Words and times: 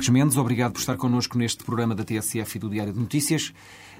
Marcos 0.00 0.08
Mendes. 0.08 0.36
Obrigado 0.38 0.72
por 0.72 0.78
estar 0.78 0.96
connosco 0.96 1.36
neste 1.36 1.62
programa 1.62 1.94
da 1.94 2.02
TSF 2.02 2.56
e 2.56 2.58
do 2.58 2.70
Diário 2.70 2.90
de 2.90 2.98
Notícias. 2.98 3.52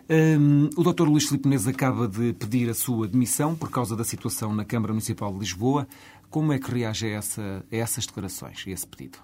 Um, 0.08 0.70
o 0.74 0.82
Dr. 0.82 1.02
Luís 1.02 1.26
Filipe 1.26 1.46
Menezes 1.46 1.68
acaba 1.68 2.08
de 2.08 2.32
pedir 2.32 2.70
a 2.70 2.74
sua 2.74 3.06
demissão 3.06 3.54
por 3.54 3.68
causa 3.68 3.94
da 3.94 4.02
situação 4.02 4.54
na 4.54 4.64
Câmara 4.64 4.94
Municipal 4.94 5.30
de 5.30 5.40
Lisboa. 5.40 5.86
Como 6.30 6.54
é 6.54 6.58
que 6.58 6.70
reage 6.70 7.04
a, 7.04 7.10
essa, 7.10 7.62
a 7.70 7.76
essas 7.76 8.06
declarações, 8.06 8.64
a 8.66 8.70
esse 8.70 8.86
pedido? 8.86 9.18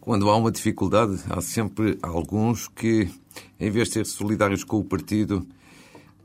Quando 0.00 0.28
há 0.28 0.36
uma 0.36 0.50
dificuldade, 0.50 1.20
há 1.30 1.40
sempre 1.40 1.96
alguns 2.02 2.66
que, 2.66 3.08
em 3.60 3.70
vez 3.70 3.86
de 3.86 3.94
ser 3.94 4.06
solidários 4.06 4.64
com 4.64 4.80
o 4.80 4.84
partido, 4.84 5.46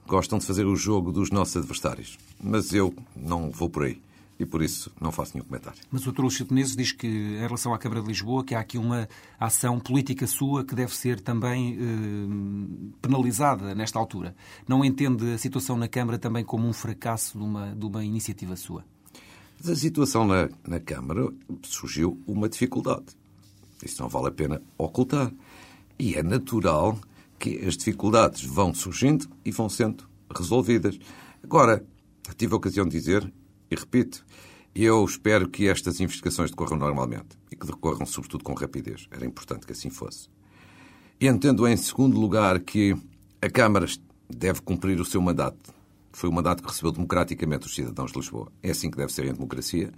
gostam 0.07 0.39
de 0.39 0.47
fazer 0.47 0.66
o 0.66 0.75
jogo 0.75 1.11
dos 1.11 1.29
nossos 1.29 1.57
adversários. 1.57 2.17
Mas 2.44 2.73
eu 2.73 2.91
não 3.16 3.51
vou 3.51 3.69
por 3.69 3.83
aí 3.83 4.01
e 4.38 4.45
por 4.45 4.61
isso 4.61 4.91
não 5.00 5.11
faço 5.11 5.33
nenhum 5.33 5.45
comentário. 5.45 5.80
Mas 5.89 6.05
o 6.05 6.11
Dr. 6.11 6.22
Luís 6.22 6.75
diz 6.75 6.91
que, 6.91 7.08
em 7.08 7.39
relação 7.39 7.73
à 7.73 7.78
Câmara 7.78 8.02
de 8.02 8.08
Lisboa, 8.08 8.44
que 8.44 8.53
há 8.53 8.59
aqui 8.59 8.78
uma 8.78 9.08
ação 9.39 9.80
política 9.80 10.28
sua 10.28 10.66
que 10.66 10.75
deve 10.75 10.95
ser 10.95 11.22
também 11.22 11.78
eh, 11.80 12.95
penalizada 13.02 13.73
nesta 13.73 13.97
altura. 13.97 14.36
Não 14.67 14.83
entende 14.83 15.33
a 15.33 15.38
situação 15.38 15.78
na 15.78 15.88
Câmara 15.88 16.19
também 16.19 16.44
como 16.44 16.67
um 16.67 16.73
fracasso 16.73 17.38
de 17.38 17.44
uma, 17.44 17.73
de 17.73 17.86
uma 17.86 18.03
iniciativa 18.03 18.56
sua? 18.56 18.83
Mas 19.58 19.69
a 19.69 19.75
situação 19.75 20.25
na, 20.25 20.50
na 20.67 20.80
Câmara 20.80 21.30
surgiu 21.63 22.22
uma 22.28 22.50
dificuldade. 22.50 23.06
Isso 23.83 24.02
não 24.02 24.09
vale 24.09 24.28
a 24.28 24.31
pena 24.31 24.61
ocultar. 24.78 25.31
E 25.97 26.16
é 26.16 26.23
natural 26.23 27.00
que 27.39 27.59
as 27.66 27.78
dificuldades 27.78 28.44
vão 28.44 28.73
surgindo 28.73 29.28
e 29.45 29.52
vão 29.52 29.69
sendo 29.69 30.03
resolvidas. 30.36 31.00
Agora, 31.44 31.86
tive 32.38 32.53
a 32.53 32.58
ocasião 32.58 32.86
de 32.86 32.97
dizer, 32.97 33.31
e 33.69 33.75
repito, 33.75 34.25
eu 34.73 35.03
espero 35.05 35.47
que 35.47 35.67
estas 35.67 35.99
investigações 35.99 36.52
decorram 36.52 36.77
normalmente 36.77 37.38
e 37.52 37.55
que 37.55 37.66
decorram, 37.66 38.05
sobretudo, 38.05 38.44
com 38.44 38.53
rapidez. 38.53 39.07
Era 39.09 39.25
importante 39.25 39.66
que 39.66 39.72
assim 39.72 39.89
fosse. 39.89 40.30
E 41.19 41.27
entendo, 41.27 41.67
em 41.67 41.77
segundo 41.77 42.19
lugar, 42.19 42.59
que 42.59 42.95
a 43.41 43.49
Câmara 43.49 43.85
deve 44.30 44.61
cumprir 44.61 44.99
o 44.99 45.05
seu 45.05 45.22
mandato. 45.22 45.73
Foi 46.11 46.30
o 46.30 46.33
mandato 46.33 46.61
que 46.61 46.69
recebeu 46.69 46.91
democraticamente 46.91 47.67
os 47.67 47.73
cidadãos 47.73 48.11
de 48.11 48.19
Lisboa. 48.19 48.52
É 48.61 48.72
assim 48.72 48.91
que 48.91 48.97
deve 48.97 49.13
ser 49.13 49.25
em 49.25 49.33
democracia. 49.33 49.91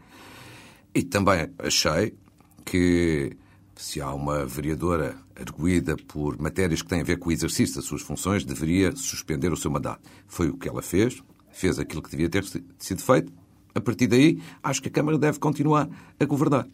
E 0.94 1.04
também 1.04 1.50
achei 1.60 2.16
que 2.64 3.36
se 3.76 4.02
há 4.02 4.14
uma 4.14 4.46
vereadora 4.46 5.16
arguída 5.36 5.96
por 5.96 6.40
matérias 6.40 6.82
que 6.82 6.88
têm 6.88 7.02
a 7.02 7.04
ver 7.04 7.18
com 7.18 7.30
o 7.30 7.32
exercício 7.32 7.76
das 7.76 7.86
suas 7.86 8.02
funções, 8.02 8.44
deveria 8.44 8.96
suspender 8.96 9.52
o 9.52 9.58
seu 9.58 9.72
mandato. 9.72 10.08
Foi 10.28 10.50
o 10.50 10.58
que 10.58 10.68
ela 10.68 10.82
fez, 10.82 11.22
fez 11.52 11.80
aquilo 11.80 12.02
que 12.02 12.10
devia 12.10 12.30
ter 12.30 12.44
sido 12.78 13.02
feito. 13.02 13.32
A 13.78 13.82
partir 13.82 14.08
daí, 14.08 14.42
acho 14.64 14.82
que 14.82 14.88
a 14.88 14.92
Câmara 14.92 15.18
deve 15.18 15.38
continuar 15.38 15.88
a 16.20 16.26
governar. 16.26 16.68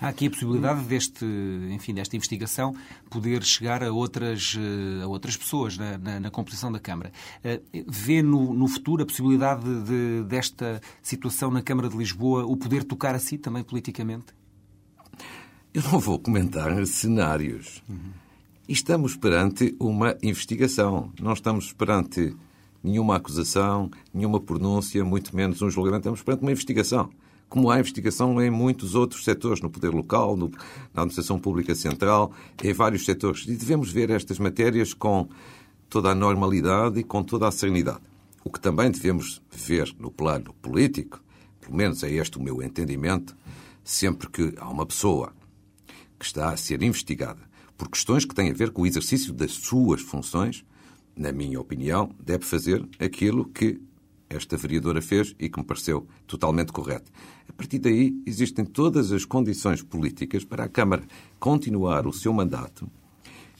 Há 0.00 0.08
aqui 0.08 0.26
a 0.26 0.30
possibilidade 0.30 0.82
deste, 0.84 1.24
enfim, 1.70 1.92
desta 1.92 2.16
investigação 2.16 2.74
poder 3.10 3.42
chegar 3.44 3.84
a 3.84 3.92
outras, 3.92 4.56
a 5.02 5.06
outras 5.06 5.36
pessoas 5.36 5.76
na, 5.76 5.98
na, 5.98 6.20
na 6.20 6.30
composição 6.30 6.72
da 6.72 6.80
Câmara. 6.80 7.12
Vê 7.86 8.22
no, 8.22 8.54
no 8.54 8.66
futuro 8.66 9.02
a 9.02 9.06
possibilidade 9.06 9.62
de, 9.84 10.24
desta 10.24 10.80
situação 11.02 11.50
na 11.50 11.60
Câmara 11.60 11.88
de 11.88 11.96
Lisboa 11.96 12.46
o 12.46 12.56
poder 12.56 12.82
tocar 12.82 13.14
a 13.14 13.18
si 13.18 13.36
também 13.36 13.62
politicamente? 13.62 14.34
Eu 15.74 15.82
não 15.82 16.00
vou 16.00 16.18
comentar 16.18 16.84
cenários. 16.86 17.82
Estamos 18.66 19.16
perante 19.16 19.76
uma 19.78 20.16
investigação. 20.22 21.12
Não 21.20 21.34
estamos 21.34 21.72
perante 21.72 22.34
nenhuma 22.82 23.16
acusação, 23.16 23.90
nenhuma 24.12 24.40
pronúncia, 24.40 25.04
muito 25.04 25.34
menos 25.34 25.62
um 25.62 25.70
julgamento. 25.70 26.00
Estamos 26.00 26.22
perante 26.22 26.42
uma 26.42 26.52
investigação. 26.52 27.10
Como 27.48 27.70
há 27.70 27.78
investigação 27.78 28.40
em 28.42 28.50
muitos 28.50 28.94
outros 28.94 29.24
setores, 29.24 29.60
no 29.60 29.70
poder 29.70 29.90
local, 29.90 30.36
no, 30.36 30.50
na 30.94 31.02
administração 31.02 31.38
pública 31.38 31.74
central, 31.74 32.32
em 32.62 32.72
vários 32.72 33.04
setores. 33.04 33.46
E 33.46 33.54
devemos 33.54 33.90
ver 33.92 34.10
estas 34.10 34.38
matérias 34.38 34.94
com 34.94 35.28
toda 35.88 36.10
a 36.10 36.14
normalidade 36.14 37.00
e 37.00 37.04
com 37.04 37.22
toda 37.22 37.46
a 37.46 37.52
serenidade. 37.52 38.00
O 38.42 38.50
que 38.50 38.58
também 38.58 38.90
devemos 38.90 39.42
ver 39.50 39.94
no 39.98 40.10
plano 40.10 40.54
político, 40.54 41.22
pelo 41.60 41.76
menos 41.76 42.02
é 42.02 42.10
este 42.10 42.38
o 42.38 42.42
meu 42.42 42.62
entendimento, 42.62 43.36
sempre 43.84 44.28
que 44.28 44.54
há 44.58 44.68
uma 44.68 44.86
pessoa 44.86 45.32
que 46.18 46.24
está 46.24 46.50
a 46.50 46.56
ser 46.56 46.82
investigada 46.82 47.52
por 47.76 47.88
questões 47.88 48.24
que 48.24 48.34
têm 48.34 48.50
a 48.50 48.54
ver 48.54 48.70
com 48.70 48.82
o 48.82 48.86
exercício 48.86 49.32
das 49.32 49.52
suas 49.52 50.00
funções, 50.00 50.64
na 51.16 51.32
minha 51.32 51.60
opinião, 51.60 52.10
deve 52.18 52.44
fazer 52.44 52.86
aquilo 52.98 53.44
que 53.46 53.80
esta 54.28 54.56
vereadora 54.56 55.02
fez 55.02 55.34
e 55.38 55.48
que 55.48 55.58
me 55.58 55.64
pareceu 55.64 56.06
totalmente 56.26 56.72
correto. 56.72 57.10
A 57.48 57.52
partir 57.52 57.78
daí, 57.78 58.14
existem 58.26 58.64
todas 58.64 59.12
as 59.12 59.24
condições 59.24 59.82
políticas 59.82 60.44
para 60.44 60.64
a 60.64 60.68
Câmara 60.68 61.04
continuar 61.38 62.06
o 62.06 62.12
seu 62.12 62.32
mandato, 62.32 62.88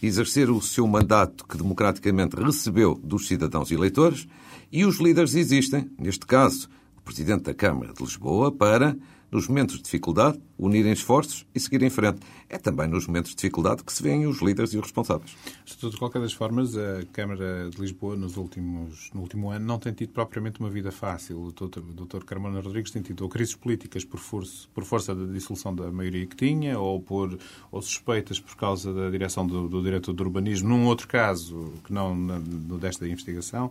exercer 0.02 0.50
o 0.50 0.60
seu 0.60 0.86
mandato 0.86 1.46
que 1.46 1.56
democraticamente 1.56 2.36
recebeu 2.36 2.94
dos 2.94 3.28
cidadãos 3.28 3.70
eleitores 3.70 4.26
e 4.70 4.84
os 4.84 4.98
líderes 4.98 5.34
existem, 5.34 5.90
neste 5.98 6.26
caso, 6.26 6.68
o 6.96 7.02
Presidente 7.02 7.44
da 7.44 7.54
Câmara 7.54 7.92
de 7.92 8.02
Lisboa, 8.02 8.50
para 8.50 8.96
nos 9.32 9.48
momentos 9.48 9.76
de 9.76 9.82
dificuldade, 9.82 10.38
unirem 10.58 10.92
esforços 10.92 11.46
e 11.54 11.58
seguir 11.58 11.82
em 11.82 11.88
frente. 11.88 12.20
É 12.50 12.58
também 12.58 12.86
nos 12.86 13.06
momentos 13.06 13.30
de 13.30 13.36
dificuldade 13.36 13.82
que 13.82 13.90
se 13.90 14.02
veem 14.02 14.26
os 14.26 14.42
líderes 14.42 14.74
e 14.74 14.76
os 14.76 14.82
responsáveis. 14.82 15.34
De 15.64 15.96
qualquer 15.96 16.20
das 16.20 16.34
formas, 16.34 16.76
a 16.76 17.02
Câmara 17.12 17.70
de 17.70 17.80
Lisboa, 17.80 18.14
nos 18.14 18.36
últimos, 18.36 19.10
no 19.14 19.22
último 19.22 19.50
ano, 19.50 19.64
não 19.64 19.78
tem 19.78 19.94
tido 19.94 20.10
propriamente 20.10 20.60
uma 20.60 20.68
vida 20.68 20.92
fácil. 20.92 21.40
O 21.40 21.50
Dr. 21.50 22.24
Carmona 22.26 22.60
Rodrigues 22.60 22.90
tem 22.90 23.00
tido 23.00 23.22
ou 23.22 23.28
crises 23.30 23.54
políticas 23.54 24.04
por 24.04 24.20
força, 24.20 24.68
por 24.74 24.84
força 24.84 25.14
da 25.14 25.32
dissolução 25.32 25.74
da 25.74 25.90
maioria 25.90 26.26
que 26.26 26.36
tinha, 26.36 26.78
ou, 26.78 27.00
por, 27.00 27.38
ou 27.70 27.80
suspeitas 27.80 28.38
por 28.38 28.54
causa 28.54 28.92
da 28.92 29.08
direção 29.08 29.46
do, 29.46 29.66
do 29.66 29.82
diretor 29.82 30.12
do 30.12 30.22
urbanismo, 30.22 30.68
num 30.68 30.84
outro 30.84 31.08
caso, 31.08 31.72
que 31.84 31.92
não 31.92 32.14
no 32.14 32.76
desta 32.78 33.08
investigação. 33.08 33.70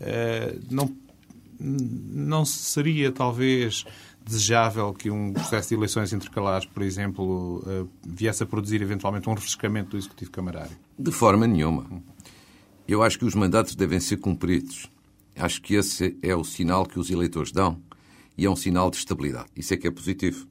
Uh, 0.00 0.60
não, 0.68 0.96
não 1.60 2.44
seria, 2.44 3.12
talvez, 3.12 3.84
desejável 4.26 4.92
que 4.92 5.08
um 5.08 5.32
processo 5.32 5.68
de 5.68 5.76
eleições 5.76 6.12
intercalares, 6.12 6.66
por 6.66 6.82
exemplo, 6.82 7.62
viesse 8.04 8.42
a 8.42 8.46
produzir 8.46 8.82
eventualmente 8.82 9.28
um 9.28 9.34
refrescamento 9.34 9.90
do 9.90 9.96
Executivo 9.96 10.32
Camarário? 10.32 10.76
De 10.98 11.12
forma 11.12 11.46
nenhuma. 11.46 11.86
Eu 12.88 13.02
acho 13.02 13.18
que 13.18 13.24
os 13.24 13.34
mandatos 13.34 13.76
devem 13.76 14.00
ser 14.00 14.16
cumpridos. 14.16 14.90
Acho 15.36 15.62
que 15.62 15.74
esse 15.74 16.16
é 16.22 16.34
o 16.34 16.42
sinal 16.42 16.84
que 16.84 16.98
os 16.98 17.08
eleitores 17.08 17.52
dão 17.52 17.80
e 18.36 18.44
é 18.44 18.50
um 18.50 18.56
sinal 18.56 18.90
de 18.90 18.96
estabilidade. 18.96 19.48
Isso 19.54 19.72
é 19.72 19.76
que 19.76 19.86
é 19.86 19.90
positivo. 19.90 20.46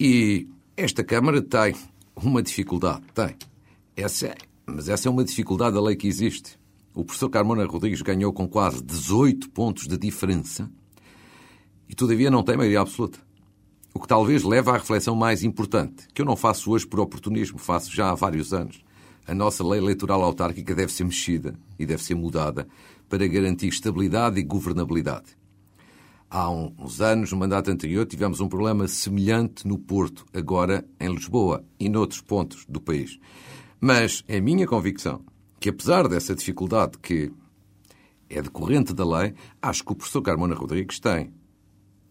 E 0.00 0.48
esta 0.76 1.04
Câmara 1.04 1.42
tem 1.42 1.74
uma 2.14 2.42
dificuldade. 2.42 3.02
Tem. 3.14 3.36
Essa 3.94 4.28
é, 4.28 4.34
mas 4.64 4.88
essa 4.88 5.08
é 5.08 5.10
uma 5.10 5.24
dificuldade 5.24 5.74
da 5.74 5.82
lei 5.82 5.94
que 5.94 6.08
existe. 6.08 6.58
O 6.94 7.04
professor 7.04 7.28
Carmona 7.28 7.66
Rodrigues 7.66 8.00
ganhou 8.00 8.32
com 8.32 8.48
quase 8.48 8.82
18 8.82 9.50
pontos 9.50 9.86
de 9.86 9.98
diferença 9.98 10.70
e, 11.88 11.94
todavia, 11.94 12.30
não 12.30 12.42
tem 12.42 12.56
maioria 12.56 12.80
absoluta. 12.80 13.18
O 13.94 14.00
que 14.00 14.08
talvez 14.08 14.42
leve 14.42 14.68
à 14.68 14.74
reflexão 14.74 15.16
mais 15.16 15.42
importante, 15.42 16.06
que 16.12 16.20
eu 16.20 16.26
não 16.26 16.36
faço 16.36 16.70
hoje 16.70 16.86
por 16.86 17.00
oportunismo, 17.00 17.58
faço 17.58 17.90
já 17.94 18.10
há 18.10 18.14
vários 18.14 18.52
anos. 18.52 18.84
A 19.26 19.34
nossa 19.34 19.66
lei 19.66 19.80
eleitoral 19.80 20.22
autárquica 20.22 20.74
deve 20.74 20.92
ser 20.92 21.04
mexida 21.04 21.54
e 21.78 21.86
deve 21.86 22.02
ser 22.02 22.14
mudada 22.14 22.68
para 23.08 23.26
garantir 23.26 23.68
estabilidade 23.68 24.38
e 24.38 24.42
governabilidade. 24.42 25.36
Há 26.28 26.50
uns 26.50 27.00
anos, 27.00 27.32
no 27.32 27.38
mandato 27.38 27.70
anterior, 27.70 28.04
tivemos 28.04 28.40
um 28.40 28.48
problema 28.48 28.86
semelhante 28.86 29.66
no 29.66 29.78
Porto, 29.78 30.26
agora 30.34 30.84
em 31.00 31.08
Lisboa 31.08 31.64
e 31.78 31.88
noutros 31.88 32.20
pontos 32.20 32.66
do 32.68 32.80
país. 32.80 33.18
Mas 33.80 34.24
é 34.28 34.40
minha 34.40 34.66
convicção 34.66 35.24
que, 35.58 35.70
apesar 35.70 36.06
dessa 36.08 36.34
dificuldade 36.34 36.98
que 36.98 37.32
é 38.28 38.42
decorrente 38.42 38.92
da 38.92 39.06
lei, 39.06 39.34
acho 39.62 39.84
que 39.84 39.92
o 39.92 39.96
professor 39.96 40.20
Carmona 40.20 40.54
Rodrigues 40.54 40.98
tem 40.98 41.32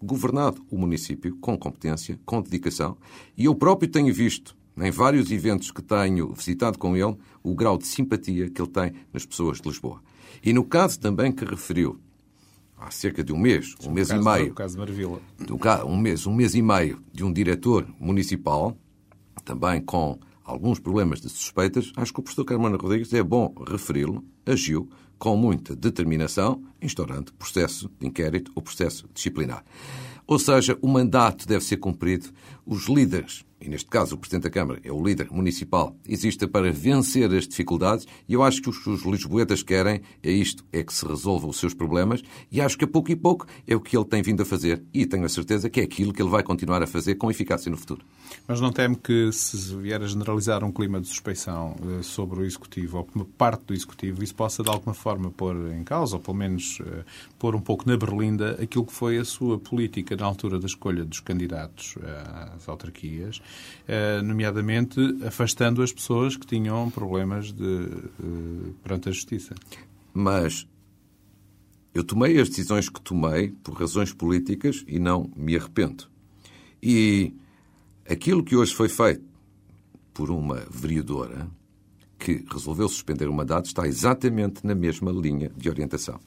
governado 0.02 0.66
o 0.70 0.78
município 0.78 1.36
com 1.38 1.58
competência, 1.58 2.20
com 2.26 2.42
dedicação, 2.42 2.98
e 3.38 3.46
eu 3.46 3.56
próprio 3.56 3.90
tenho 3.90 4.14
visto, 4.14 4.56
em 4.78 4.92
vários 4.92 5.32
eventos 5.32 5.72
que 5.72 5.82
tenho 5.82 6.34
visitado 6.34 6.78
com 6.78 6.96
ele, 6.96 7.16
o 7.42 7.56
grau 7.56 7.78
de 7.78 7.88
simpatia 7.88 8.50
que 8.50 8.62
ele 8.62 8.72
tem 8.72 8.94
nas 9.14 9.26
pessoas 9.26 9.62
de 9.62 9.70
Lisboa. 9.70 10.02
E 10.44 10.52
no 10.52 10.64
caso 10.64 11.00
também 11.00 11.32
que 11.32 11.46
referiu, 11.46 12.00
há 12.78 12.92
cerca 12.92 13.24
de 13.24 13.32
um 13.32 13.38
mês, 13.38 13.74
um 13.86 13.92
mês 13.92 14.10
caso, 14.10 14.22
e 14.22 14.34
meio, 14.34 14.52
O 14.52 14.56
caso 14.56 14.74
de 14.74 14.80
Marvila. 14.80 15.22
um 15.86 15.98
mês, 15.98 16.28
um 16.28 16.34
mês 16.34 16.56
e 16.56 16.62
meio 16.62 17.02
de 17.14 17.24
um 17.24 17.32
diretor 17.32 17.88
municipal, 18.00 18.78
também 19.44 19.82
com 19.82 20.20
alguns 20.44 20.80
problemas 20.80 21.22
de 21.22 21.30
suspeitas, 21.30 21.92
acho 21.96 22.14
que 22.14 22.20
o 22.20 22.24
professor 22.24 22.46
Carmona 22.46 22.78
Rodrigues 22.78 23.14
é 23.14 23.24
bom 23.24 23.54
referi-lo, 23.68 24.24
agiu 24.46 24.90
com 25.18 25.36
muita 25.36 25.76
determinação, 25.76 26.62
instaurando 26.82 27.34
processo 27.34 27.90
de 28.00 28.08
inquérito 28.08 28.52
ou 28.56 28.62
processo 28.62 29.08
disciplinar. 29.14 29.64
Ou 30.28 30.40
seja, 30.40 30.78
o 30.82 30.88
mandato 30.88 31.48
deve 31.48 31.64
ser 31.64 31.78
cumprido, 31.78 32.30
os 32.66 32.88
líderes 32.88 33.46
e 33.66 33.70
neste 33.70 33.90
caso 33.90 34.16
o 34.16 34.18
Presidente 34.18 34.44
da 34.44 34.50
Câmara 34.50 34.80
é 34.84 34.92
o 34.92 35.04
líder 35.04 35.28
municipal, 35.32 35.96
existe 36.08 36.46
para 36.46 36.72
vencer 36.72 37.34
as 37.34 37.48
dificuldades 37.48 38.06
e 38.28 38.34
eu 38.34 38.44
acho 38.44 38.62
que 38.62 38.70
os, 38.70 38.86
os 38.86 39.04
lisboetas 39.04 39.64
querem 39.64 40.02
é 40.22 40.30
isto, 40.30 40.64
é 40.72 40.84
que 40.84 40.94
se 40.94 41.06
resolvam 41.06 41.50
os 41.50 41.58
seus 41.58 41.74
problemas 41.74 42.22
e 42.52 42.62
acho 42.62 42.78
que 42.78 42.84
a 42.84 42.88
pouco 42.88 43.12
e 43.12 43.16
pouco 43.16 43.48
é 43.66 43.76
o 43.76 43.80
que 43.80 43.96
ele 43.96 44.06
tem 44.06 44.22
vindo 44.22 44.42
a 44.44 44.46
fazer 44.46 44.84
e 44.94 45.06
tenho 45.06 45.26
a 45.26 45.30
certeza 45.30 45.70
que 45.70 45.80
é 45.80 45.84
aquilo 45.84 46.14
que 46.14 46.22
ele 46.22 46.30
vai 46.30 46.44
continuar 46.44 46.84
a 46.84 46.88
fazer 46.88 47.16
com 47.16 47.32
eficácia 47.32 47.72
no 47.72 47.78
futuro. 47.78 48.06
Mas 48.48 48.60
não 48.60 48.72
teme 48.72 48.96
que 48.96 49.32
se 49.32 49.76
vier 49.78 50.02
a 50.02 50.08
generalizar 50.08 50.64
um 50.64 50.72
clima 50.72 51.00
de 51.00 51.08
suspeição 51.08 51.76
eh, 51.82 52.04
sobre 52.04 52.42
o 52.42 52.46
Executivo 52.46 52.98
ou 52.98 53.08
uma 53.16 53.26
parte 53.26 53.64
do 53.66 53.74
Executivo, 53.74 54.24
isso 54.24 54.36
possa 54.36 54.62
de 54.62 54.70
alguma 54.70 54.94
forma 54.94 55.32
pôr 55.32 55.56
em 55.72 55.84
causa, 55.84 56.18
ou 56.18 56.22
pelo 56.22 56.38
menos 56.38 56.80
eh, 56.86 57.04
pôr 57.40 57.56
um 57.56 57.62
pouco 57.62 57.88
na 57.88 57.96
berlinda, 57.96 58.60
aquilo 58.62 58.86
que 58.86 58.94
foi 58.94 59.18
a 59.18 59.26
sua 59.26 59.58
política 59.58 60.16
na 60.16 60.26
altura 60.26 60.60
da 60.60 60.66
escolha 60.66 61.06
dos 61.06 61.20
candidatos 61.20 61.96
eh, 62.02 62.55
às 62.56 62.68
autarquias 62.68 63.42
eh, 63.88 64.22
nomeadamente 64.22 65.00
afastando 65.26 65.82
as 65.82 65.92
pessoas 65.92 66.36
que 66.38 66.46
tinham 66.46 66.90
problemas 66.90 67.52
de, 67.52 67.64
eh, 67.64 68.72
perante 68.84 69.10
a 69.10 69.12
justiça. 69.12 69.56
Mas 70.14 70.68
eu 71.94 72.04
tomei 72.04 72.40
as 72.40 72.50
decisões 72.50 72.90
que 72.90 73.02
tomei 73.02 73.52
por 73.64 73.74
razões 73.74 74.14
políticas 74.14 74.84
e 74.88 75.00
não 75.00 75.32
me 75.36 75.56
arrependo. 75.56 76.08
E 76.82 77.34
aquilo 78.10 78.44
que 78.44 78.56
hoje 78.56 78.74
foi 78.74 78.90
feito 78.90 79.24
por 80.14 80.30
uma 80.30 80.66
vereadora 80.70 81.50
que 82.18 82.44
resolveu 82.52 82.88
suspender 82.88 83.28
o 83.28 83.34
mandato 83.34 83.68
está 83.68 83.88
exatamente 83.88 84.66
na 84.66 84.74
mesma 84.74 85.12
linha 85.12 85.52
de 85.56 85.70
orientação. 85.70 86.20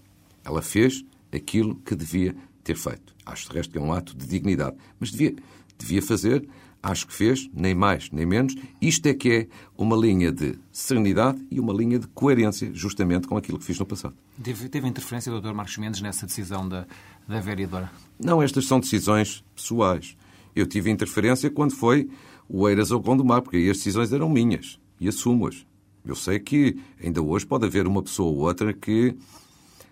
Ela 0.45 0.63
fez 0.63 1.05
aquilo 1.33 1.77
que 1.77 1.95
devia 1.95 2.35
ter 2.63 2.77
feito. 2.77 3.15
Acho 3.25 3.49
de 3.49 3.57
resto 3.57 3.73
que 3.73 3.79
é 3.79 3.81
um 3.81 3.93
ato 3.93 4.17
de 4.17 4.27
dignidade, 4.27 4.77
mas 4.99 5.11
devia, 5.11 5.35
devia 5.79 6.03
fazer 6.03 6.49
acho 6.83 7.07
que 7.07 7.13
fez, 7.13 7.49
nem 7.53 7.75
mais 7.75 8.11
nem 8.11 8.27
menos. 8.27 8.55
Isto 8.81 9.07
é 9.07 9.15
que 9.15 9.31
é 9.31 9.49
uma 9.77 9.97
linha 9.97 10.33
de 10.33 10.59
serenidade 10.73 11.45
e 11.51 11.59
uma 11.61 11.73
linha 11.73 11.99
de 11.99 12.07
coerência, 12.09 12.71
justamente 12.73 13.27
com 13.27 13.37
aquilo 13.37 13.59
que 13.59 13.65
fiz 13.65 13.79
no 13.79 13.87
passado. 13.87 14.15
Teve, 14.43 14.69
teve 14.69 14.89
interferência 14.89 15.31
do 15.31 15.41
Dr. 15.41 15.53
Marcos 15.53 15.77
Mendes 15.77 16.01
nessa 16.01 16.27
decisão 16.27 16.69
da, 16.69 16.87
da 17.27 17.41
vereadora? 17.41 17.91
Não, 18.19 18.43
estas 18.43 18.67
são 18.67 18.81
decisões 18.81 19.45
pessoais. 19.55 20.17
Eu 20.55 20.67
tive 20.67 20.91
interferência 20.91 21.51
quando 21.51 21.75
foi 21.75 22.09
o 22.49 22.69
Eiras 22.69 22.91
ao 22.91 23.01
Gondomar, 23.01 23.43
porque 23.43 23.57
aí 23.57 23.71
as 23.71 23.79
decisões 23.79 24.13
eram 24.13 24.29
minhas 24.29 24.79
e 25.01 25.09
assumo-as. 25.09 25.67
Eu 26.05 26.15
sei 26.15 26.39
que 26.39 26.79
ainda 27.03 27.21
hoje 27.21 27.45
pode 27.45 27.67
haver 27.67 27.87
uma 27.87 28.03
pessoa 28.03 28.31
ou 28.31 28.39
outra 28.39 28.73
que 28.73 29.15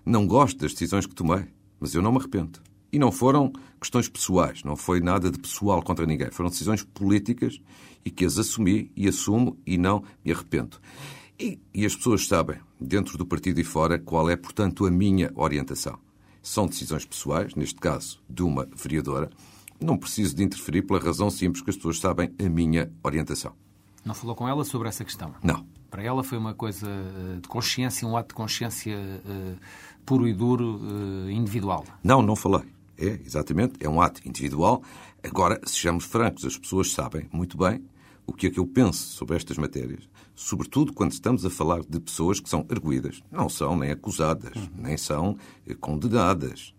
não 0.05 0.27
goste 0.27 0.59
das 0.59 0.73
decisões 0.73 1.05
que 1.05 1.15
tomei, 1.15 1.45
mas 1.79 1.95
eu 1.95 2.01
não 2.01 2.13
me 2.13 2.19
arrependo. 2.19 2.61
E 2.93 2.99
não 2.99 3.11
foram 3.11 3.53
questões 3.81 4.09
pessoais, 4.09 4.63
não 4.63 4.77
foi 4.77 5.01
nada 5.01 5.31
de 5.31 5.39
pessoal 5.39 5.83
contra 5.83 6.07
ninguém. 6.07 6.31
Foram 6.31 6.51
decisões 6.51 6.83
políticas 6.83 7.61
e 8.05 8.11
que 8.11 8.25
as 8.25 8.39
assumi 8.39 8.91
e 8.97 9.09
assumo 9.09 9.59
e 9.67 9.77
não 9.77 10.03
me 10.25 10.33
arrependo. 10.33 10.79
E, 11.39 11.59
e 11.75 11.85
as 11.85 11.95
pessoas 11.95 12.27
sabem, 12.27 12.59
dentro 12.81 13.19
do 13.19 13.27
partido 13.27 13.61
e 13.61 13.65
fora, 13.65 13.99
qual 13.99 14.31
é, 14.31 14.37
portanto, 14.37 14.87
a 14.87 14.91
minha 14.91 15.31
orientação. 15.35 15.99
São 16.43 16.67
decisões 16.67 17.05
pessoais, 17.05 17.55
neste 17.55 17.81
caso, 17.81 18.21
de 18.31 18.43
uma 18.43 18.67
vereadora. 18.75 19.29
Não 19.81 19.99
preciso 19.99 20.35
de 20.35 20.45
interferir 20.45 20.83
pela 20.83 21.01
razão 21.01 21.29
simples 21.29 21.63
que 21.63 21.71
as 21.71 21.77
pessoas 21.77 21.99
sabem 21.99 22.33
a 22.39 22.49
minha 22.49 22.91
orientação. 23.03 23.53
Não 24.05 24.15
falou 24.15 24.37
com 24.37 24.49
ela 24.49 24.65
sobre 24.65 24.89
essa 24.89 25.05
questão? 25.05 25.35
Não. 25.43 25.67
Para 25.91 26.03
ela 26.03 26.23
foi 26.23 26.39
uma 26.39 26.55
coisa 26.55 26.89
eh, 26.89 27.41
de 27.41 27.49
consciência, 27.49 28.07
um 28.07 28.17
ato 28.17 28.29
de 28.29 28.35
consciência 28.35 28.97
uh, 28.97 29.57
puro 30.05 30.29
e 30.29 30.33
duro, 30.33 30.77
uh, 30.77 31.31
individual? 31.31 31.85
Não, 32.03 32.23
não 32.23 32.37
falei. 32.37 32.63
É, 32.99 33.21
exatamente, 33.25 33.75
é 33.81 33.89
um 33.89 34.01
ato 34.01 34.27
individual. 34.27 34.83
Agora, 35.23 35.61
sejamos 35.67 36.05
francos, 36.05 36.45
as 36.45 36.57
pessoas 36.57 36.93
sabem 36.93 37.29
muito 37.33 37.57
bem 37.57 37.85
o 38.27 38.33
que 38.33 38.49
é 38.49 38.51
que 38.51 38.59
eu 38.59 38.67
penso 38.67 39.13
sobre 39.15 39.37
estas 39.37 39.57
matérias, 39.57 40.09
sobretudo 40.35 40.93
quando 40.93 41.13
estamos 41.13 41.47
a 41.47 41.51
falar 41.51 41.83
de 41.83 42.01
pessoas 42.01 42.41
que 42.41 42.49
são 42.49 42.67
arguídas, 42.69 43.23
não 43.31 43.49
são 43.49 43.77
nem 43.77 43.93
acusadas, 43.93 44.53
nem 44.77 44.97
são 44.97 45.39
eh, 45.67 45.75
condenadas, 45.75 46.75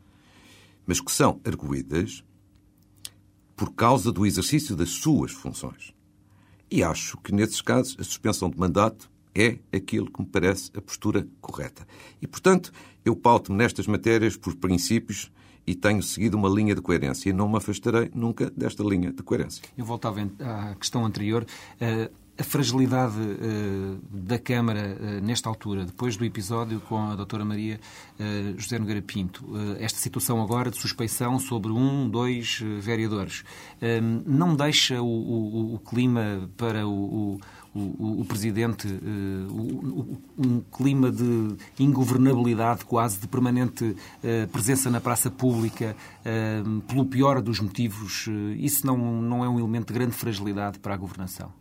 mas 0.86 1.00
que 1.00 1.12
são 1.12 1.40
arguídas 1.46 2.24
por 3.56 3.74
causa 3.74 4.12
do 4.12 4.26
exercício 4.26 4.76
das 4.76 4.90
suas 4.90 5.32
funções. 5.32 5.94
E 6.70 6.84
acho 6.84 7.18
que, 7.20 7.34
nesses 7.34 7.62
casos, 7.62 7.96
a 7.98 8.04
suspensão 8.04 8.50
de 8.50 8.60
mandato 8.60 9.10
é 9.34 9.58
aquilo 9.72 10.12
que 10.12 10.22
me 10.22 10.28
parece 10.28 10.70
a 10.76 10.82
postura 10.82 11.28
correta. 11.40 11.88
E, 12.22 12.28
portanto, 12.28 12.72
eu 13.06 13.16
pauto-me 13.16 13.58
nestas 13.58 13.88
matérias 13.88 14.36
por 14.36 14.56
princípios 14.56 15.32
e 15.68 15.76
tenho 15.76 16.02
seguido 16.02 16.38
uma 16.38 16.48
linha 16.48 16.74
de 16.74 16.82
coerência 16.82 17.30
e 17.30 17.34
não 17.34 17.50
me 17.50 17.58
afastarei 17.58 18.10
nunca 18.16 18.50
desta 18.56 18.82
linha 18.84 19.12
de 19.12 19.22
coerência. 19.22 19.62
Eu 19.78 19.84
voltava 19.84 20.22
à 20.40 20.74
questão 20.76 21.06
anterior. 21.06 21.46
Eh, 21.80 22.10
a 22.40 22.44
fragilidade 22.44 23.16
uh, 23.20 24.00
da 24.12 24.38
Câmara 24.38 24.96
uh, 25.00 25.26
nesta 25.26 25.50
altura, 25.50 25.86
depois 25.86 26.16
do 26.16 26.24
episódio 26.24 26.80
com 26.82 26.98
a 26.98 27.16
doutora 27.16 27.44
Maria 27.44 27.80
José 28.56 28.78
Nogueira 28.80 29.02
Pinto, 29.02 29.44
esta 29.80 30.00
situação 30.00 30.42
agora 30.42 30.72
de 30.72 30.78
suspeição 30.78 31.40
sobre 31.40 31.72
um, 31.72 32.10
dois 32.10 32.60
vereadores, 32.80 33.44
não 34.26 34.56
deixa 34.56 35.02
o, 35.02 35.06
o, 35.06 35.76
o, 35.76 35.80
clima 35.80 36.50
para 36.58 36.88
o, 36.88 36.92
o, 36.92 37.40
o 37.74 38.26
Presidente 38.26 38.88
uh, 38.88 40.20
um 40.38 40.62
clima 40.76 41.12
de 41.12 41.56
ingovernabilidade, 41.80 42.86
quase 42.86 43.20
de 43.20 43.28
permanente 43.28 43.84
uh, 43.84 44.48
presença 44.52 44.90
na 44.90 45.00
praça 45.00 45.30
pública, 45.30 45.96
uh, 46.22 46.82
pelo 46.82 47.06
pior 47.06 47.42
dos 47.42 47.60
motivos, 47.60 48.28
isso 48.58 48.86
não, 48.86 48.98
não 49.22 49.44
é 49.44 49.50
um 49.50 49.60
elemento 49.60 49.88
de 49.88 49.94
grande 49.94 50.14
fragilidade 50.14 50.80
para 50.80 50.94
a 50.94 50.98
governação? 50.98 51.52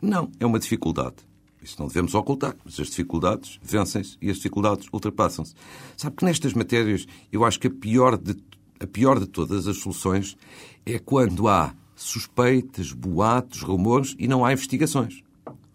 Não, 0.00 0.30
é 0.38 0.46
uma 0.46 0.58
dificuldade. 0.58 1.16
Isso 1.62 1.76
não 1.80 1.88
devemos 1.88 2.14
ocultar, 2.14 2.54
mas 2.64 2.78
as 2.78 2.88
dificuldades 2.88 3.58
vencem-se 3.62 4.16
e 4.20 4.30
as 4.30 4.36
dificuldades 4.36 4.86
ultrapassam-se. 4.92 5.54
Sabe 5.96 6.16
que 6.16 6.24
nestas 6.24 6.54
matérias 6.54 7.06
eu 7.32 7.44
acho 7.44 7.58
que 7.58 7.66
a 7.66 7.70
pior 7.70 8.16
de, 8.16 8.36
a 8.78 8.86
pior 8.86 9.18
de 9.18 9.26
todas 9.26 9.66
as 9.66 9.78
soluções 9.78 10.36
é 10.84 10.98
quando 10.98 11.48
há 11.48 11.74
suspeitas, 11.96 12.92
boatos, 12.92 13.62
rumores 13.62 14.14
e 14.18 14.28
não 14.28 14.44
há 14.44 14.52
investigações. 14.52 15.24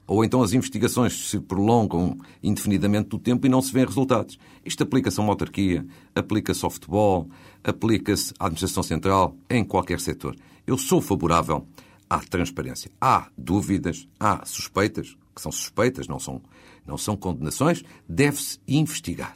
Ou 0.05 0.23
então 0.23 0.43
as 0.43 0.53
investigações 0.53 1.29
se 1.29 1.39
prolongam 1.39 2.17
indefinidamente 2.43 3.09
do 3.09 3.17
tempo 3.17 3.45
e 3.45 3.49
não 3.49 3.61
se 3.61 3.73
vêem 3.73 3.85
resultados. 3.85 4.37
Isto 4.63 4.83
aplica-se 4.83 5.19
a 5.19 5.23
uma 5.23 5.31
autarquia, 5.31 5.85
aplica-se 6.13 6.63
ao 6.63 6.69
futebol, 6.69 7.27
aplica-se 7.63 8.33
à 8.37 8.45
administração 8.45 8.83
central, 8.83 9.35
em 9.49 9.63
qualquer 9.63 9.99
setor. 9.99 10.35
Eu 10.67 10.77
sou 10.77 11.01
favorável 11.01 11.65
à 12.09 12.19
transparência. 12.19 12.91
Há 12.99 13.29
dúvidas, 13.37 14.07
há 14.19 14.45
suspeitas, 14.45 15.17
que 15.33 15.41
são 15.41 15.51
suspeitas, 15.51 16.07
não 16.07 16.19
são, 16.19 16.41
não 16.85 16.97
são 16.97 17.15
condenações, 17.15 17.83
deve-se 18.07 18.59
investigar. 18.67 19.35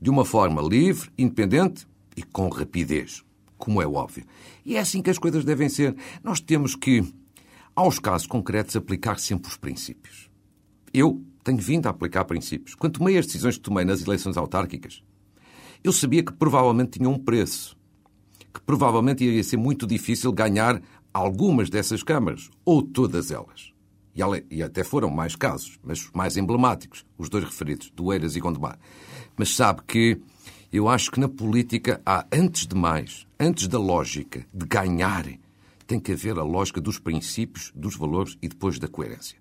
De 0.00 0.10
uma 0.10 0.24
forma 0.24 0.60
livre, 0.60 1.10
independente 1.16 1.86
e 2.16 2.22
com 2.22 2.48
rapidez 2.48 3.24
como 3.62 3.80
é 3.80 3.86
óbvio. 3.86 4.24
E 4.64 4.74
é 4.74 4.80
assim 4.80 5.00
que 5.00 5.08
as 5.08 5.18
coisas 5.18 5.44
devem 5.44 5.68
ser. 5.68 5.94
Nós 6.20 6.40
temos 6.40 6.74
que, 6.74 7.04
aos 7.76 8.00
casos 8.00 8.26
concretos, 8.26 8.74
aplicar 8.74 9.20
sempre 9.20 9.48
os 9.48 9.56
princípios. 9.56 10.28
Eu 10.92 11.24
tenho 11.44 11.58
vindo 11.58 11.86
a 11.86 11.90
aplicar 11.90 12.24
princípios. 12.24 12.74
Quando 12.74 12.98
tomei 12.98 13.16
as 13.16 13.26
decisões 13.26 13.56
que 13.56 13.62
tomei 13.62 13.84
nas 13.84 14.02
eleições 14.02 14.36
autárquicas, 14.36 15.00
eu 15.84 15.92
sabia 15.92 16.24
que 16.24 16.32
provavelmente 16.32 16.98
tinha 16.98 17.08
um 17.08 17.16
preço. 17.16 17.76
Que 18.52 18.60
provavelmente 18.62 19.24
ia 19.24 19.44
ser 19.44 19.58
muito 19.58 19.86
difícil 19.86 20.32
ganhar 20.32 20.82
algumas 21.14 21.70
dessas 21.70 22.02
câmaras, 22.02 22.50
ou 22.64 22.82
todas 22.82 23.30
elas. 23.30 23.72
E 24.50 24.60
até 24.60 24.82
foram 24.82 25.08
mais 25.08 25.36
casos, 25.36 25.78
mas 25.84 26.10
mais 26.12 26.36
emblemáticos, 26.36 27.06
os 27.16 27.28
dois 27.28 27.44
referidos, 27.44 27.90
do 27.94 28.12
Eiras 28.12 28.34
e 28.34 28.40
Gondomar. 28.40 28.76
Mas 29.36 29.54
sabe 29.54 29.82
que 29.86 30.20
eu 30.72 30.88
acho 30.88 31.10
que 31.10 31.20
na 31.20 31.28
política 31.28 32.00
há, 32.06 32.26
antes 32.32 32.66
de 32.66 32.74
mais, 32.74 33.26
antes 33.38 33.68
da 33.68 33.78
lógica 33.78 34.46
de 34.52 34.64
ganhar, 34.64 35.26
tem 35.86 36.00
que 36.00 36.12
haver 36.12 36.38
a 36.38 36.42
lógica 36.42 36.80
dos 36.80 36.98
princípios, 36.98 37.70
dos 37.74 37.94
valores 37.94 38.38
e 38.40 38.48
depois 38.48 38.78
da 38.78 38.88
coerência. 38.88 39.36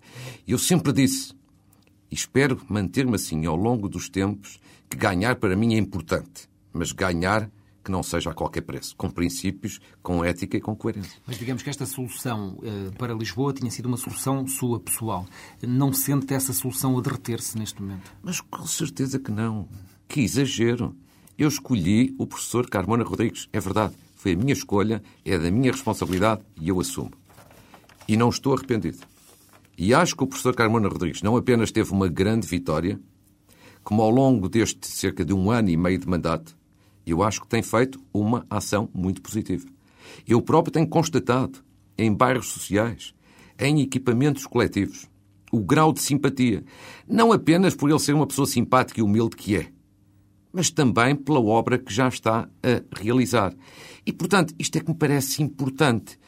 Eu 0.46 0.58
sempre 0.58 0.92
disse, 0.92 1.34
E 2.12 2.16
espero 2.16 2.62
manter-me 2.68 3.16
assim 3.16 3.46
ao 3.46 3.56
longo 3.56 3.88
dos 3.88 4.10
tempos, 4.10 4.60
que 4.90 4.98
ganhar 4.98 5.38
para 5.38 5.56
mim 5.56 5.74
é 5.76 5.78
importante, 5.78 6.50
mas 6.74 6.92
ganhar 6.92 7.50
que 7.84 7.90
não 7.90 8.04
seja 8.04 8.30
a 8.30 8.34
qualquer 8.34 8.62
preço, 8.62 8.96
com 8.96 9.10
princípios, 9.10 9.80
com 10.04 10.24
ética 10.24 10.58
e 10.58 10.62
com 10.62 10.76
coerência. 10.76 11.20
Mas 11.26 11.38
digamos 11.40 11.64
que 11.64 11.70
esta 11.70 11.86
solução 11.86 12.60
uh, 12.60 12.92
para 12.98 13.14
Lisboa 13.14 13.54
tinha 13.54 13.72
sido 13.72 13.88
uma 13.88 13.98
solução 13.98 14.46
sua, 14.46 14.80
pessoal. 14.80 15.26
Não 15.62 15.92
sente 15.92 16.34
essa 16.34 16.54
solução 16.54 16.98
a 16.98 17.02
derreter-se 17.02 17.58
neste 17.58 17.82
momento? 17.82 18.12
Mas 18.22 18.40
com 18.42 18.66
certeza 18.68 19.18
que 19.18 19.32
não. 19.32 19.68
Que 20.08 20.22
exagero. 20.22 20.96
Eu 21.42 21.48
escolhi 21.48 22.14
o 22.20 22.28
professor 22.28 22.70
Carmona 22.70 23.04
Rodrigues. 23.04 23.50
É 23.52 23.60
verdade. 23.60 23.96
Foi 24.16 24.34
a 24.34 24.36
minha 24.36 24.54
escolha, 24.54 25.02
é 25.26 25.40
da 25.40 25.50
minha 25.50 25.72
responsabilidade 25.72 26.44
e 26.56 26.70
eu 26.70 26.80
assumo. 26.80 27.10
E 28.08 28.16
não 28.16 28.30
estou 28.30 28.54
arrependido. 28.54 29.00
E 29.76 29.92
acho 29.92 30.16
que 30.16 30.24
o 30.24 30.28
professor 30.28 30.56
Carmona 30.56 30.88
Rodrigues 30.88 31.24
não 31.24 31.36
apenas 31.36 31.72
teve 31.72 31.92
uma 31.92 32.08
grande 32.08 32.46
vitória, 32.46 33.02
como 33.84 34.04
ao 34.04 34.12
longo 34.12 34.48
deste 34.48 34.86
cerca 34.86 35.26
de 35.26 35.34
um 35.34 35.50
ano 35.50 35.70
e 35.70 35.76
meio 35.76 35.98
de 35.98 36.08
mandato, 36.08 36.56
eu 37.08 37.24
acho 37.24 37.42
que 37.42 37.48
tem 37.48 37.64
feito 37.64 38.00
uma 38.14 38.46
ação 38.48 38.88
muito 38.94 39.20
positiva. 39.20 39.68
Eu 40.28 40.44
próprio 40.44 40.72
tenho 40.72 40.88
constatado, 40.88 41.58
em 41.98 42.14
bairros 42.14 42.50
sociais, 42.50 43.16
em 43.58 43.82
equipamentos 43.82 44.46
coletivos, 44.46 45.08
o 45.52 45.60
grau 45.60 45.92
de 45.92 46.02
simpatia. 46.02 46.64
Não 47.08 47.32
apenas 47.32 47.74
por 47.74 47.90
ele 47.90 47.98
ser 47.98 48.14
uma 48.14 48.28
pessoa 48.28 48.46
simpática 48.46 49.00
e 49.00 49.04
humilde 49.04 49.36
que 49.36 49.56
é, 49.56 49.72
mas 50.52 50.70
também 50.70 51.16
pela 51.16 51.40
obra 51.40 51.78
que 51.78 51.94
já 51.94 52.08
está 52.08 52.48
a 52.64 53.00
realizar. 53.00 53.54
E, 54.06 54.12
portanto, 54.12 54.54
isto 54.58 54.78
é 54.78 54.82
que 54.82 54.90
me 54.90 54.98
parece 54.98 55.42
importante. 55.42 56.20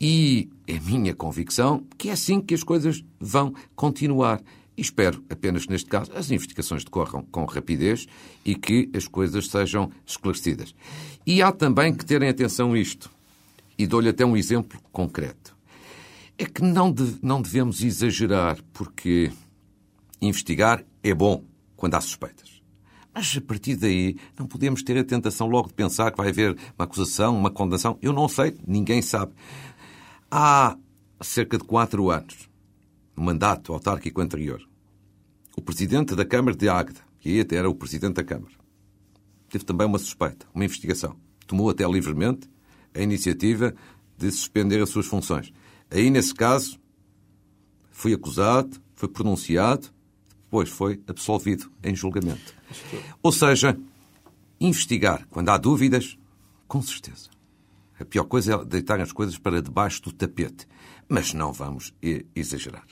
E 0.00 0.48
é 0.66 0.80
minha 0.80 1.14
convicção 1.14 1.84
que 1.98 2.08
é 2.08 2.12
assim 2.12 2.40
que 2.40 2.54
as 2.54 2.62
coisas 2.62 3.04
vão 3.18 3.54
continuar. 3.76 4.42
E 4.76 4.80
espero 4.80 5.22
apenas 5.28 5.66
que, 5.66 5.72
neste 5.72 5.88
caso, 5.88 6.10
as 6.14 6.30
investigações 6.30 6.84
decorram 6.84 7.22
com 7.30 7.44
rapidez 7.44 8.06
e 8.44 8.54
que 8.54 8.88
as 8.94 9.06
coisas 9.06 9.48
sejam 9.48 9.90
esclarecidas. 10.06 10.74
E 11.26 11.42
há 11.42 11.52
também 11.52 11.94
que 11.94 12.04
terem 12.04 12.28
atenção 12.28 12.72
a 12.72 12.78
isto. 12.78 13.10
E 13.76 13.86
dou-lhe 13.86 14.08
até 14.08 14.24
um 14.24 14.36
exemplo 14.36 14.80
concreto. 14.90 15.54
É 16.38 16.46
que 16.46 16.62
não, 16.62 16.90
de, 16.90 17.16
não 17.22 17.42
devemos 17.42 17.82
exagerar, 17.82 18.58
porque 18.72 19.30
investigar 20.20 20.82
é 21.02 21.12
bom 21.12 21.44
quando 21.76 21.94
há 21.94 22.00
suspeitas. 22.00 22.59
Mas 23.12 23.36
a 23.36 23.40
partir 23.40 23.76
daí 23.76 24.16
não 24.38 24.46
podemos 24.46 24.82
ter 24.82 24.96
a 24.96 25.04
tentação 25.04 25.48
logo 25.48 25.68
de 25.68 25.74
pensar 25.74 26.10
que 26.10 26.16
vai 26.16 26.28
haver 26.28 26.56
uma 26.78 26.84
acusação, 26.84 27.36
uma 27.36 27.50
condenação. 27.50 27.98
Eu 28.00 28.12
não 28.12 28.28
sei, 28.28 28.56
ninguém 28.66 29.02
sabe. 29.02 29.32
Há 30.30 30.76
cerca 31.20 31.58
de 31.58 31.64
quatro 31.64 32.10
anos, 32.10 32.48
no 33.16 33.24
mandato 33.24 33.72
autárquico 33.72 34.20
anterior, 34.20 34.62
o 35.56 35.60
presidente 35.60 36.14
da 36.14 36.24
Câmara 36.24 36.56
de 36.56 36.68
Águeda, 36.68 37.00
que 37.18 37.40
até 37.40 37.56
era 37.56 37.68
o 37.68 37.74
presidente 37.74 38.14
da 38.14 38.24
Câmara, 38.24 38.52
teve 39.48 39.64
também 39.64 39.86
uma 39.86 39.98
suspeita, 39.98 40.46
uma 40.54 40.64
investigação. 40.64 41.16
Tomou 41.46 41.68
até 41.68 41.86
livremente 41.86 42.48
a 42.94 43.00
iniciativa 43.00 43.74
de 44.16 44.30
suspender 44.30 44.80
as 44.80 44.88
suas 44.88 45.06
funções. 45.06 45.52
Aí, 45.90 46.08
nesse 46.08 46.32
caso, 46.32 46.78
foi 47.90 48.12
acusado, 48.12 48.80
foi 48.94 49.08
pronunciado, 49.08 49.88
depois 50.50 50.68
foi 50.68 51.00
absolvido 51.06 51.70
em 51.84 51.94
julgamento. 51.94 52.52
Ou 53.22 53.30
seja, 53.30 53.78
investigar 54.60 55.24
quando 55.30 55.48
há 55.48 55.56
dúvidas, 55.56 56.18
com 56.66 56.82
certeza. 56.82 57.30
A 58.00 58.04
pior 58.04 58.24
coisa 58.24 58.54
é 58.54 58.64
deitar 58.64 59.00
as 59.00 59.12
coisas 59.12 59.38
para 59.38 59.62
debaixo 59.62 60.02
do 60.02 60.12
tapete. 60.12 60.66
Mas 61.08 61.32
não 61.32 61.52
vamos 61.52 61.94
exagerar. 62.34 62.84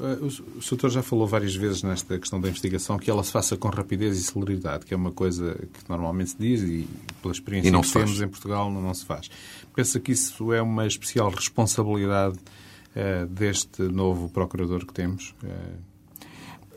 Eh, 0.00 0.18
o 0.56 0.62
Sr. 0.62 0.88
já 0.88 1.02
falou 1.02 1.26
várias 1.26 1.54
vezes 1.54 1.82
nesta 1.82 2.18
questão 2.18 2.40
da 2.40 2.48
investigação 2.48 2.98
que 2.98 3.10
ela 3.10 3.22
se 3.22 3.32
faça 3.32 3.56
com 3.58 3.68
rapidez 3.68 4.18
e 4.18 4.22
celeridade, 4.22 4.86
que 4.86 4.94
é 4.94 4.96
uma 4.96 5.12
coisa 5.12 5.54
que 5.54 5.88
normalmente 5.88 6.30
se 6.30 6.38
diz 6.38 6.62
e, 6.62 6.88
pela 7.20 7.32
experiência 7.32 7.68
e 7.68 7.80
que 7.80 7.92
temos 7.92 8.20
em 8.22 8.28
Portugal, 8.28 8.70
não 8.70 8.94
se 8.94 9.04
faz. 9.04 9.30
Pensa 9.74 10.00
que 10.00 10.12
isso 10.12 10.52
é 10.52 10.62
uma 10.62 10.86
especial 10.86 11.30
responsabilidade 11.30 12.38
uh, 12.38 13.26
deste 13.26 13.82
novo 13.82 14.28
procurador 14.28 14.86
que 14.86 14.92
temos? 14.92 15.34
Uh, 15.42 15.91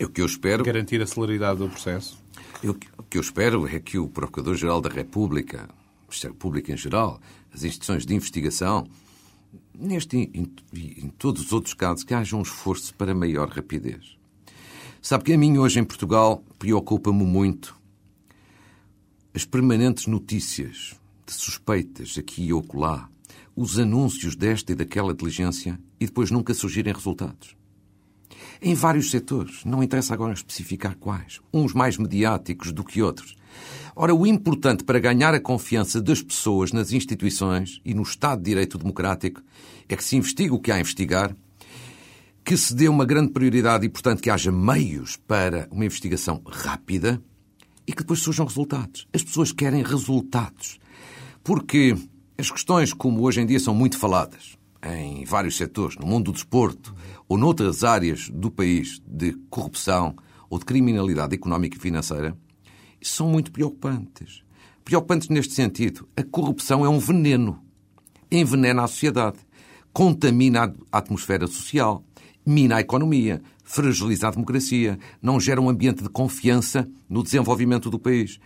o 0.03 0.09
que 0.09 0.21
eu 0.21 0.25
espero... 0.25 0.63
Garantir 0.63 1.01
a 1.01 1.07
celeridade 1.07 1.59
do 1.59 1.69
processo? 1.69 2.21
Eu, 2.61 2.77
o 2.97 3.03
que 3.03 3.17
eu 3.17 3.21
espero 3.21 3.67
é 3.67 3.79
que 3.79 3.97
o 3.97 4.09
Procurador-Geral 4.09 4.81
da 4.81 4.89
República, 4.89 5.69
o 6.01 6.09
Ministério 6.09 6.35
Público 6.35 6.71
em 6.71 6.77
geral, 6.77 7.21
as 7.53 7.63
instituições 7.63 8.05
de 8.05 8.13
investigação, 8.13 8.85
neste 9.73 10.17
e 10.17 10.39
em, 10.39 11.05
em 11.05 11.09
todos 11.09 11.45
os 11.45 11.53
outros 11.53 11.73
casos, 11.73 12.03
que 12.03 12.13
haja 12.13 12.35
um 12.35 12.41
esforço 12.41 12.93
para 12.95 13.15
maior 13.15 13.47
rapidez. 13.49 14.17
Sabe 15.01 15.23
que 15.23 15.33
a 15.33 15.37
mim 15.37 15.57
hoje 15.57 15.79
em 15.79 15.83
Portugal 15.83 16.43
preocupa-me 16.57 17.23
muito 17.23 17.75
as 19.33 19.45
permanentes 19.45 20.07
notícias 20.07 20.95
de 21.25 21.33
suspeitas 21.33 22.17
aqui 22.17 22.47
e 22.47 22.51
acolá, 22.51 23.09
os 23.55 23.77
anúncios 23.77 24.35
desta 24.35 24.71
e 24.71 24.75
daquela 24.75 25.13
diligência 25.13 25.79
e 25.99 26.05
depois 26.05 26.31
nunca 26.31 26.53
surgirem 26.53 26.93
resultados. 26.93 27.55
Em 28.61 28.73
vários 28.73 29.11
setores, 29.11 29.63
não 29.65 29.83
interessa 29.83 30.13
agora 30.13 30.33
especificar 30.33 30.95
quais, 30.97 31.39
uns 31.53 31.73
mais 31.73 31.97
mediáticos 31.97 32.71
do 32.71 32.83
que 32.83 33.01
outros, 33.01 33.35
Ora, 33.95 34.13
o 34.13 34.27
importante 34.27 34.83
para 34.83 34.99
ganhar 34.99 35.33
a 35.33 35.39
confiança 35.39 36.01
das 36.01 36.21
pessoas 36.21 36.73
nas 36.73 36.91
instituições 36.91 37.79
e 37.85 37.93
no 37.93 38.03
Estado 38.03 38.39
de 38.39 38.49
Direito 38.49 38.77
Democrático 38.77 39.41
é 39.87 39.95
que 39.95 40.03
se 40.03 40.17
investigue 40.17 40.51
o 40.51 40.59
que 40.59 40.69
há 40.69 40.75
a 40.75 40.81
investigar, 40.81 41.33
que 42.43 42.57
se 42.57 42.75
dê 42.75 42.89
uma 42.89 43.05
grande 43.05 43.31
prioridade 43.31 43.85
e, 43.85 43.89
portanto, 43.89 44.21
que 44.21 44.29
haja 44.29 44.51
meios 44.51 45.15
para 45.15 45.67
uma 45.71 45.85
investigação 45.85 46.41
rápida 46.45 47.21
e 47.87 47.93
que 47.93 48.01
depois 48.01 48.19
surjam 48.19 48.45
resultados. 48.45 49.07
As 49.13 49.23
pessoas 49.23 49.53
querem 49.53 49.81
resultados. 49.81 50.77
Porque 51.41 51.95
as 52.37 52.51
questões, 52.51 52.91
como 52.91 53.21
hoje 53.21 53.39
em 53.39 53.45
dia 53.45 53.59
são 53.59 53.73
muito 53.73 53.97
faladas 53.97 54.57
em 54.83 55.23
vários 55.25 55.55
setores, 55.57 55.97
no 55.97 56.05
mundo 56.05 56.25
do 56.25 56.33
desporto 56.33 56.93
ou 57.27 57.37
noutras 57.37 57.83
áreas 57.83 58.29
do 58.29 58.51
país 58.51 59.01
de 59.05 59.33
corrupção 59.49 60.15
ou 60.49 60.59
de 60.59 60.65
criminalidade 60.65 61.35
económica 61.35 61.77
e 61.77 61.79
financeira, 61.79 62.37
são 63.01 63.29
muito 63.29 63.51
preocupantes. 63.51 64.43
Preocupantes 64.83 65.29
neste 65.29 65.53
sentido. 65.53 66.07
A 66.15 66.23
corrupção 66.23 66.85
é 66.85 66.89
um 66.89 66.99
veneno. 66.99 67.59
Envenena 68.31 68.83
a 68.83 68.87
sociedade. 68.87 69.37
Contamina 69.91 70.73
a 70.91 70.97
atmosfera 70.97 71.47
social. 71.47 72.03
Mina 72.45 72.77
a 72.77 72.81
economia. 72.81 73.41
Fragiliza 73.63 74.27
a 74.27 74.31
democracia. 74.31 74.99
Não 75.21 75.39
gera 75.39 75.61
um 75.61 75.69
ambiente 75.69 76.03
de 76.03 76.09
confiança 76.09 76.87
no 77.09 77.23
desenvolvimento 77.23 77.89
do 77.89 77.97
país. 77.97 78.39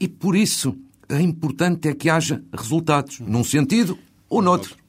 E 0.00 0.08
por 0.08 0.34
isso, 0.34 0.76
é 1.08 1.20
importante 1.20 1.88
é 1.88 1.94
que 1.94 2.08
haja 2.08 2.42
resultados, 2.52 3.20
num 3.20 3.44
sentido 3.44 3.98
ou 4.28 4.40
noutro. 4.40 4.81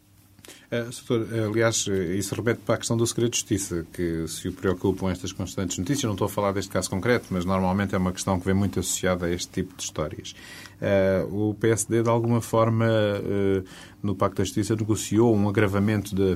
Uh, 0.74 0.92
Soutor, 0.92 1.28
aliás, 1.32 1.86
isso 2.18 2.34
remete 2.34 2.62
para 2.66 2.76
a 2.76 2.78
questão 2.80 2.98
do 2.98 3.06
segredo 3.06 3.30
de 3.32 3.38
justiça, 3.38 3.86
que 3.94 4.28
se 4.28 4.48
o 4.48 4.54
preocupam 4.54 5.12
estas 5.12 5.32
constantes 5.32 5.78
notícias. 5.78 6.06
Não 6.06 6.14
estou 6.14 6.26
a 6.26 6.30
falar 6.30 6.52
deste 6.52 6.72
caso 6.72 6.90
concreto, 6.90 7.28
mas 7.30 7.46
normalmente 7.46 7.94
é 7.94 7.98
uma 7.98 8.12
questão 8.12 8.40
que 8.40 8.46
vem 8.46 8.56
muito 8.56 8.80
associada 8.80 9.28
a 9.28 9.32
este 9.32 9.50
tipo 9.50 9.76
de 9.78 9.84
histórias. 9.84 10.34
Uh, 10.82 11.50
o 11.50 11.54
PSD, 11.54 12.02
de 12.02 12.10
alguma 12.10 12.42
forma, 12.42 12.86
uh, 12.88 13.64
no 14.02 14.16
Pacto 14.16 14.38
da 14.38 14.44
Justiça, 14.44 14.76
negociou 14.76 15.36
um 15.36 15.48
agravamento 15.48 16.16
da, 16.16 16.34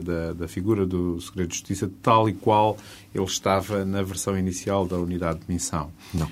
da, 0.00 0.32
da, 0.34 0.48
figura 0.48 0.86
do 0.86 1.20
segredo 1.20 1.48
de 1.48 1.56
justiça, 1.56 1.90
tal 2.00 2.28
e 2.28 2.32
qual 2.32 2.78
ele 3.12 3.24
estava 3.24 3.84
na 3.84 4.02
versão 4.02 4.38
inicial 4.38 4.86
da 4.86 4.98
unidade 4.98 5.40
de 5.40 5.52
missão. 5.52 5.90
Não. 6.14 6.30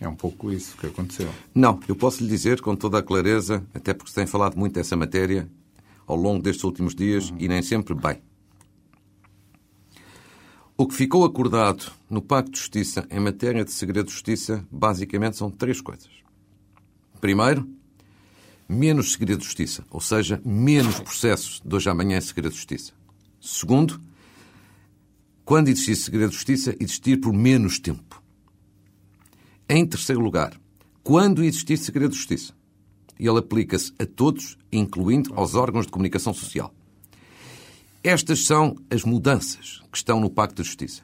É 0.00 0.08
um 0.08 0.14
pouco 0.14 0.50
isso 0.50 0.76
que 0.76 0.86
aconteceu. 0.86 1.28
Não, 1.54 1.78
eu 1.86 1.94
posso 1.94 2.22
lhe 2.22 2.28
dizer 2.28 2.60
com 2.60 2.74
toda 2.74 2.98
a 2.98 3.02
clareza, 3.02 3.62
até 3.72 3.94
porque 3.94 4.10
se 4.10 4.14
tem 4.16 4.26
falado 4.26 4.56
muito 4.56 4.74
dessa 4.74 4.96
matéria, 4.96 5.48
ao 6.06 6.16
longo 6.16 6.42
destes 6.42 6.64
últimos 6.64 6.94
dias 6.94 7.32
e 7.38 7.48
nem 7.48 7.62
sempre 7.62 7.94
bem. 7.94 8.22
O 10.76 10.88
que 10.88 10.94
ficou 10.94 11.24
acordado 11.24 11.92
no 12.10 12.20
Pacto 12.20 12.50
de 12.50 12.58
Justiça 12.58 13.06
em 13.08 13.20
matéria 13.20 13.64
de 13.64 13.70
segredo 13.70 14.06
de 14.06 14.12
justiça, 14.12 14.66
basicamente, 14.70 15.36
são 15.36 15.48
três 15.48 15.80
coisas. 15.80 16.10
Primeiro, 17.20 17.68
menos 18.68 19.12
segredo 19.12 19.38
de 19.38 19.44
justiça, 19.44 19.84
ou 19.88 20.00
seja, 20.00 20.40
menos 20.44 20.98
processos 20.98 21.62
de 21.64 21.76
hoje 21.76 21.88
à 21.88 21.94
manhã 21.94 22.18
em 22.18 22.20
segredo 22.20 22.50
de 22.50 22.56
justiça. 22.56 22.92
Segundo, 23.40 24.00
quando 25.44 25.68
existir 25.68 25.94
segredo 25.94 26.30
de 26.30 26.36
justiça, 26.36 26.74
existir 26.80 27.20
por 27.20 27.32
menos 27.32 27.78
tempo. 27.78 28.22
Em 29.68 29.86
terceiro 29.86 30.20
lugar, 30.20 30.58
quando 31.02 31.44
existir 31.44 31.76
segredo 31.76 32.10
de 32.10 32.16
justiça, 32.16 32.52
ele 33.18 33.38
aplica-se 33.38 33.92
a 33.98 34.06
todos, 34.06 34.58
incluindo 34.72 35.32
aos 35.34 35.54
órgãos 35.54 35.86
de 35.86 35.92
comunicação 35.92 36.32
social. 36.34 36.74
Estas 38.02 38.44
são 38.44 38.76
as 38.90 39.04
mudanças 39.04 39.82
que 39.90 39.96
estão 39.96 40.20
no 40.20 40.28
Pacto 40.28 40.62
de 40.62 40.68
Justiça 40.68 41.02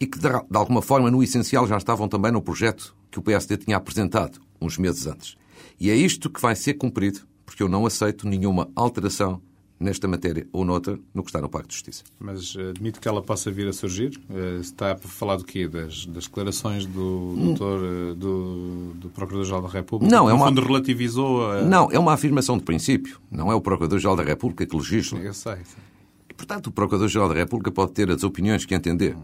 e 0.00 0.06
que, 0.06 0.18
de 0.18 0.56
alguma 0.56 0.80
forma, 0.80 1.10
no 1.10 1.22
essencial, 1.22 1.66
já 1.66 1.76
estavam 1.76 2.08
também 2.08 2.32
no 2.32 2.40
projeto 2.40 2.96
que 3.10 3.18
o 3.18 3.22
PSD 3.22 3.58
tinha 3.58 3.76
apresentado 3.76 4.40
uns 4.60 4.78
meses 4.78 5.06
antes. 5.06 5.36
E 5.78 5.90
é 5.90 5.94
isto 5.94 6.30
que 6.30 6.40
vai 6.40 6.56
ser 6.56 6.74
cumprido, 6.74 7.20
porque 7.44 7.62
eu 7.62 7.68
não 7.68 7.84
aceito 7.84 8.26
nenhuma 8.26 8.70
alteração 8.74 9.42
nesta 9.80 10.06
matéria 10.06 10.46
ou 10.52 10.62
noutra, 10.62 10.98
no 11.14 11.22
que 11.22 11.30
está 11.30 11.40
no 11.40 11.48
Pacto 11.48 11.68
de 11.68 11.74
Justiça. 11.74 12.04
Mas 12.20 12.54
uh, 12.54 12.68
admito 12.68 13.00
que 13.00 13.08
ela 13.08 13.22
possa 13.22 13.50
vir 13.50 13.66
a 13.66 13.72
surgir? 13.72 14.20
Uh, 14.28 14.60
está 14.60 14.92
a 14.92 14.96
falar 14.98 15.36
do 15.36 15.44
quê? 15.44 15.66
Das, 15.66 16.04
das 16.04 16.24
declarações 16.24 16.84
do, 16.84 17.34
doutor, 17.34 17.80
uh, 17.80 18.14
do, 18.14 18.92
do 18.94 19.08
Procurador-Geral 19.08 19.62
da 19.62 19.68
República? 19.68 20.14
Não, 20.14 20.28
é 20.28 20.34
uma... 20.34 20.48
fundo 20.48 20.60
relativizou 20.60 21.50
a... 21.50 21.62
Não, 21.62 21.88
é 21.90 21.98
uma 21.98 22.12
afirmação 22.12 22.58
de 22.58 22.64
princípio. 22.64 23.18
Não 23.30 23.50
é 23.50 23.54
o 23.54 23.60
Procurador-Geral 23.60 24.16
da 24.16 24.22
República 24.22 24.66
que 24.66 24.76
legisla. 24.76 25.18
Eu 25.18 25.32
sei, 25.32 25.56
sei. 25.64 25.82
E, 26.28 26.34
portanto, 26.34 26.66
o 26.66 26.72
Procurador-Geral 26.72 27.30
da 27.30 27.34
República 27.34 27.72
pode 27.72 27.92
ter 27.92 28.10
as 28.10 28.22
opiniões 28.22 28.66
que 28.66 28.74
entender. 28.74 29.16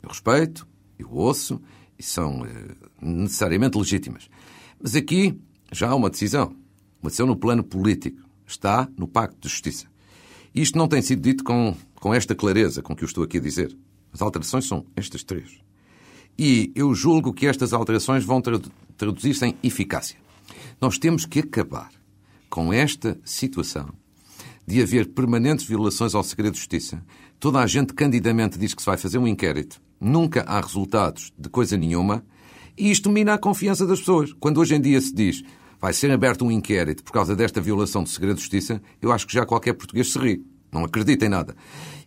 Eu 0.00 0.08
respeito, 0.08 0.66
eu 0.96 1.10
ouço, 1.10 1.60
e 1.98 2.02
são 2.02 2.46
necessariamente 3.02 3.76
legítimas. 3.76 4.28
Mas 4.80 4.94
aqui 4.94 5.36
já 5.72 5.90
há 5.90 5.94
uma 5.96 6.10
decisão. 6.10 6.54
Uma 7.02 7.10
decisão 7.10 7.26
no 7.26 7.36
plano 7.36 7.64
político. 7.64 8.24
Está 8.46 8.88
no 8.96 9.08
Pacto 9.08 9.40
de 9.40 9.48
Justiça. 9.48 9.88
Isto 10.56 10.78
não 10.78 10.88
tem 10.88 11.02
sido 11.02 11.20
dito 11.20 11.44
com, 11.44 11.76
com 11.96 12.14
esta 12.14 12.34
clareza 12.34 12.80
com 12.80 12.96
que 12.96 13.04
eu 13.04 13.06
estou 13.06 13.22
aqui 13.22 13.36
a 13.36 13.40
dizer. 13.42 13.76
As 14.10 14.22
alterações 14.22 14.66
são 14.66 14.86
estas 14.96 15.22
três. 15.22 15.60
E 16.38 16.72
eu 16.74 16.94
julgo 16.94 17.34
que 17.34 17.46
estas 17.46 17.74
alterações 17.74 18.24
vão 18.24 18.40
traduzir-se 18.96 19.44
em 19.44 19.54
eficácia. 19.62 20.18
Nós 20.80 20.96
temos 20.96 21.26
que 21.26 21.40
acabar 21.40 21.90
com 22.48 22.72
esta 22.72 23.20
situação 23.22 23.90
de 24.66 24.80
haver 24.80 25.08
permanentes 25.08 25.66
violações 25.66 26.14
ao 26.14 26.24
segredo 26.24 26.54
de 26.54 26.60
justiça. 26.60 27.04
Toda 27.38 27.60
a 27.60 27.66
gente 27.66 27.92
candidamente 27.92 28.58
diz 28.58 28.72
que 28.72 28.80
se 28.80 28.86
vai 28.86 28.96
fazer 28.96 29.18
um 29.18 29.26
inquérito. 29.26 29.78
Nunca 30.00 30.40
há 30.42 30.58
resultados 30.58 31.34
de 31.38 31.50
coisa 31.50 31.76
nenhuma. 31.76 32.24
E 32.78 32.90
isto 32.90 33.10
mina 33.10 33.34
a 33.34 33.38
confiança 33.38 33.86
das 33.86 33.98
pessoas. 33.98 34.32
Quando 34.40 34.58
hoje 34.58 34.74
em 34.74 34.80
dia 34.80 35.00
se 35.02 35.14
diz 35.14 35.44
vai 35.80 35.92
ser 35.92 36.10
aberto 36.10 36.44
um 36.44 36.50
inquérito 36.50 37.02
por 37.04 37.12
causa 37.12 37.36
desta 37.36 37.60
violação 37.60 38.02
do 38.02 38.08
segredo 38.08 38.36
de 38.36 38.40
justiça, 38.40 38.82
eu 39.00 39.12
acho 39.12 39.26
que 39.26 39.34
já 39.34 39.44
qualquer 39.44 39.74
português 39.74 40.12
se 40.12 40.18
ri. 40.18 40.44
Não 40.72 40.84
acredita 40.84 41.24
em 41.24 41.28
nada. 41.28 41.56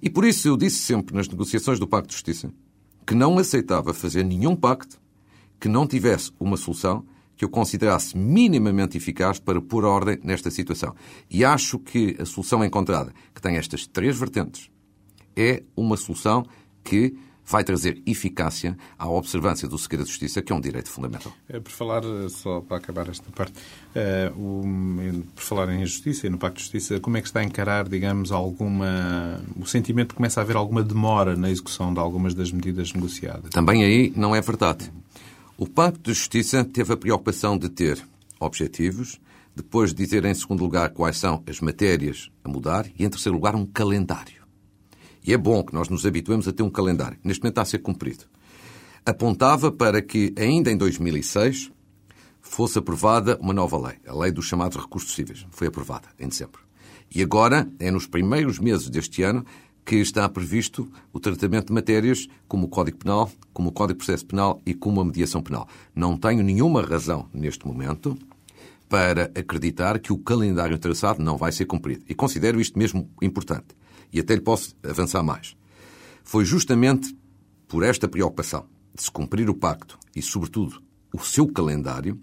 E 0.01 0.09
por 0.09 0.25
isso 0.25 0.47
eu 0.47 0.57
disse 0.57 0.77
sempre 0.77 1.15
nas 1.15 1.27
negociações 1.27 1.79
do 1.79 1.87
Pacto 1.87 2.09
de 2.09 2.13
Justiça 2.13 2.51
que 3.09 3.15
não 3.15 3.39
aceitava 3.39 3.91
fazer 3.91 4.23
nenhum 4.23 4.55
pacto 4.55 5.01
que 5.59 5.67
não 5.67 5.87
tivesse 5.87 6.31
uma 6.39 6.55
solução 6.55 7.03
que 7.35 7.43
eu 7.43 7.49
considerasse 7.49 8.15
minimamente 8.15 8.97
eficaz 8.97 9.39
para 9.39 9.59
pôr 9.59 9.83
ordem 9.83 10.19
nesta 10.23 10.51
situação. 10.51 10.93
E 11.27 11.43
acho 11.43 11.79
que 11.79 12.15
a 12.19 12.25
solução 12.25 12.63
encontrada, 12.63 13.11
que 13.33 13.41
tem 13.41 13.57
estas 13.57 13.87
três 13.87 14.15
vertentes, 14.15 14.69
é 15.35 15.63
uma 15.75 15.97
solução 15.97 16.45
que 16.83 17.15
vai 17.49 17.63
trazer 17.63 18.01
eficácia 18.05 18.77
à 18.97 19.09
observância 19.09 19.67
do 19.67 19.77
segredo 19.77 20.03
de 20.03 20.11
justiça, 20.11 20.41
que 20.41 20.53
é 20.53 20.55
um 20.55 20.61
direito 20.61 20.89
fundamental. 20.89 21.33
É, 21.49 21.59
por 21.59 21.71
falar, 21.71 22.03
eh, 22.03 22.29
só 22.29 22.61
para 22.61 22.77
acabar 22.77 23.09
esta 23.09 23.29
parte, 23.31 23.53
é, 23.95 24.31
o, 24.37 24.63
por 25.33 25.43
falar 25.43 25.73
em 25.73 25.83
justiça 25.83 26.27
e 26.27 26.29
no 26.29 26.37
Pacto 26.37 26.57
de 26.57 26.63
Justiça, 26.63 26.99
como 26.99 27.17
é 27.17 27.21
que 27.21 27.27
está 27.27 27.39
a 27.39 27.43
encarar, 27.43 27.89
digamos, 27.89 28.31
alguma. 28.31 29.41
o 29.59 29.65
sentimento 29.65 30.09
de 30.09 30.13
que 30.13 30.15
começa 30.17 30.39
a 30.39 30.43
haver 30.43 30.55
alguma 30.55 30.83
demora 30.83 31.35
na 31.35 31.49
execução 31.49 31.91
de 31.91 31.99
algumas 31.99 32.35
das 32.35 32.51
medidas 32.51 32.93
negociadas? 32.93 33.49
Também 33.49 33.83
aí 33.83 34.13
não 34.15 34.35
é 34.35 34.41
verdade. 34.41 34.91
O 35.57 35.67
Pacto 35.67 36.11
de 36.11 36.13
Justiça 36.13 36.63
teve 36.63 36.93
a 36.93 36.97
preocupação 36.97 37.57
de 37.57 37.67
ter 37.67 37.99
objetivos, 38.39 39.19
depois 39.55 39.93
de 39.93 40.05
dizer, 40.05 40.23
em 40.23 40.33
segundo 40.33 40.61
lugar, 40.61 40.91
quais 40.91 41.17
são 41.17 41.43
as 41.47 41.59
matérias 41.59 42.29
a 42.43 42.49
mudar 42.49 42.85
e, 42.97 43.03
em 43.03 43.09
terceiro 43.09 43.35
lugar, 43.35 43.55
um 43.55 43.65
calendário. 43.65 44.38
E 45.25 45.33
é 45.33 45.37
bom 45.37 45.63
que 45.63 45.73
nós 45.73 45.89
nos 45.89 46.05
habituemos 46.05 46.47
a 46.47 46.53
ter 46.53 46.63
um 46.63 46.69
calendário. 46.69 47.17
Neste 47.23 47.41
momento 47.41 47.53
está 47.53 47.61
a 47.61 47.65
ser 47.65 47.79
cumprido. 47.79 48.25
Apontava 49.05 49.71
para 49.71 50.01
que, 50.01 50.33
ainda 50.37 50.71
em 50.71 50.77
2006, 50.77 51.71
fosse 52.41 52.79
aprovada 52.79 53.37
uma 53.41 53.53
nova 53.53 53.77
lei, 53.77 53.97
a 54.07 54.13
lei 54.13 54.31
dos 54.31 54.45
chamados 54.45 54.77
recursos 54.77 55.13
cíveis. 55.13 55.45
Foi 55.51 55.67
aprovada 55.67 56.07
em 56.19 56.27
dezembro. 56.27 56.61
E 57.13 57.21
agora, 57.21 57.67
é 57.79 57.89
nos 57.89 58.05
primeiros 58.05 58.59
meses 58.59 58.89
deste 58.89 59.23
ano, 59.23 59.45
que 59.85 59.95
está 59.95 60.29
previsto 60.29 60.87
o 61.11 61.19
tratamento 61.19 61.67
de 61.67 61.73
matérias 61.73 62.27
como 62.47 62.67
o 62.67 62.69
Código 62.69 62.99
Penal, 62.99 63.31
como 63.51 63.69
o 63.69 63.71
Código 63.71 63.99
de 63.99 64.05
Processo 64.05 64.25
Penal 64.25 64.61
e 64.63 64.73
como 64.75 65.01
a 65.01 65.05
mediação 65.05 65.41
penal. 65.41 65.67
Não 65.95 66.15
tenho 66.15 66.43
nenhuma 66.43 66.83
razão, 66.83 67.27
neste 67.33 67.65
momento, 67.65 68.15
para 68.87 69.31
acreditar 69.35 69.97
que 69.97 70.13
o 70.13 70.17
calendário 70.19 70.77
traçado 70.77 71.23
não 71.23 71.37
vai 71.37 71.51
ser 71.51 71.65
cumprido. 71.65 72.03
E 72.07 72.13
considero 72.13 72.61
isto 72.61 72.77
mesmo 72.77 73.09
importante 73.19 73.78
e 74.11 74.19
até 74.19 74.35
lhe 74.35 74.41
posso 74.41 74.75
avançar 74.83 75.23
mais. 75.23 75.55
Foi 76.23 76.45
justamente 76.45 77.15
por 77.67 77.83
esta 77.83 78.07
preocupação 78.07 78.65
de 78.93 79.03
se 79.03 79.11
cumprir 79.11 79.49
o 79.49 79.55
pacto 79.55 79.97
e, 80.15 80.21
sobretudo, 80.21 80.81
o 81.13 81.19
seu 81.19 81.47
calendário, 81.47 82.19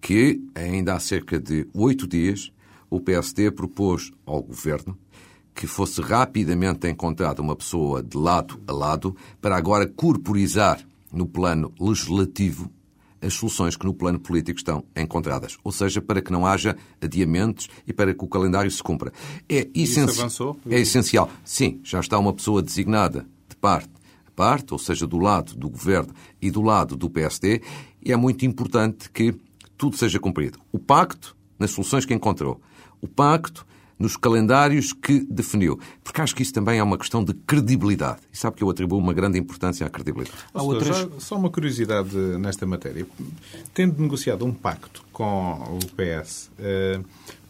que, 0.00 0.42
ainda 0.54 0.94
há 0.94 1.00
cerca 1.00 1.38
de 1.38 1.68
oito 1.74 2.06
dias, 2.06 2.52
o 2.90 3.00
PSD 3.00 3.50
propôs 3.50 4.10
ao 4.26 4.42
Governo 4.42 4.98
que 5.54 5.66
fosse 5.66 6.00
rapidamente 6.00 6.88
encontrada 6.88 7.42
uma 7.42 7.54
pessoa 7.54 8.02
de 8.02 8.16
lado 8.16 8.60
a 8.66 8.72
lado 8.72 9.16
para 9.40 9.56
agora 9.56 9.86
corporizar 9.86 10.80
no 11.12 11.26
plano 11.26 11.72
legislativo 11.78 12.70
as 13.22 13.34
soluções 13.34 13.76
que 13.76 13.86
no 13.86 13.94
plano 13.94 14.18
político 14.18 14.58
estão 14.58 14.84
encontradas. 14.96 15.56
Ou 15.62 15.70
seja, 15.70 16.02
para 16.02 16.20
que 16.20 16.32
não 16.32 16.44
haja 16.44 16.76
adiamentos 17.00 17.68
e 17.86 17.92
para 17.92 18.12
que 18.12 18.24
o 18.24 18.28
calendário 18.28 18.70
se 18.70 18.82
cumpra. 18.82 19.12
É, 19.48 19.68
essenci... 19.74 20.20
é 20.68 20.80
essencial. 20.80 21.30
Sim, 21.44 21.80
já 21.84 22.00
está 22.00 22.18
uma 22.18 22.32
pessoa 22.32 22.62
designada 22.62 23.26
de 23.48 23.56
parte 23.56 23.90
a 24.26 24.30
parte, 24.34 24.72
ou 24.72 24.78
seja, 24.78 25.06
do 25.06 25.18
lado 25.18 25.54
do 25.54 25.68
governo 25.68 26.12
e 26.40 26.50
do 26.50 26.62
lado 26.62 26.96
do 26.96 27.10
PSD, 27.10 27.60
e 28.02 28.12
é 28.12 28.16
muito 28.16 28.46
importante 28.46 29.10
que 29.10 29.34
tudo 29.76 29.96
seja 29.96 30.18
cumprido. 30.18 30.58
O 30.72 30.78
pacto, 30.78 31.36
nas 31.58 31.70
soluções 31.70 32.04
que 32.04 32.14
encontrou. 32.14 32.60
O 33.00 33.06
pacto 33.06 33.66
nos 33.98 34.16
calendários 34.16 34.92
que 34.92 35.20
definiu. 35.20 35.78
Porque 36.02 36.20
acho 36.20 36.34
que 36.34 36.42
isso 36.42 36.52
também 36.52 36.78
é 36.78 36.82
uma 36.82 36.98
questão 36.98 37.22
de 37.24 37.34
credibilidade. 37.34 38.20
E 38.32 38.36
sabe 38.36 38.56
que 38.56 38.64
eu 38.64 38.70
atribuo 38.70 38.98
uma 38.98 39.12
grande 39.12 39.38
importância 39.38 39.86
à 39.86 39.90
credibilidade. 39.90 40.38
Há 40.52 40.62
outras... 40.62 41.08
Só 41.18 41.36
uma 41.36 41.50
curiosidade 41.50 42.16
nesta 42.38 42.66
matéria. 42.66 43.06
Tendo 43.74 44.00
negociado 44.00 44.44
um 44.44 44.52
pacto 44.52 45.04
com 45.12 45.78
o 45.80 45.86
PS, 45.94 46.50
eh, 46.58 47.00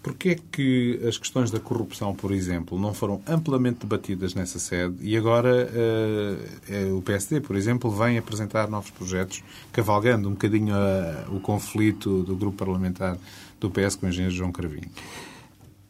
Porquê 0.03 0.31
é 0.31 0.35
que 0.35 1.01
as 1.07 1.17
questões 1.17 1.51
da 1.53 1.61
corrupção, 1.61 2.13
por 2.13 2.33
exemplo, 2.33 2.77
não 2.77 2.93
foram 2.93 3.23
amplamente 3.25 3.79
debatidas 3.81 4.35
nessa 4.35 4.59
sede 4.59 4.97
e 5.01 5.17
agora 5.17 5.69
uh, 5.71 6.97
o 6.97 7.03
PSD, 7.03 7.41
por 7.41 7.55
exemplo, 7.55 7.89
vem 7.89 8.19
apresentar 8.19 8.69
novos 8.69 8.91
projetos, 8.91 9.45
cavalgando 9.73 10.29
um 10.29 10.33
bocadinho 10.33 10.75
o 11.29 11.39
conflito 11.39 12.25
do 12.25 12.35
grupo 12.35 12.57
parlamentar 12.57 13.17
do 13.61 13.71
PS 13.71 13.95
com 13.95 14.07
o 14.07 14.09
engenheiro 14.09 14.35
João 14.35 14.51
Cravinho? 14.51 14.91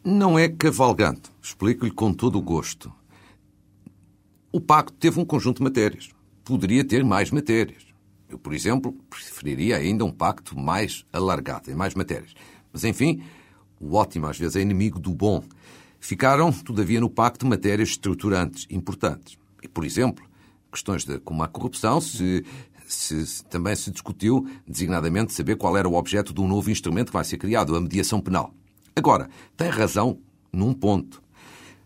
Não 0.05 0.37
é 0.37 0.49
cavalgando. 0.49 1.21
Explico-lhe 1.41 1.89
com 1.89 2.13
todo 2.13 2.37
o 2.37 2.41
gosto. 2.41 2.91
O 4.51 4.59
pacto 4.59 4.91
teve 4.91 5.17
um 5.17 5.23
conjunto 5.23 5.59
de 5.59 5.63
matérias. 5.63 6.09
Poderia 6.43 6.83
ter 6.83 7.05
mais 7.05 7.31
matérias. 7.31 7.85
Eu, 8.27 8.37
por 8.37 8.53
exemplo, 8.53 8.91
preferiria 9.09 9.77
ainda 9.77 10.03
um 10.03 10.11
pacto 10.11 10.59
mais 10.59 11.05
alargado, 11.13 11.71
em 11.71 11.73
mais 11.73 11.95
matérias. 11.95 12.33
Mas, 12.73 12.83
enfim, 12.83 13.23
o 13.79 13.95
ótimo 13.95 14.27
às 14.27 14.37
vezes 14.37 14.57
é 14.57 14.61
inimigo 14.61 14.99
do 14.99 15.13
bom. 15.13 15.41
Ficaram, 16.01 16.51
todavia, 16.51 16.99
no 16.99 17.09
pacto 17.09 17.45
matérias 17.45 17.89
estruturantes, 17.89 18.67
importantes. 18.69 19.37
E, 19.61 19.69
por 19.69 19.85
exemplo, 19.85 20.25
questões 20.69 21.05
de, 21.05 21.17
como 21.19 21.43
a 21.43 21.47
corrupção, 21.47 22.01
se, 22.01 22.43
se, 22.85 23.45
também 23.45 23.73
se 23.73 23.89
discutiu 23.89 24.45
designadamente 24.67 25.31
saber 25.31 25.55
qual 25.55 25.77
era 25.77 25.87
o 25.87 25.93
objeto 25.93 26.33
de 26.33 26.41
um 26.41 26.47
novo 26.47 26.69
instrumento 26.69 27.07
que 27.07 27.13
vai 27.13 27.23
ser 27.23 27.37
criado, 27.37 27.73
a 27.73 27.79
mediação 27.79 28.19
penal. 28.19 28.53
Agora, 28.95 29.29
tem 29.57 29.69
razão 29.69 30.19
num 30.51 30.73
ponto. 30.73 31.21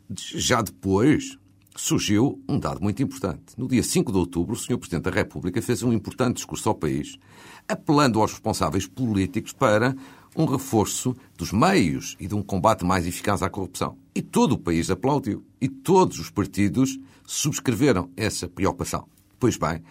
Já 0.10 0.62
depois 0.62 1.38
surgiu 1.76 2.41
um 2.50 2.60
dado 2.60 2.82
muito 2.82 3.02
importante. 3.02 3.54
No 3.56 3.67
dia 3.67 3.84
5 3.84 4.12
de 4.12 4.17
outubro, 4.17 4.54
o 4.54 4.58
Sr. 4.58 4.78
Presidente 4.78 5.04
da 5.04 5.12
República 5.12 5.62
fez 5.62 5.84
um 5.84 5.93
importante 5.93 6.38
discurso 6.38 6.67
ao 6.67 6.76
país, 6.76 7.17
apelando 7.67 8.20
aos 8.20 8.32
responsáveis 8.32 8.88
políticos 8.88 9.54
para 9.54 9.96
um 10.36 10.46
reforço 10.46 11.15
dos 11.38 11.52
meios 11.52 12.15
e 12.20 12.28
de 12.28 12.36
um 12.36 12.41
combate 12.41 12.84
mais 12.84 13.08
eficaz 13.08 13.41
à 13.41 13.50
corrupção. 13.50 13.98
E 14.13 14.22
todo 14.22 14.54
o 14.54 14.58
país 14.58 14.89
aplaudiu. 14.89 15.46
E 15.62 15.67
todos 15.67 16.20
os 16.20 16.30
partidos 16.30 17.00
subscreveram 17.26 18.10
essa 18.15 18.48
preocupação. 18.48 19.08
Pois 19.39 19.58
bem, 19.58 19.82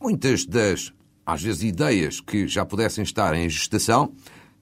muitas 0.00 0.44
das, 0.44 0.92
às 1.24 1.42
vezes, 1.42 1.62
ideias 1.62 2.20
que 2.20 2.46
já 2.46 2.64
pudessem 2.64 3.02
estar 3.02 3.34
em 3.34 3.48
gestação 3.48 4.12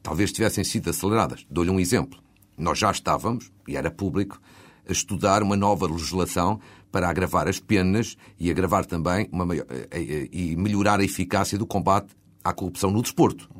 talvez 0.06 0.30
tivessem 0.30 0.62
sido 0.62 0.88
aceleradas. 0.88 1.44
Dou-lhe 1.50 1.68
um 1.68 1.80
exemplo. 1.80 2.20
Nós 2.56 2.78
já 2.78 2.92
estávamos, 2.92 3.50
e 3.66 3.76
era 3.76 3.90
público, 3.90 4.40
a 4.88 4.92
estudar 4.92 5.42
uma 5.42 5.56
nova 5.56 5.84
legislação 5.84 6.60
para 6.92 7.08
agravar 7.08 7.48
as 7.48 7.58
penas 7.58 8.16
e 8.38 8.48
agravar 8.48 8.86
também 8.86 9.28
maior, 9.32 9.66
eh, 9.68 9.88
eh, 9.90 10.28
e 10.30 10.54
melhorar 10.54 11.00
a 11.00 11.04
eficácia 11.04 11.58
do 11.58 11.66
combate 11.66 12.14
à 12.44 12.52
corrupção 12.52 12.88
no 12.92 13.02
desporto. 13.02 13.50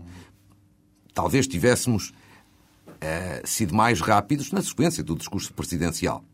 Talvez 1.12 1.48
tivéssemos 1.48 2.10
uh, 2.10 3.44
sido 3.44 3.74
mais 3.74 4.00
rápidos 4.00 4.52
na 4.52 4.62
sequência 4.62 5.02
do 5.02 5.16
discurso 5.16 5.52
presidencial. 5.52 6.24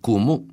Como, 0.00 0.46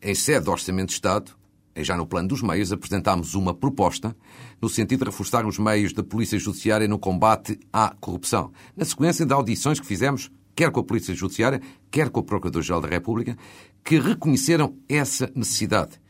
em 0.00 0.14
sede 0.14 0.44
do 0.44 0.52
Orçamento 0.52 0.90
de 0.90 0.94
Estado, 0.94 1.32
já 1.78 1.96
no 1.96 2.06
plano 2.06 2.28
dos 2.28 2.40
meios, 2.40 2.70
apresentámos 2.70 3.34
uma 3.34 3.52
proposta 3.52 4.14
no 4.62 4.68
sentido 4.68 5.00
de 5.00 5.06
reforçar 5.06 5.44
os 5.44 5.58
meios 5.58 5.92
da 5.92 6.04
Polícia 6.04 6.38
Judiciária 6.38 6.86
no 6.86 6.98
combate 6.98 7.58
à 7.72 7.92
corrupção, 8.00 8.52
na 8.76 8.84
sequência 8.84 9.26
de 9.26 9.32
audições 9.32 9.80
que 9.80 9.86
fizemos 9.86 10.30
quer 10.54 10.70
com 10.70 10.80
a 10.80 10.84
Polícia 10.84 11.14
Judiciária, 11.14 11.60
quer 11.90 12.10
com 12.10 12.20
o 12.20 12.22
Procurador-Geral 12.22 12.80
da 12.80 12.88
República, 12.88 13.36
que 13.82 13.98
reconheceram 13.98 14.76
essa 14.88 15.30
necessidade. 15.34 16.00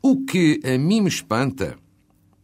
O 0.00 0.24
que 0.24 0.60
a 0.64 0.78
mim 0.78 1.02
me 1.02 1.08
espanta 1.08 1.76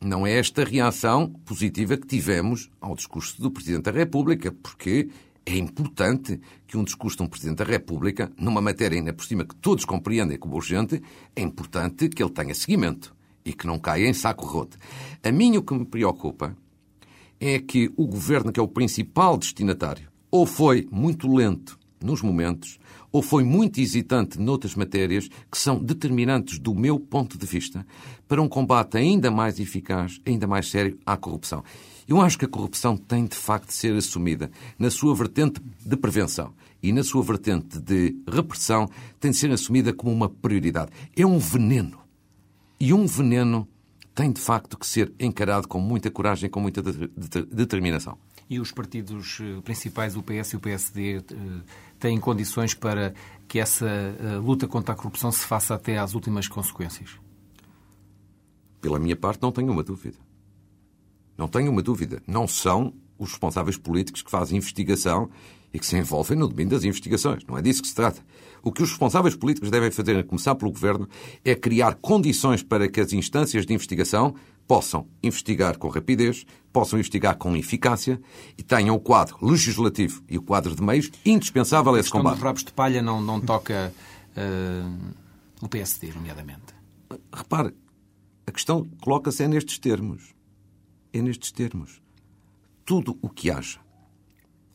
não 0.00 0.26
é 0.26 0.38
esta 0.38 0.64
reação 0.64 1.29
positiva 1.44 1.96
que 1.96 2.07
tivemos 2.07 2.70
ao 2.81 2.94
discurso 2.94 3.40
do 3.40 3.50
Presidente 3.50 3.85
da 3.85 3.92
República, 3.92 4.50
porque 4.50 5.09
é 5.46 5.57
importante 5.57 6.40
que 6.66 6.76
um 6.76 6.85
discurso 6.85 7.18
de 7.18 7.22
um 7.22 7.29
Presidente 7.29 7.59
da 7.59 7.64
República, 7.64 8.31
numa 8.37 8.61
matéria 8.61 8.98
ainda 8.98 9.12
por 9.12 9.24
cima 9.24 9.44
que 9.44 9.55
todos 9.57 9.85
compreendem 9.85 10.38
como 10.38 10.57
urgente, 10.57 11.03
é 11.37 11.42
importante 11.42 12.09
que 12.09 12.22
ele 12.22 12.33
tenha 12.33 12.55
seguimento 12.55 13.14
e 13.51 13.53
que 13.53 13.67
não 13.67 13.79
caia 13.79 14.09
em 14.09 14.15
saco 14.15 14.47
roto. 14.47 14.79
A 15.23 15.31
mim 15.31 15.57
o 15.57 15.63
que 15.63 15.75
me 15.75 15.85
preocupa 15.85 16.57
é 17.39 17.59
que 17.59 17.93
o 17.97 18.07
Governo, 18.07 18.53
que 18.53 18.61
é 18.61 18.63
o 18.63 18.69
principal 18.69 19.37
destinatário, 19.37 20.09
ou 20.31 20.47
foi 20.47 20.87
muito 20.91 21.33
lento 21.33 21.79
nos 22.03 22.23
momentos, 22.23 22.79
ou 23.13 23.21
foi 23.21 23.43
muito 23.43 23.81
hesitante 23.81 24.39
noutras 24.39 24.75
matérias 24.75 25.29
que 25.51 25.59
são 25.59 25.83
determinantes 25.83 26.59
do 26.59 26.75
meu 26.75 26.99
ponto 26.99 27.37
de 27.37 27.45
vista 27.45 27.85
para 28.29 28.41
um 28.41 28.49
combate 28.49 28.97
ainda 28.97 29.31
mais 29.31 29.59
eficaz, 29.59 30.21
ainda 30.25 30.47
mais 30.47 30.71
sério 30.71 30.99
à 31.05 31.17
corrupção. 31.17 31.65
Eu 32.07 32.21
acho 32.21 32.39
que 32.39 32.45
a 32.45 32.49
corrupção 32.49 32.97
tem 32.97 33.27
de 33.27 33.37
facto 33.37 33.69
de 33.69 33.75
ser 33.75 33.95
assumida 33.95 34.51
na 34.79 34.91
sua 34.91 35.15
vertente 35.15 35.61
de 35.85 35.97
prevenção 35.97 36.55
e 36.83 36.93
na 36.93 37.03
sua 37.03 37.23
vertente 37.23 37.81
de 37.81 38.17
repressão 38.29 38.89
tem 39.19 39.33
de 39.33 39.37
ser 39.37 39.51
assumida 39.51 39.93
como 39.93 40.13
uma 40.13 40.29
prioridade. 40.29 40.93
É 41.17 41.27
um 41.27 41.39
veneno. 41.39 41.99
E 42.81 42.95
um 42.95 43.07
veneno 43.07 43.69
tem 44.14 44.33
de 44.33 44.40
facto 44.40 44.79
que 44.79 44.87
ser 44.87 45.12
encarado 45.21 45.69
com 45.69 45.79
muita 45.79 46.11
coragem, 46.11 46.49
com 46.49 46.61
muita 46.61 46.83
determinação. 46.83 48.19
E 48.49 48.59
os 48.59 48.73
partidos 48.73 49.38
eh, 49.40 49.61
principais, 49.61 50.16
o 50.16 50.23
PS 50.23 50.55
e 50.55 50.57
o 50.57 50.61
PSD, 50.61 51.19
eh, 51.19 51.23
têm 52.01 52.19
condições 52.19 52.75
para 52.75 53.14
que 53.47 53.61
essa 53.61 53.87
eh, 53.87 54.37
luta 54.43 54.66
contra 54.66 54.95
a 54.95 54.97
corrupção 54.97 55.31
se 55.31 55.45
faça 55.45 55.75
até 55.75 55.99
às 55.99 56.14
últimas 56.14 56.49
consequências? 56.49 57.11
Pela 58.81 58.99
minha 58.99 59.14
parte, 59.14 59.40
não 59.43 59.53
tenho 59.53 59.71
uma 59.71 59.85
dúvida. 59.85 60.16
Não 61.38 61.47
tenho 61.47 61.71
uma 61.71 61.83
dúvida. 61.83 62.23
Não 62.27 62.49
são 62.49 62.93
os 63.19 63.31
responsáveis 63.31 63.77
políticos 63.77 64.23
que 64.23 64.31
fazem 64.31 64.57
investigação 64.57 65.31
e 65.73 65.79
que 65.79 65.87
se 65.87 65.97
envolvem 65.97 66.37
no 66.37 66.49
domínio 66.49 66.73
das 66.73 66.83
investigações. 66.83 67.45
Não 67.47 67.57
é 67.57 67.62
disso 67.62 67.83
que 67.83 67.88
se 67.88 67.95
trata. 67.95 68.21
O 68.62 68.73
que 68.73 68.83
os 68.83 68.90
responsáveis 68.90 69.35
políticos 69.35 69.70
devem 69.70 69.90
fazer, 69.90 70.16
a 70.18 70.25
começar 70.25 70.55
pelo 70.55 70.70
Governo, 70.70 71.09
é 71.44 71.55
criar 71.55 71.94
condições 71.94 72.62
para 72.62 72.88
que 72.88 73.01
as 73.01 73.12
instâncias 73.12 73.64
de 73.64 73.73
investigação 73.73 74.35
possam 74.66 75.09
investigar 75.23 75.79
com 75.79 75.88
rapidez, 75.88 76.46
possam 76.73 76.99
investigar 76.99 77.37
com 77.37 77.57
eficácia 77.57 78.20
e 78.57 78.62
tenham 78.62 78.94
o 78.94 79.01
quadro 79.01 79.37
legislativo 79.42 80.23
e 80.29 80.38
o 80.38 80.42
quadro 80.42 80.77
de 80.77 80.83
meios 80.83 81.11
indispensável 81.27 81.94
a 81.94 81.99
esse 81.99 82.11
combate. 82.11 82.40
A 82.40 82.44
rabos 82.44 82.64
de 82.64 82.73
palha 82.73 83.03
não, 83.03 83.20
não 83.20 83.40
toca 83.40 83.92
uh, 84.37 85.14
o 85.61 85.68
PSD, 85.68 86.12
nomeadamente. 86.12 86.73
Repare, 87.33 87.75
a 88.46 88.53
questão 88.53 88.88
coloca-se 89.01 89.42
é 89.42 89.49
nestes 89.49 89.79
termos. 89.79 90.35
É 91.12 91.20
nestes 91.20 91.51
termos. 91.51 92.01
Tudo 92.85 93.18
o 93.20 93.29
que 93.29 93.51
haja, 93.51 93.81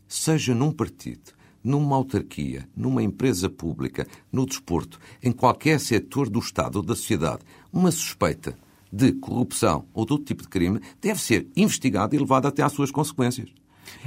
seja 0.07 0.53
num 0.53 0.71
partido, 0.71 1.31
numa 1.65 1.95
autarquia, 1.95 2.69
numa 2.77 3.01
empresa 3.01 3.49
pública, 3.49 4.07
no 4.31 4.45
desporto, 4.45 4.99
em 5.21 5.31
qualquer 5.31 5.79
setor 5.79 6.29
do 6.29 6.39
Estado 6.39 6.77
ou 6.77 6.83
da 6.83 6.95
sociedade, 6.95 7.41
uma 7.73 7.91
suspeita 7.91 8.57
de 8.93 9.11
corrupção 9.13 9.85
ou 9.93 10.05
de 10.05 10.13
outro 10.13 10.27
tipo 10.27 10.43
de 10.43 10.47
crime 10.47 10.79
deve 11.01 11.19
ser 11.19 11.47
investigado 11.55 12.15
e 12.15 12.19
levado 12.19 12.47
até 12.47 12.61
às 12.61 12.71
suas 12.71 12.91
consequências. 12.91 13.49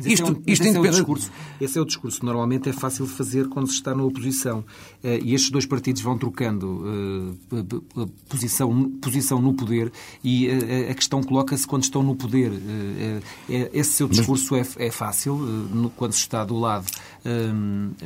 Isto, 0.05 0.27
é 0.27 0.31
um, 0.31 0.43
isto 0.47 0.65
esse, 0.65 0.77
é 0.77 0.81
o 0.81 0.91
discurso, 0.91 1.31
esse 1.61 1.79
é 1.79 1.81
o 1.81 1.85
discurso 1.85 2.21
que 2.21 2.27
normalmente 2.27 2.69
é 2.69 2.73
fácil 2.73 3.07
de 3.07 3.13
fazer 3.13 3.49
quando 3.49 3.67
se 3.67 3.75
está 3.75 3.95
na 3.95 4.03
oposição. 4.03 4.65
Eh, 5.03 5.21
e 5.23 5.35
estes 5.35 5.51
dois 5.51 5.67
partidos 5.67 6.03
vão 6.03 6.17
trocando 6.17 6.85
uh, 7.51 8.07
posição, 8.29 8.91
posição 9.01 9.41
no 9.41 9.55
poder 9.55 9.93
e 10.23 10.49
uh, 10.49 10.91
a 10.91 10.95
questão 10.95 11.23
coloca-se 11.23 11.67
quando 11.67 11.83
estão 11.85 12.03
no 12.03 12.15
poder. 12.15 12.51
Uh, 12.51 13.23
esse 13.49 13.93
seu 13.93 14.09
discurso 14.09 14.55
é, 14.55 14.63
é 14.79 14.91
fácil 14.91 15.37
no, 15.37 15.91
quando 15.91 16.13
se 16.13 16.21
está 16.21 16.45
do 16.45 16.57
lado, 16.57 16.87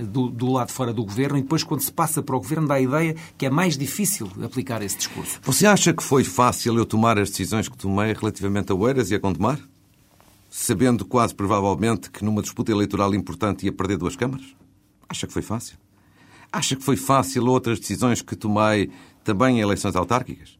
do, 0.08 0.28
do, 0.28 0.52
lado 0.52 0.70
fora 0.70 0.92
do 0.92 1.04
governo 1.04 1.38
e 1.38 1.42
depois 1.42 1.62
quando 1.62 1.80
se 1.80 1.92
passa 1.92 2.22
para 2.22 2.36
o 2.36 2.40
governo 2.40 2.66
dá 2.66 2.74
a 2.74 2.80
ideia 2.80 3.16
que 3.36 3.46
é 3.46 3.50
mais 3.50 3.76
difícil 3.76 4.28
aplicar 4.42 4.82
esse 4.82 4.96
discurso. 4.96 5.40
Você 5.42 5.66
acha 5.66 5.92
que 5.92 6.02
foi 6.02 6.24
fácil 6.24 6.76
eu 6.76 6.86
tomar 6.86 7.18
as 7.18 7.30
decisões 7.30 7.68
que 7.68 7.76
tomei 7.76 8.12
relativamente 8.12 8.72
a 8.72 8.74
Oeiras 8.74 9.10
e 9.10 9.14
a 9.14 9.18
Gondomar? 9.18 9.58
Sabendo 10.54 11.06
quase 11.06 11.34
provavelmente 11.34 12.10
que 12.10 12.22
numa 12.22 12.42
disputa 12.42 12.70
eleitoral 12.70 13.14
importante 13.14 13.64
ia 13.64 13.72
perder 13.72 13.96
duas 13.96 14.14
câmaras? 14.14 14.54
Acha 15.08 15.26
que 15.26 15.32
foi 15.32 15.40
fácil? 15.40 15.78
Acha 16.52 16.76
que 16.76 16.84
foi 16.84 16.94
fácil 16.94 17.46
outras 17.46 17.80
decisões 17.80 18.20
que 18.20 18.36
tomei 18.36 18.90
também 19.24 19.56
em 19.56 19.60
eleições 19.62 19.96
autárquicas? 19.96 20.58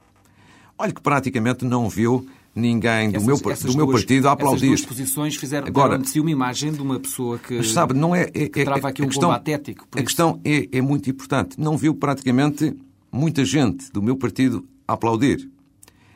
Olha 0.79 0.93
que 0.93 1.03
praticamente 1.03 1.67
não 1.67 1.91
viu 1.91 2.27
ninguém 2.55 3.11
do 3.11 3.21
meu, 3.21 3.37
do 3.37 3.77
meu 3.77 3.87
partido 3.87 4.29
a 4.29 4.33
aplaudir. 4.33 4.73
Essas 4.73 4.81
duas 4.81 4.87
posições 4.87 5.37
fizeram 5.37 5.67
Agora, 5.67 5.99
de 5.99 6.09
si 6.09 6.21
uma 6.21 6.31
imagem 6.31 6.73
de 6.73 6.81
uma 6.81 6.99
pessoa 6.99 7.39
que, 7.39 7.59
mas 7.59 7.71
sabe, 7.71 7.93
não 7.93 8.17
é, 8.17 8.31
é, 8.33 8.49
que 8.49 8.65
trava 8.65 8.89
aqui 8.89 9.03
um 9.03 9.09
questão, 9.09 9.29
combate 9.29 9.53
ético. 9.53 9.87
A 9.93 10.03
questão 10.03 10.41
é, 10.43 10.69
é 10.73 10.81
muito 10.81 11.11
importante. 11.11 11.61
Não 11.61 11.77
viu 11.77 11.95
praticamente 11.95 12.75
muita 13.13 13.45
gente 13.45 13.93
do 13.93 14.01
meu 14.01 14.17
partido 14.17 14.67
a 14.89 14.95
aplaudir. 14.95 15.51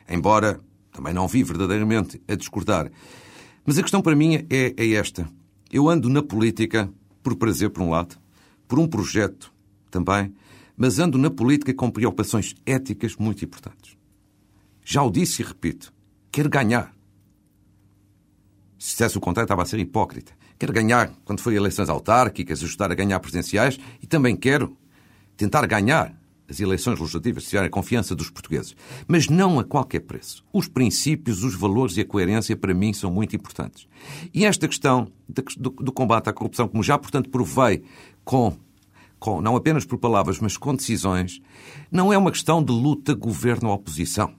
Embora 0.09 0.59
também 0.91 1.13
não 1.13 1.27
vi 1.27 1.43
verdadeiramente 1.43 2.19
a 2.27 2.33
discordar. 2.33 2.89
Mas 3.67 3.77
a 3.77 3.81
questão 3.81 4.01
para 4.01 4.15
mim 4.15 4.35
é, 4.49 4.73
é 4.77 4.91
esta. 4.93 5.29
Eu 5.69 5.89
ando 5.89 6.07
na 6.09 6.23
política 6.23 6.89
por 7.21 7.35
prazer, 7.35 7.69
por 7.69 7.83
um 7.83 7.89
lado, 7.89 8.17
por 8.65 8.79
um 8.79 8.87
projeto 8.87 9.53
também, 9.91 10.33
mas 10.77 10.99
ando 10.99 11.17
na 11.17 11.29
política 11.29 11.73
com 11.73 11.91
preocupações 11.91 12.55
éticas 12.65 13.17
muito 13.17 13.43
importantes. 13.43 13.97
Já 14.85 15.03
o 15.03 15.11
disse 15.11 15.41
e 15.41 15.45
repito, 15.45 15.93
quero 16.31 16.49
ganhar. 16.49 16.95
Se 18.79 18.91
dissesse 18.91 19.17
o 19.17 19.19
contrário, 19.19 19.47
estava 19.47 19.63
a 19.63 19.65
ser 19.65 19.79
hipócrita. 19.79 20.31
Quero 20.57 20.71
ganhar 20.71 21.11
quando 21.25 21.41
for 21.41 21.51
eleições 21.51 21.89
autárquicas, 21.89 22.63
ajudar 22.63 22.89
a 22.89 22.95
ganhar 22.95 23.19
presidenciais 23.19 23.77
e 24.01 24.07
também 24.07 24.37
quero 24.37 24.77
tentar 25.35 25.67
ganhar 25.67 26.17
as 26.49 26.59
eleições 26.59 26.99
legislativas, 26.99 27.43
se 27.43 27.49
tiver 27.49 27.65
a 27.65 27.69
confiança 27.69 28.15
dos 28.15 28.29
portugueses. 28.29 28.75
Mas 29.07 29.27
não 29.27 29.59
a 29.59 29.63
qualquer 29.63 30.01
preço. 30.01 30.43
Os 30.53 30.67
princípios, 30.67 31.43
os 31.43 31.55
valores 31.55 31.97
e 31.97 32.01
a 32.01 32.05
coerência, 32.05 32.55
para 32.55 32.73
mim, 32.73 32.93
são 32.93 33.11
muito 33.11 33.35
importantes. 33.35 33.87
E 34.33 34.45
esta 34.45 34.67
questão 34.67 35.11
do, 35.57 35.91
combate 35.91 36.29
à 36.29 36.33
corrupção, 36.33 36.67
como 36.67 36.83
já, 36.83 36.97
portanto, 36.97 37.29
provei 37.29 37.83
com, 38.23 38.55
com, 39.19 39.41
não 39.41 39.55
apenas 39.55 39.85
por 39.85 39.97
palavras, 39.97 40.39
mas 40.39 40.55
com 40.55 40.73
decisões, 40.73 41.41
não 41.91 42.13
é 42.13 42.17
uma 42.17 42.31
questão 42.31 42.63
de 42.63 42.71
luta 42.71 43.13
governo-oposição. 43.13 44.33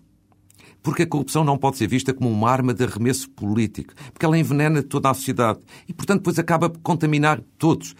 Porque 0.82 1.02
a 1.02 1.06
corrupção 1.06 1.44
não 1.44 1.58
pode 1.58 1.76
ser 1.76 1.88
vista 1.88 2.14
como 2.14 2.30
uma 2.30 2.50
arma 2.50 2.72
de 2.72 2.84
arremesso 2.84 3.28
político, 3.30 3.92
porque 4.12 4.24
ela 4.24 4.38
envenena 4.38 4.82
toda 4.82 5.10
a 5.10 5.14
sociedade 5.14 5.58
e, 5.86 5.92
portanto, 5.92 6.20
depois 6.20 6.38
acaba 6.38 6.70
por 6.70 6.80
contaminar 6.80 7.42
todos. 7.58 7.94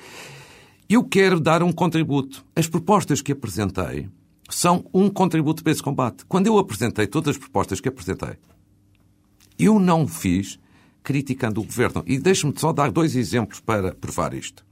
Eu 0.88 1.04
quero 1.04 1.38
dar 1.38 1.62
um 1.62 1.70
contributo. 1.70 2.42
As 2.56 2.66
propostas 2.66 3.20
que 3.20 3.32
apresentei 3.32 4.08
são 4.48 4.86
um 4.94 5.10
contributo 5.10 5.62
para 5.62 5.72
esse 5.72 5.82
combate. 5.82 6.24
Quando 6.24 6.46
eu 6.46 6.56
apresentei 6.56 7.06
todas 7.06 7.36
as 7.36 7.38
propostas 7.38 7.78
que 7.78 7.88
apresentei, 7.88 8.38
eu 9.58 9.78
não 9.78 10.08
fiz 10.08 10.58
criticando 11.02 11.60
o 11.60 11.64
governo. 11.64 12.02
E 12.06 12.18
deixe-me 12.18 12.54
só 12.56 12.72
dar 12.72 12.90
dois 12.90 13.14
exemplos 13.16 13.60
para 13.60 13.94
provar 13.94 14.32
isto. 14.32 14.64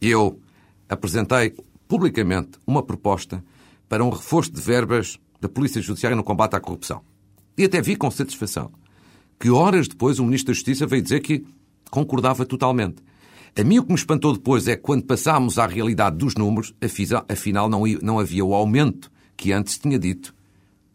Eu 0.00 0.40
apresentei 0.88 1.54
publicamente 1.86 2.58
uma 2.66 2.82
proposta 2.82 3.44
para 3.88 4.04
um 4.04 4.10
reforço 4.10 4.50
de 4.50 4.60
verbas 4.60 5.16
da 5.40 5.48
Polícia 5.48 5.80
Judiciária 5.80 6.16
no 6.16 6.24
combate 6.24 6.56
à 6.56 6.60
corrupção. 6.60 7.02
E 7.56 7.62
até 7.62 7.80
vi 7.80 7.94
com 7.94 8.10
satisfação 8.10 8.72
que 9.38 9.48
horas 9.48 9.86
depois 9.86 10.18
o 10.18 10.24
Ministro 10.24 10.48
da 10.48 10.54
Justiça 10.54 10.86
veio 10.86 11.02
dizer 11.02 11.20
que 11.20 11.44
concordava 11.88 12.44
totalmente. 12.44 12.96
A 13.58 13.64
mim 13.64 13.78
o 13.78 13.82
que 13.82 13.88
me 13.88 13.94
espantou 13.94 14.34
depois 14.34 14.68
é 14.68 14.76
que 14.76 14.82
quando 14.82 15.04
passámos 15.04 15.58
à 15.58 15.66
realidade 15.66 16.18
dos 16.18 16.34
números, 16.34 16.74
afinal 17.26 17.70
não, 17.70 17.84
não 18.02 18.18
havia 18.18 18.44
o 18.44 18.52
aumento 18.52 19.10
que 19.34 19.50
antes 19.50 19.78
tinha 19.78 19.98
dito 19.98 20.34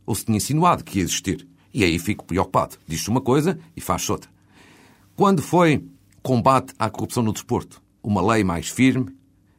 ou 0.05 0.13
se 0.13 0.25
tinha 0.25 0.37
insinuado 0.37 0.83
que 0.83 0.99
ia 0.99 1.03
existir. 1.03 1.47
E 1.73 1.83
aí 1.83 1.97
fico 1.97 2.23
preocupado. 2.23 2.77
Diz-se 2.87 3.09
uma 3.09 3.19
coisa 3.19 3.57
e 3.75 3.81
faz-se 3.81 4.11
outra. 4.11 4.29
Quando 5.15 5.41
foi 5.41 5.83
combate 6.21 6.75
à 6.77 6.87
corrupção 6.87 7.23
no 7.23 7.33
desporto, 7.33 7.81
uma 8.03 8.21
lei 8.21 8.43
mais 8.43 8.69
firme, 8.69 9.07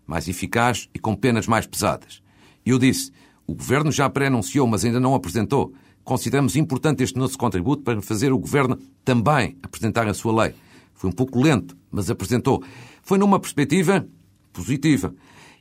mais 0.07 0.29
eficaz 0.29 0.89
e 0.95 0.99
com 1.01 1.17
penas 1.17 1.49
mais 1.49 1.67
pesadas. 1.67 2.23
Eu 2.65 2.79
disse, 2.79 3.11
o 3.45 3.55
Governo 3.55 3.91
já 3.91 4.09
pré-anunciou, 4.09 4.69
mas 4.69 4.85
ainda 4.85 5.01
não 5.01 5.17
apresentou. 5.17 5.75
Consideramos 6.05 6.55
importante 6.55 7.03
este 7.03 7.19
nosso 7.19 7.37
contributo 7.37 7.83
para 7.83 8.01
fazer 8.01 8.33
o 8.33 8.39
Governo 8.39 8.79
também 9.05 9.57
apresentar 9.61 10.07
a 10.07 10.15
sua 10.15 10.45
lei. 10.45 10.55
Foi 10.95 11.11
um 11.11 11.13
pouco 11.13 11.43
lento, 11.43 11.77
mas 11.91 12.09
apresentou. 12.09 12.63
Foi 13.03 13.19
numa 13.19 13.39
perspectiva 13.39 14.07
positiva. 14.53 15.15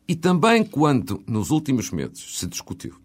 E 0.08 0.15
também 0.15 0.63
quando, 0.63 1.23
nos 1.27 1.51
últimos 1.51 1.91
meses, 1.91 2.38
se 2.38 2.47
discutiu 2.47 2.95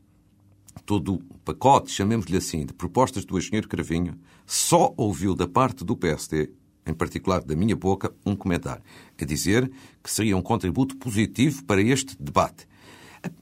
todo 0.85 1.15
o 1.15 1.39
pacote, 1.45 1.91
chamemos-lhe 1.91 2.37
assim, 2.37 2.65
de 2.65 2.73
propostas 2.73 3.25
do 3.25 3.37
engenheiro 3.37 3.69
Cravinho, 3.69 4.17
só 4.47 4.95
ouviu 4.97 5.35
da 5.35 5.49
parte 5.49 5.85
do 5.85 5.97
PSD 5.97 6.51
em 6.87 6.95
particular 6.95 7.43
da 7.43 7.57
minha 7.57 7.75
boca, 7.75 8.15
um 8.25 8.37
comentário, 8.37 8.83
a 9.21 9.25
dizer 9.25 9.71
que 10.03 10.11
seria 10.11 10.37
um 10.37 10.43
contributo 10.43 10.97
positivo 10.97 11.65
para 11.65 11.83
este 11.83 12.17
debate. 12.19 12.69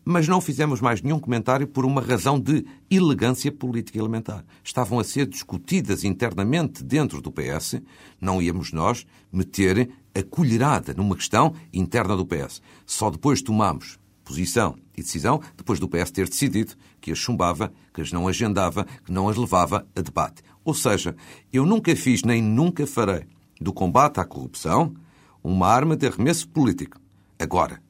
Mas 0.02 0.26
não 0.26 0.40
fizemos 0.40 0.80
mais 0.80 1.02
nenhum 1.02 1.20
comentário 1.20 1.66
por 1.68 1.85
uma 1.85 2.00
razão 2.00 2.40
de 2.40 2.64
elegância 2.90 3.52
política 3.52 3.98
elementar. 3.98 4.42
Estavam 4.62 4.98
a 4.98 5.04
ser 5.04 5.26
discutidas 5.26 6.04
internamente 6.04 6.83
dentro 6.83 7.20
do 7.20 7.30
PS, 7.30 7.83
não 8.18 8.40
íamos 8.40 8.72
nós 8.72 9.07
meter 9.30 9.90
a 10.14 10.22
colherada 10.22 10.94
numa 10.94 11.16
questão 11.16 11.55
interna 11.72 12.16
do 12.16 12.27
PS. 12.27 12.62
Só 12.87 13.11
depois 13.11 13.42
tomamos 13.42 13.98
posição 14.24 14.77
e 14.96 15.03
decisão, 15.03 15.40
depois 15.57 15.79
do 15.79 15.88
PS 15.88 16.11
ter 16.11 16.29
decidido 16.29 16.74
que 17.00 17.12
as 17.12 17.18
chumbava, 17.18 17.72
que 17.92 18.00
as 18.00 18.11
não 18.11 18.27
agendava, 18.27 18.87
que 19.05 19.12
não 19.12 19.29
as 19.29 19.37
levava 19.37 19.87
a 19.94 20.00
debate. 20.00 20.42
Ou 20.64 20.72
seja, 20.72 21.14
eu 21.53 21.66
nunca 21.66 21.94
fiz 21.94 22.22
nem 22.22 22.42
nunca 22.42 22.87
farei 22.87 23.27
do 23.61 23.72
combate 23.72 24.18
à 24.18 24.24
corrupção 24.24 24.94
uma 25.42 25.68
arma 25.68 25.96
de 25.96 26.07
arremesso 26.07 26.48
político. 26.48 26.98
Agora, 27.38 27.83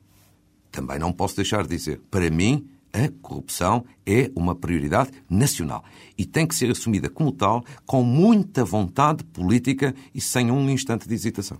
também 0.72 0.98
não 0.98 1.12
posso 1.12 1.36
deixar 1.36 1.62
de 1.62 1.68
dizer, 1.68 2.00
para 2.10 2.28
mim, 2.30 2.68
a 2.92 3.08
corrupção 3.22 3.84
é 4.04 4.30
uma 4.34 4.54
prioridade 4.54 5.10
nacional 5.28 5.84
e 6.18 6.24
tem 6.24 6.46
que 6.46 6.54
ser 6.54 6.70
assumida 6.70 7.08
como 7.08 7.30
tal, 7.30 7.64
com 7.86 8.02
muita 8.02 8.64
vontade 8.64 9.22
política 9.24 9.94
e 10.12 10.20
sem 10.20 10.50
um 10.50 10.68
instante 10.68 11.08
de 11.08 11.14
hesitação. 11.14 11.58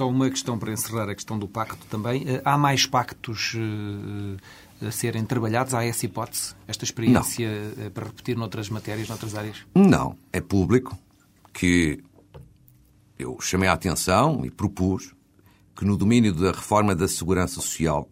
Só 0.00 0.08
uma 0.08 0.30
questão 0.30 0.58
para 0.58 0.72
encerrar 0.72 1.10
a 1.10 1.14
questão 1.14 1.38
do 1.38 1.46
pacto 1.46 1.84
também. 1.90 2.24
Eh, 2.26 2.40
há 2.42 2.56
mais 2.56 2.86
pactos 2.86 3.52
eh, 3.54 4.86
a 4.86 4.90
serem 4.90 5.26
trabalhados? 5.26 5.74
Há 5.74 5.84
essa 5.84 6.06
hipótese? 6.06 6.54
Esta 6.66 6.86
experiência 6.86 7.46
Não. 7.76 7.84
Eh, 7.84 7.90
para 7.90 8.06
repetir 8.06 8.34
noutras 8.34 8.70
matérias, 8.70 9.10
noutras 9.10 9.34
áreas? 9.34 9.58
Não. 9.74 10.16
É 10.32 10.40
público 10.40 10.98
que 11.52 12.02
eu 13.18 13.38
chamei 13.42 13.68
a 13.68 13.74
atenção 13.74 14.40
e 14.42 14.50
propus 14.50 15.14
que 15.76 15.84
no 15.84 15.98
domínio 15.98 16.32
da 16.32 16.50
reforma 16.50 16.94
da 16.94 17.06
segurança 17.06 17.56
social 17.56 18.08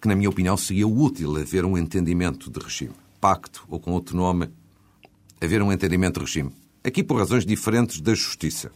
que, 0.00 0.06
na 0.06 0.14
minha 0.14 0.30
opinião, 0.30 0.56
seria 0.56 0.86
útil 0.86 1.36
haver 1.36 1.64
um 1.64 1.76
entendimento 1.76 2.48
de 2.48 2.60
regime. 2.60 2.94
Pacto, 3.20 3.64
ou 3.68 3.80
com 3.80 3.90
outro 3.90 4.16
nome, 4.16 4.48
haver 5.40 5.60
um 5.60 5.72
entendimento 5.72 6.20
de 6.20 6.26
regime. 6.26 6.52
Aqui 6.84 7.02
por 7.02 7.18
razões 7.18 7.44
diferentes 7.44 8.00
da 8.00 8.14
justiça. 8.14 8.70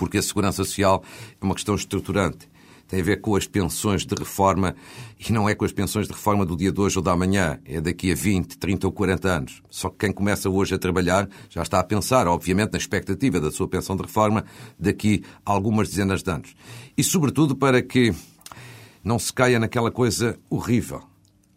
Porque 0.00 0.16
a 0.16 0.22
segurança 0.22 0.64
social 0.64 1.04
é 1.38 1.44
uma 1.44 1.54
questão 1.54 1.74
estruturante. 1.74 2.48
Tem 2.88 3.02
a 3.02 3.04
ver 3.04 3.20
com 3.20 3.36
as 3.36 3.46
pensões 3.46 4.06
de 4.06 4.14
reforma 4.14 4.74
e 5.18 5.30
não 5.30 5.46
é 5.46 5.54
com 5.54 5.66
as 5.66 5.72
pensões 5.72 6.06
de 6.06 6.14
reforma 6.14 6.46
do 6.46 6.56
dia 6.56 6.72
de 6.72 6.80
hoje 6.80 6.96
ou 6.96 7.04
da 7.04 7.12
amanhã. 7.12 7.60
É 7.66 7.82
daqui 7.82 8.10
a 8.10 8.14
20, 8.14 8.56
30 8.56 8.86
ou 8.86 8.92
40 8.94 9.28
anos. 9.28 9.62
Só 9.68 9.90
que 9.90 9.98
quem 9.98 10.10
começa 10.10 10.48
hoje 10.48 10.74
a 10.74 10.78
trabalhar 10.78 11.28
já 11.50 11.60
está 11.60 11.78
a 11.78 11.84
pensar, 11.84 12.26
obviamente, 12.26 12.72
na 12.72 12.78
expectativa 12.78 13.38
da 13.38 13.52
sua 13.52 13.68
pensão 13.68 13.94
de 13.94 14.00
reforma 14.00 14.42
daqui 14.78 15.22
a 15.44 15.52
algumas 15.52 15.90
dezenas 15.90 16.22
de 16.22 16.30
anos. 16.30 16.56
E, 16.96 17.04
sobretudo, 17.04 17.54
para 17.54 17.82
que 17.82 18.14
não 19.04 19.18
se 19.18 19.30
caia 19.34 19.58
naquela 19.58 19.90
coisa 19.90 20.38
horrível 20.48 21.02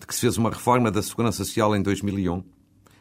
de 0.01 0.06
que 0.06 0.13
se 0.13 0.19
fez 0.19 0.38
uma 0.38 0.49
reforma 0.49 0.91
da 0.91 1.01
Segurança 1.01 1.45
Social 1.45 1.73
em 1.77 1.82
2001, 1.82 2.43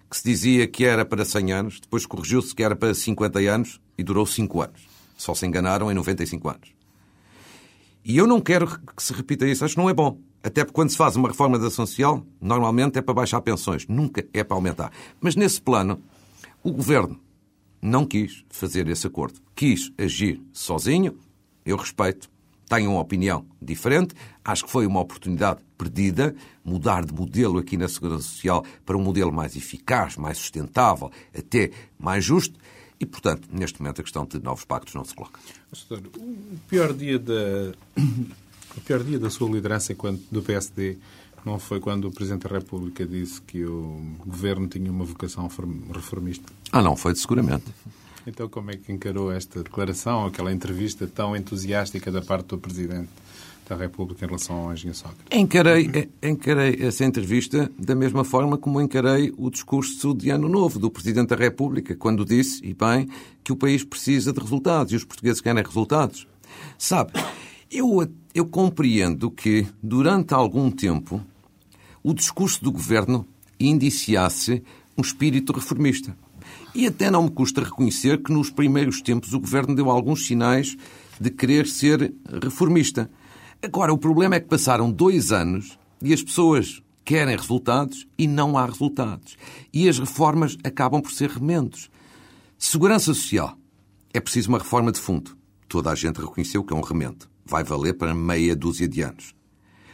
que 0.09 0.17
se 0.17 0.23
dizia 0.23 0.69
que 0.69 0.85
era 0.85 1.05
para 1.05 1.25
100 1.25 1.53
anos, 1.53 1.81
depois 1.81 2.07
corrigiu-se 2.07 2.55
que 2.55 2.63
era 2.63 2.77
para 2.77 2.95
50 2.95 3.41
anos 3.41 3.81
e 3.99 4.05
durou 4.05 4.25
5 4.25 4.63
anos. 4.63 4.92
Só 5.17 5.35
se 5.35 5.47
enganaram 5.47 5.91
em 5.91 5.95
95 5.95 6.49
anos. 6.49 6.75
E 8.05 8.17
eu 8.17 8.27
não 8.27 8.41
quero 8.41 8.67
que 8.67 9.03
se 9.03 9.13
repita 9.13 9.47
isso. 9.47 9.65
Acho 9.65 9.75
que 9.75 9.81
não 9.81 9.89
é 9.89 9.95
bom. 9.95 10.19
Até 10.43 10.65
porque 10.65 10.75
quando 10.75 10.91
se 10.91 10.97
faz 10.97 11.15
uma 11.15 11.29
reforma 11.29 11.59
da 11.59 11.71
Segurança 11.71 11.91
Social, 11.93 12.27
normalmente 12.41 12.99
é 12.99 13.03
para 13.03 13.15
baixar 13.15 13.41
pensões, 13.43 13.87
nunca 13.87 14.27
é 14.33 14.43
para 14.43 14.57
aumentar. 14.57 14.91
Mas 15.21 15.37
nesse 15.37 15.63
plano, 15.63 16.03
o 16.65 16.73
Governo 16.73 17.21
não 17.81 18.05
quis 18.05 18.45
fazer 18.49 18.89
esse 18.89 19.07
acordo. 19.07 19.41
Quis 19.55 19.93
agir 19.97 20.43
sozinho. 20.53 21.17
Eu 21.65 21.77
respeito 21.77 22.29
tenho 22.73 22.93
uma 22.93 23.01
opinião 23.01 23.45
diferente. 23.61 24.15
Acho 24.43 24.65
que 24.65 24.71
foi 24.71 24.87
uma 24.87 25.01
oportunidade 25.01 25.61
perdida 25.77 26.35
mudar 26.65 27.05
de 27.05 27.13
modelo 27.13 27.59
aqui 27.59 27.77
na 27.77 27.87
Segurança 27.87 28.23
Social 28.23 28.65
para 28.87 28.97
um 28.97 29.03
modelo 29.03 29.31
mais 29.31 29.55
eficaz, 29.55 30.17
mais 30.17 30.39
sustentável, 30.39 31.11
até 31.37 31.71
mais 31.99 32.25
justo. 32.25 32.59
E, 33.03 33.07
portanto, 33.07 33.49
neste 33.51 33.83
momento 33.83 34.01
a 34.01 34.05
questão 34.05 34.25
de 34.25 34.41
novos 34.41 34.65
pactos 34.65 34.95
não 34.95 35.05
se 35.05 35.13
coloca. 35.13 35.41
O 35.91 36.59
pior 36.69 36.93
dia 36.93 37.19
da, 37.19 37.73
o 38.77 38.81
pior 38.81 39.03
dia 39.03 39.19
da 39.19 39.29
sua 39.29 39.51
liderança 39.51 39.93
enquanto 39.93 40.23
do 40.31 40.41
PSD 40.41 40.99
não 41.45 41.59
foi 41.59 41.81
quando 41.81 42.07
o 42.07 42.13
Presidente 42.13 42.47
da 42.47 42.55
República 42.57 43.05
disse 43.05 43.43
que 43.43 43.65
o 43.65 44.01
governo 44.25 44.69
tinha 44.69 44.89
uma 44.89 45.05
vocação 45.05 45.51
reformista? 45.93 46.53
Ah, 46.71 46.81
não, 46.81 46.95
foi 46.95 47.13
seguramente. 47.17 47.65
Então, 48.25 48.49
como 48.49 48.71
é 48.71 48.77
que 48.77 48.93
encarou 48.93 49.33
esta 49.33 49.65
declaração, 49.65 50.27
aquela 50.27 50.53
entrevista 50.53 51.05
tão 51.09 51.37
entusiástica 51.37 52.09
da 52.13 52.23
parte 52.23 52.47
do 52.47 52.59
Presidente 52.59 53.11
da 53.73 53.77
República 53.77 54.25
em 54.25 54.29
relação 54.29 54.57
ao 54.57 54.73
engenheiro 54.73 54.99
Sócrates? 54.99 55.25
Encarei, 55.31 56.11
encarei 56.23 56.77
essa 56.81 57.05
entrevista 57.05 57.71
da 57.79 57.95
mesma 57.95 58.25
forma 58.25 58.59
como 58.59 58.81
encarei 58.81 59.33
o 59.37 59.51
discurso 59.51 60.15
de 60.15 60.31
Ano 60.31 60.49
Novo 60.49 60.79
do 60.79 60.91
Presidente 60.91 61.29
da 61.29 61.37
República, 61.37 61.97
quando 61.97 62.25
disse, 62.25 62.65
e 62.65 62.75
bem, 62.75 63.09
que 63.43 63.53
o 63.53 63.57
país 63.57 63.83
precisa 63.83 64.33
de 64.33 64.41
resultados 64.41 64.93
e 64.93 64.97
os 64.97 65.05
portugueses 65.05 65.41
querem 65.41 65.65
resultados. 65.65 66.27
Sabe, 66.77 67.13
eu, 67.71 68.07
eu 68.35 68.47
compreendo 68.47 69.31
que, 69.31 69.67
durante 69.83 70.35
algum 70.35 70.71
tempo, 70.71 71.21
o 72.03 72.13
discurso 72.13 72.63
do 72.63 72.71
governo 72.71 73.27
indiciasse 73.59 74.63
um 74.97 75.01
espírito 75.01 75.53
reformista. 75.53 76.15
E 76.75 76.87
até 76.87 77.11
não 77.11 77.25
me 77.25 77.31
custa 77.31 77.63
reconhecer 77.63 78.23
que 78.23 78.33
nos 78.33 78.51
primeiros 78.51 79.01
tempos 79.01 79.33
o 79.33 79.41
governo 79.41 79.75
deu 79.75 79.91
alguns 79.91 80.27
sinais 80.27 80.77
de 81.21 81.31
querer 81.31 81.67
ser 81.67 82.13
reformista. 82.43 83.11
Agora, 83.65 83.93
o 83.93 83.99
problema 83.99 84.35
é 84.35 84.41
que 84.41 84.49
passaram 84.49 84.91
dois 84.91 85.31
anos 85.31 85.79
e 86.03 86.13
as 86.13 86.21
pessoas 86.21 86.83
querem 87.05 87.37
resultados 87.37 88.09
e 88.19 88.27
não 88.27 88.59
há 88.59 88.67
resultados. 88.67 89.37
E 89.73 89.89
as 89.89 90.01
reformas 90.01 90.59
acabam 90.65 91.01
por 91.01 91.13
ser 91.13 91.31
remendos. 91.31 91.89
Segurança 92.59 93.15
Social. 93.15 93.57
É 94.13 94.19
preciso 94.19 94.49
uma 94.49 94.59
reforma 94.59 94.91
de 94.91 94.99
fundo. 94.99 95.37
Toda 95.69 95.93
a 95.93 95.95
gente 95.95 96.21
reconheceu 96.21 96.65
que 96.65 96.75
é 96.75 96.77
um 96.77 96.81
remendo. 96.81 97.29
Vai 97.47 97.63
valer 97.63 97.95
para 97.95 98.13
meia 98.13 98.57
dúzia 98.57 98.89
de 98.89 99.01
anos. 99.01 99.33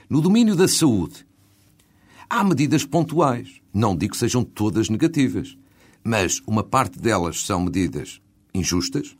No 0.09 0.23
domínio 0.23 0.57
da 0.57 0.67
saúde, 0.67 1.27
há 2.29 2.43
medidas 2.43 2.87
pontuais. 2.87 3.61
Não 3.73 3.95
digo 3.95 4.13
que 4.13 4.19
sejam 4.19 4.43
todas 4.43 4.89
negativas. 4.89 5.59
Mas 6.03 6.41
uma 6.47 6.65
parte 6.65 6.99
delas 6.99 7.45
são 7.45 7.61
medidas 7.61 8.19
injustas, 8.55 9.15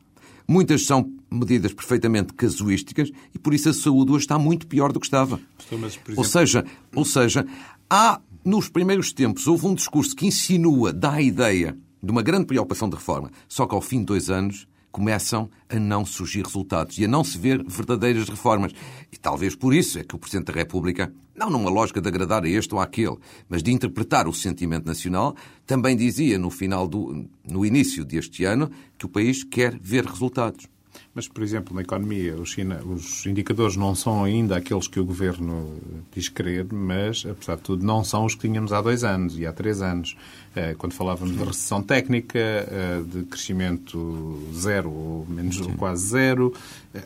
muitas 0.49 0.87
são 0.87 1.13
medidas 1.31 1.75
perfeitamente 1.75 2.33
casuísticas 2.33 3.11
e 3.35 3.39
por 3.39 3.53
isso 3.53 3.69
a 3.69 3.75
saúde 3.75 4.13
hoje 4.13 4.25
está 4.25 4.39
muito 4.39 4.67
pior 4.67 4.93
do 4.93 4.99
que 4.99 5.07
estava. 5.07 5.39
Ou 6.17 6.25
seja, 6.25 6.65
ou 6.95 7.05
seja, 7.05 7.47
há 7.91 8.21
nos 8.45 8.69
primeiros 8.69 9.13
tempos 9.13 9.47
houve 9.47 9.67
um 9.67 9.75
discurso 9.75 10.17
que 10.17 10.27
insinua, 10.27 10.93
dá 10.93 11.13
a 11.13 11.23
ideia 11.23 11.77
de 12.03 12.11
uma 12.11 12.23
grande 12.23 12.47
preocupação 12.47 12.89
de 12.89 12.97
reforma, 12.97 13.31
só 13.47 13.67
que 13.67 13.75
ao 13.75 13.83
fim 13.83 13.99
de 13.99 14.07
dois 14.07 14.31
anos 14.31 14.67
começam 14.99 15.49
a 15.69 15.79
não 15.79 16.05
surgir 16.05 16.45
resultados 16.45 16.99
e 16.99 17.05
a 17.05 17.09
não 17.09 17.23
se 17.23 17.39
ver 17.39 17.63
verdadeiras 17.63 18.29
reformas. 18.29 18.73
E 19.13 19.17
talvez 19.17 19.55
por 19.55 19.73
isso 19.73 19.97
é 19.97 20.03
que 20.03 20.17
o 20.17 20.19
Presidente 20.19 20.47
da 20.47 20.55
República, 20.55 21.13
não 21.37 21.49
numa 21.49 21.71
lógica 21.71 22.01
de 22.01 22.09
agradar 22.09 22.43
a 22.43 22.49
este 22.49 22.75
ou 22.75 22.81
àquele, 22.81 23.17
mas 23.49 23.63
de 23.63 23.73
interpretar 23.73 24.27
o 24.27 24.33
sentimento 24.33 24.87
nacional, 24.87 25.37
também 25.65 25.97
dizia 25.97 26.37
no 26.37 26.51
final 26.51 26.89
do, 26.89 27.29
no 27.49 27.65
início 27.65 28.05
deste 28.05 28.45
ano 28.45 28.69
que 28.99 29.07
o 29.07 29.09
país 29.09 29.45
quer 29.45 29.79
ver 29.81 30.05
resultados. 30.05 30.67
Mas, 31.15 31.29
por 31.29 31.43
exemplo, 31.43 31.75
na 31.75 31.83
economia, 31.83 32.37
China, 32.45 32.81
os, 32.85 33.25
indicadores 33.27 33.77
não 33.77 33.95
são 33.95 34.25
ainda 34.25 34.57
aqueles 34.57 34.89
que 34.89 34.99
o 34.99 35.05
governo 35.05 35.79
diz 36.13 36.29
querer, 36.29 36.67
mas, 36.73 37.25
apesar 37.25 37.57
de 37.57 37.63
tudo, 37.63 37.85
não 37.85 38.03
são 38.03 38.25
os 38.25 38.35
que 38.35 38.49
tínhamos 38.49 38.73
há 38.73 38.81
dois 38.81 39.05
anos 39.05 39.39
e 39.39 39.47
há 39.47 39.53
três 39.53 39.81
anos. 39.81 40.17
Eh, 40.59 40.75
quando 40.77 40.93
falávamos 40.93 41.37
de 41.37 41.45
recessão 41.45 41.81
técnica, 41.81 42.37
eh, 42.37 43.03
de 43.07 43.23
crescimento 43.27 44.43
zero 44.53 44.91
ou 44.91 45.25
menos 45.29 45.57
quase 45.77 46.09
zero. 46.09 46.53
Eh, 46.93 47.01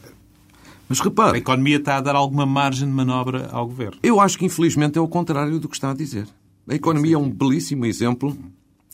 mas 0.88 1.00
repare. 1.00 1.36
A 1.36 1.38
economia 1.38 1.76
está 1.76 1.98
a 1.98 2.00
dar 2.00 2.16
alguma 2.16 2.46
margem 2.46 2.88
de 2.88 2.94
manobra 2.94 3.50
ao 3.52 3.66
governo. 3.66 3.98
Eu 4.02 4.20
acho 4.20 4.38
que, 4.38 4.46
infelizmente, 4.46 4.96
é 4.96 5.02
o 5.02 5.06
contrário 5.06 5.60
do 5.60 5.68
que 5.68 5.76
está 5.76 5.90
a 5.90 5.94
dizer. 5.94 6.26
A 6.66 6.74
economia 6.74 7.16
é 7.16 7.18
um 7.18 7.28
belíssimo 7.28 7.84
exemplo 7.84 8.34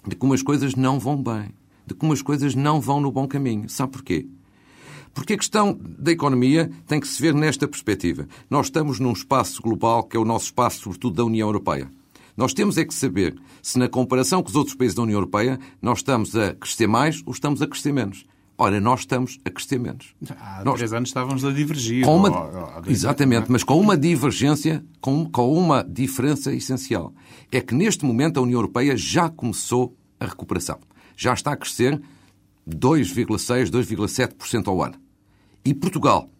de 0.05 0.16
como 0.16 0.35
as 0.35 0.42
coisas 0.42 0.75
não 0.75 0.99
vão 0.99 1.23
bem, 1.23 1.51
de 1.87 1.94
como 1.94 2.12
as 2.12 2.21
coisas 2.21 2.57
não 2.57 2.81
vão 2.81 3.01
no 3.01 3.12
bom 3.12 3.29
caminho. 3.29 3.68
Sabe 3.68 3.92
porquê? 3.92 4.27
Porque 5.14 5.35
a 5.35 5.38
questão 5.38 5.79
da 5.81 6.11
economia 6.11 6.68
tem 6.85 6.99
que 6.99 7.07
se 7.07 7.23
ver 7.23 7.33
nesta 7.33 7.68
perspectiva. 7.68 8.27
Nós 8.51 8.66
estamos 8.66 8.99
num 8.99 9.12
espaço 9.12 9.62
global 9.62 10.03
que 10.03 10.16
é 10.16 10.21
o 10.21 10.25
nosso 10.25 10.47
espaço, 10.47 10.83
sobretudo, 10.83 11.14
da 11.14 11.25
União 11.25 11.47
Europeia. 11.47 11.88
Nós 12.38 12.55
temos 12.55 12.79
é 12.79 12.85
que 12.85 12.94
saber 12.94 13.37
se, 13.61 13.81
na 13.81 13.88
comparação 13.88 14.44
com 14.44 14.48
os 14.48 14.55
outros 14.55 14.77
países 14.77 14.94
da 14.94 15.03
União 15.03 15.16
Europeia, 15.16 15.59
nós 15.83 15.98
estamos 15.98 16.37
a 16.37 16.55
crescer 16.55 16.87
mais 16.87 17.20
ou 17.27 17.33
estamos 17.33 17.61
a 17.61 17.66
crescer 17.66 17.92
menos. 17.92 18.24
Ora, 18.57 18.81
nós 18.81 19.01
estamos 19.01 19.40
a 19.44 19.51
crescer 19.51 19.77
menos. 19.81 20.14
Há 20.38 20.62
nós... 20.64 20.77
três 20.77 20.92
anos 20.92 21.09
estávamos 21.09 21.44
a 21.44 21.51
divergir. 21.51 22.05
Com 22.05 22.16
uma... 22.16 22.83
Exatamente, 22.87 23.46
é? 23.46 23.48
mas 23.48 23.64
com 23.64 23.81
uma 23.81 23.96
divergência, 23.96 24.85
com, 25.01 25.29
com 25.29 25.53
uma 25.53 25.83
diferença 25.83 26.55
essencial. 26.55 27.12
É 27.51 27.61
que 27.61 27.74
neste 27.74 28.05
momento 28.05 28.38
a 28.38 28.42
União 28.44 28.59
Europeia 28.59 28.96
já 28.96 29.29
começou 29.29 29.96
a 30.20 30.27
recuperação. 30.27 30.79
Já 31.16 31.35
está 31.35 31.55
a 31.55 31.57
crescer 31.57 32.01
2,6%, 32.70 33.68
2,7% 33.68 34.68
ao 34.68 34.81
ano. 34.81 34.94
E 35.64 35.74
Portugal, 35.74 36.31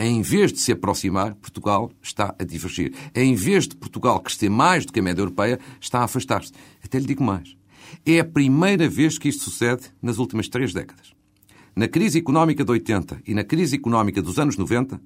em 0.00 0.22
vez 0.22 0.50
de 0.50 0.58
se 0.58 0.72
aproximar, 0.72 1.34
Portugal 1.34 1.92
está 2.02 2.34
a 2.38 2.42
divergir. 2.42 2.94
Em 3.14 3.34
vez 3.34 3.68
de 3.68 3.76
Portugal 3.76 4.18
crescer 4.20 4.48
mais 4.48 4.86
do 4.86 4.92
que 4.94 4.98
a 4.98 5.02
média 5.02 5.20
europeia, 5.20 5.60
está 5.78 6.00
a 6.00 6.04
afastar-se. 6.04 6.52
Até 6.82 6.98
lhe 6.98 7.04
digo 7.04 7.22
mais. 7.22 7.54
É 8.06 8.18
a 8.18 8.24
primeira 8.24 8.88
vez 8.88 9.18
que 9.18 9.28
isto 9.28 9.44
sucede 9.44 9.92
nas 10.00 10.16
últimas 10.16 10.48
três 10.48 10.72
décadas. 10.72 11.12
Na 11.76 11.86
crise 11.86 12.18
económica 12.18 12.64
de 12.64 12.70
80 12.70 13.20
e 13.26 13.34
na 13.34 13.44
crise 13.44 13.76
económica 13.76 14.22
dos 14.22 14.38
anos 14.38 14.56
90, 14.56 14.98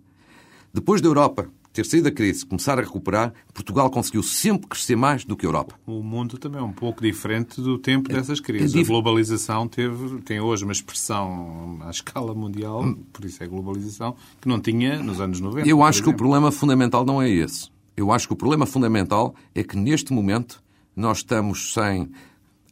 depois 0.72 1.00
da 1.00 1.09
Europa 1.09 1.50
ter 1.74 1.84
saído 1.84 2.04
da 2.04 2.14
crise, 2.14 2.46
começar 2.46 2.78
a 2.78 2.82
recuperar, 2.82 3.34
Portugal 3.52 3.90
conseguiu 3.90 4.22
sempre 4.22 4.68
crescer 4.68 4.94
mais 4.94 5.24
do 5.24 5.37
que 5.37 5.44
a 5.44 5.48
Europa. 5.48 5.74
O 5.84 6.04
mundo 6.04 6.38
também 6.38 6.60
é 6.60 6.64
um 6.64 6.72
pouco 6.72 7.02
diferente 7.02 7.60
do 7.60 7.76
tempo 7.76 8.08
dessas 8.08 8.38
crises. 8.38 8.76
É, 8.76 8.78
é 8.78 8.82
a 8.82 8.87
globalização 8.87 9.66
teve, 9.66 10.22
tem 10.22 10.38
hoje 10.38 10.62
uma 10.62 10.72
expressão 10.72 11.78
à 11.82 11.90
escala 11.90 12.32
mundial, 12.32 12.94
por 13.12 13.24
isso 13.24 13.42
é 13.42 13.46
globalização, 13.48 14.14
que 14.40 14.48
não 14.48 14.60
tinha 14.60 15.02
nos 15.02 15.20
anos 15.20 15.40
90. 15.40 15.68
Eu 15.68 15.82
acho 15.82 16.00
que 16.00 16.08
o 16.08 16.14
problema 16.14 16.52
fundamental 16.52 17.04
não 17.04 17.20
é 17.20 17.28
esse. 17.28 17.68
Eu 17.96 18.12
acho 18.12 18.28
que 18.28 18.32
o 18.32 18.37
problema 18.37 18.66
fundamental 18.66 19.34
é 19.52 19.64
que 19.64 19.76
neste 19.76 20.12
momento 20.12 20.62
nós 20.94 21.18
estamos 21.18 21.74
sem 21.74 22.08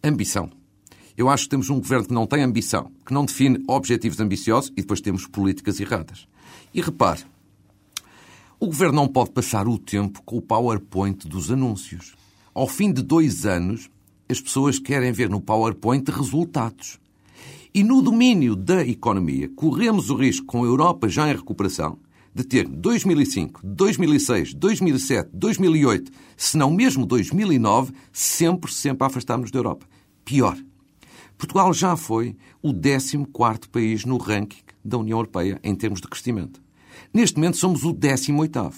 ambição. 0.03 0.49
Eu 1.17 1.29
acho 1.29 1.45
que 1.45 1.51
temos 1.51 1.71
um 1.71 1.81
governo 1.81 2.07
que 2.07 2.15
não 2.15 2.27
tem 2.27 2.45
ambição, 2.45 2.93
que 3.05 3.13
não 3.13 3.25
define 3.25 3.65
objetivos 3.67 4.21
ambiciosos 4.21 4.71
e 4.77 4.81
depois 4.81 5.01
temos 5.01 5.27
políticas 5.27 5.81
erradas. 5.81 6.29
E 6.73 6.81
repare, 6.81 7.21
o 8.63 8.67
governo 8.67 8.95
não 8.95 9.09
pode 9.09 9.33
passar 9.33 9.67
o 9.67 9.77
tempo 9.77 10.23
com 10.25 10.37
o 10.37 10.41
PowerPoint 10.41 11.27
dos 11.27 11.51
anúncios. 11.51 12.15
Ao 12.55 12.69
fim 12.69 12.93
de 12.93 13.03
dois 13.03 13.45
anos, 13.45 13.91
as 14.29 14.41
pessoas 14.41 14.79
querem 14.79 15.11
ver 15.11 15.29
no 15.29 15.41
PowerPoint 15.41 16.09
resultados. 16.13 17.01
E 17.75 17.83
no 17.83 18.01
domínio 18.01 18.55
da 18.55 18.87
economia, 18.87 19.49
corremos 19.49 20.11
o 20.11 20.15
risco, 20.15 20.47
com 20.47 20.63
a 20.63 20.67
Europa 20.67 21.09
já 21.09 21.29
em 21.29 21.35
recuperação, 21.35 21.99
de 22.33 22.45
ter 22.45 22.69
2005, 22.69 23.63
2006, 23.65 24.55
2007, 24.55 25.31
2008, 25.35 26.13
se 26.37 26.57
não 26.57 26.71
mesmo 26.71 27.05
2009, 27.05 27.93
sempre, 28.13 28.73
sempre 28.73 29.03
a 29.03 29.09
afastarmos 29.09 29.51
da 29.51 29.59
Europa. 29.59 29.87
Pior, 30.25 30.57
Portugal 31.37 31.75
já 31.75 31.97
foi 31.97 32.37
o 32.63 32.73
14 32.73 33.69
país 33.73 34.05
no 34.05 34.19
ranking 34.19 34.63
da 34.85 34.99
União 34.99 35.19
Europeia 35.19 35.59
em 35.65 35.75
termos 35.75 36.01
de 36.01 36.07
crescimento. 36.07 36.63
Neste 37.13 37.37
momento 37.37 37.57
somos 37.57 37.85
o 37.85 37.93
18º. 37.93 38.73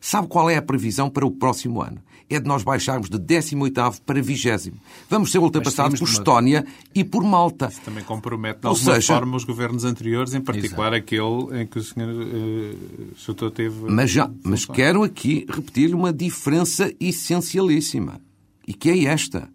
Sabe 0.00 0.28
qual 0.28 0.50
é 0.50 0.56
a 0.56 0.62
previsão 0.62 1.08
para 1.08 1.26
o 1.26 1.30
próximo 1.30 1.80
ano? 1.82 1.98
É 2.28 2.40
de 2.40 2.46
nós 2.46 2.62
baixarmos 2.62 3.08
de 3.08 3.18
18º 3.18 4.00
para 4.04 4.20
20 4.20 4.72
Vamos 5.08 5.30
ser 5.30 5.38
ultrapassados 5.38 5.98
por 5.98 6.08
Estónia 6.08 6.64
e 6.94 7.04
por 7.04 7.22
Malta. 7.22 7.68
Isso 7.70 7.80
também 7.82 8.02
compromete, 8.02 8.60
de 8.60 8.66
Ou 8.66 8.72
alguma 8.72 8.94
seja... 8.94 9.14
forma, 9.14 9.36
os 9.36 9.44
governos 9.44 9.84
anteriores, 9.84 10.34
em 10.34 10.40
particular 10.40 10.92
Exato. 10.92 10.96
aquele 10.96 11.62
em 11.62 11.66
que 11.66 11.78
o 11.78 11.82
Sr. 11.82 13.40
Uh, 13.46 13.50
teve... 13.50 13.90
Mas, 13.90 14.10
já, 14.10 14.30
mas 14.42 14.64
quero 14.64 15.02
aqui 15.02 15.46
repetir 15.48 15.94
uma 15.94 16.12
diferença 16.12 16.92
essencialíssima. 16.98 18.20
E 18.66 18.72
que 18.72 18.90
é 18.90 19.04
esta. 19.04 19.48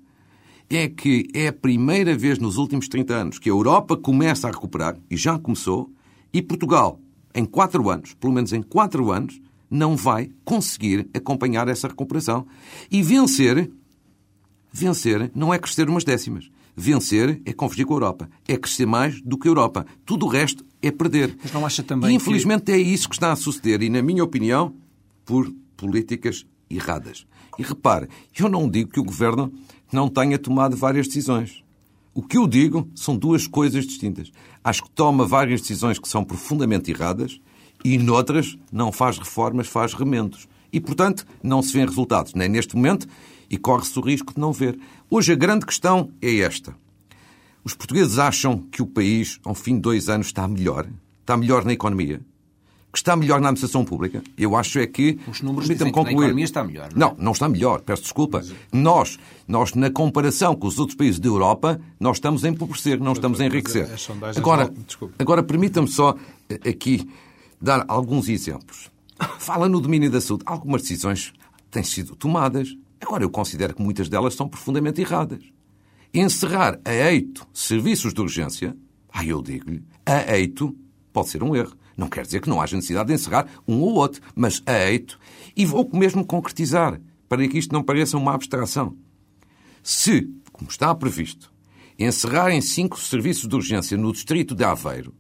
É 0.70 0.88
que 0.88 1.28
é 1.34 1.48
a 1.48 1.54
primeira 1.54 2.16
vez 2.16 2.38
nos 2.38 2.58
últimos 2.58 2.88
30 2.88 3.14
anos 3.14 3.40
que 3.40 3.50
a 3.50 3.52
Europa 3.52 3.98
começa 3.98 4.48
a 4.48 4.52
recuperar, 4.52 4.96
e 5.10 5.18
já 5.18 5.38
começou, 5.40 5.92
e 6.32 6.42
Portugal 6.42 7.00
em 7.34 7.46
quatro 7.46 7.90
anos, 7.90 8.14
pelo 8.14 8.34
menos 8.34 8.54
em 8.54 8.62
quatro 8.62 9.12
anos, 9.12 9.40
não 9.70 9.96
vai 9.96 10.32
conseguir 10.44 11.08
acompanhar 11.14 11.68
essa 11.68 11.88
recuperação. 11.88 12.46
E 12.90 13.04
vencer, 13.04 13.72
vencer 14.72 15.32
não 15.36 15.54
é 15.54 15.60
crescer 15.60 15.88
umas 15.90 16.04
décimas. 16.04 16.50
Vencer 16.76 17.42
é 17.46 17.52
convergir 17.52 17.86
com 17.86 17.94
a 17.94 17.98
Europa. 17.98 18.30
É 18.48 18.56
crescer 18.56 18.86
mais 18.86 19.22
do 19.22 19.38
que 19.38 19.48
a 19.48 19.52
Europa. 19.52 19.86
Tudo 20.06 20.26
o 20.26 20.30
resto 20.30 20.66
é 20.82 20.90
perder. 20.90 21.38
Mas 21.44 21.52
não 21.52 21.66
acha 21.66 21.84
também 21.84 22.12
E 22.12 22.14
infelizmente 22.14 22.64
que... 22.64 22.72
é 22.72 22.78
isso 22.78 23.10
que 23.10 23.16
está 23.16 23.32
a 23.32 23.36
suceder. 23.36 23.82
E, 23.82 23.90
na 23.90 24.02
minha 24.02 24.24
opinião, 24.24 24.74
por 25.26 25.54
políticas 25.76 26.46
erradas. 26.70 27.26
E 27.58 27.64
repare, 27.64 28.08
eu 28.38 28.48
não 28.48 28.70
digo 28.70 28.92
que 28.92 29.00
o 29.00 29.04
Governo 29.04 29.52
não 29.92 30.08
tenha 30.08 30.40
tomado 30.40 30.78
várias 30.78 31.08
decisões. 31.08 31.64
O 32.14 32.22
que 32.22 32.38
eu 32.38 32.48
digo 32.48 32.90
são 32.96 33.16
duas 33.16 33.46
coisas 33.46 33.86
distintas. 33.86 34.32
Acho 34.64 34.84
que 34.84 34.90
toma 34.92 35.26
várias 35.26 35.62
decisões 35.62 35.98
que 35.98 36.08
são 36.08 36.24
profundamente 36.24 36.92
erradas 36.92 37.40
e, 37.84 37.98
noutras, 37.98 38.58
não 38.72 38.92
faz 38.92 39.18
reformas, 39.18 39.68
faz 39.68 39.94
remendos. 39.94 40.48
E, 40.72 40.80
portanto, 40.80 41.26
não 41.42 41.62
se 41.62 41.74
vêem 41.74 41.86
resultados, 41.86 42.34
nem 42.34 42.50
neste 42.50 42.76
momento, 42.76 43.08
e 43.50 43.58
corre-se 43.58 43.98
o 43.98 44.02
risco 44.02 44.34
de 44.34 44.40
não 44.40 44.52
ver. 44.52 44.80
Hoje 45.10 45.34
a 45.34 45.36
grande 45.36 45.66
questão 45.66 46.12
é 46.22 46.38
esta. 46.40 46.76
Os 47.64 47.74
portugueses 47.74 48.20
acham 48.20 48.60
que 48.72 48.82
o 48.82 48.86
país, 48.86 49.40
ao 49.44 49.56
fim 49.56 49.76
de 49.76 49.82
dois 49.82 50.10
anos, 50.10 50.28
está 50.28 50.48
melhor? 50.48 50.88
Está 51.22 51.36
melhor 51.36 51.66
na 51.66 51.74
economia? 51.74 52.22
Que 52.92 52.98
está 52.98 53.16
melhor 53.16 53.40
na 53.40 53.50
administração 53.50 53.86
pública. 53.86 54.24
Eu 54.38 54.56
acho 54.56 54.80
é 54.80 54.88
que... 54.88 55.20
Os 55.28 55.42
números 55.42 55.70
dizem 55.70 55.92
concluir. 55.92 56.16
que 56.16 56.22
a 56.22 56.24
economia 56.24 56.46
está 56.46 56.64
melhor. 56.64 56.90
Não, 56.96 57.08
é? 57.08 57.12
não, 57.12 57.24
não 57.26 57.32
está 57.32 57.48
melhor. 57.48 57.82
Peço 57.82 58.02
desculpa. 58.04 58.40
Mas... 58.40 58.54
Nós, 58.72 59.20
nós, 59.48 59.74
na 59.76 59.92
comparação 59.92 60.56
com 60.56 60.68
os 60.68 60.80
outros 60.80 60.98
países 60.98 61.20
da 61.20 61.28
Europa, 61.28 61.80
nós 62.00 62.18
estamos 62.18 62.44
a 62.44 62.50
empobrecer, 62.50 63.00
não 63.00 63.14
estamos 63.14 63.40
a 63.40 63.46
enriquecer. 63.46 63.88
Agora, 64.36 64.74
agora 65.20 65.44
permita-me 65.44 65.88
só 65.88 66.16
eh, 66.50 66.70
aqui 66.70 67.08
dar 67.62 67.86
alguns 67.88 68.28
exemplos. 68.28 68.90
Fala 69.38 69.70
no 69.70 69.80
domínio 69.80 70.10
da 70.10 70.20
saúde. 70.20 70.44
Algumas 70.48 70.82
decisões 70.82 71.32
têm 71.70 71.84
sido 71.84 72.16
tomadas. 72.16 72.76
Agora, 73.00 73.24
eu 73.24 73.30
considero 73.30 73.76
que 73.76 73.84
muitas 73.84 74.10
delas 74.10 74.34
são 74.34 74.50
profundamente 74.50 75.00
erradas. 75.00 75.44
Encerrar 76.12 76.80
a 76.84 76.92
eito 77.12 77.46
serviços 77.54 78.16
de 78.16 78.22
urgência, 78.22 78.76
ah, 79.14 79.24
eu 79.24 79.44
digo-lhe, 79.44 79.84
a 80.04 80.36
eito 80.36 80.76
pode 81.14 81.30
ser 81.30 81.44
um 81.44 81.56
erro. 81.56 81.78
Não 82.00 82.08
quer 82.08 82.24
dizer 82.24 82.40
que 82.40 82.48
não 82.48 82.62
haja 82.62 82.78
necessidade 82.78 83.10
de 83.10 83.14
encerrar 83.14 83.46
um 83.68 83.82
ou 83.82 83.96
outro, 83.96 84.22
mas 84.34 84.64
a 84.66 84.90
eito, 84.90 85.20
e 85.54 85.66
vou 85.66 85.90
mesmo 85.92 86.26
concretizar, 86.26 86.98
para 87.28 87.46
que 87.46 87.58
isto 87.58 87.74
não 87.74 87.84
pareça 87.84 88.18
uma 88.18 88.34
abstração. 88.34 88.96
Se, 89.84 90.34
como 90.54 90.72
está 90.72 90.96
previsto, 90.96 91.52
encerrarem 92.00 92.62
cinco 92.62 92.98
serviços 92.98 93.50
de 93.50 93.54
urgência 93.54 93.98
no 93.98 94.14
distrito 94.14 94.56
de 94.56 94.64
Aveiro, 94.64 95.14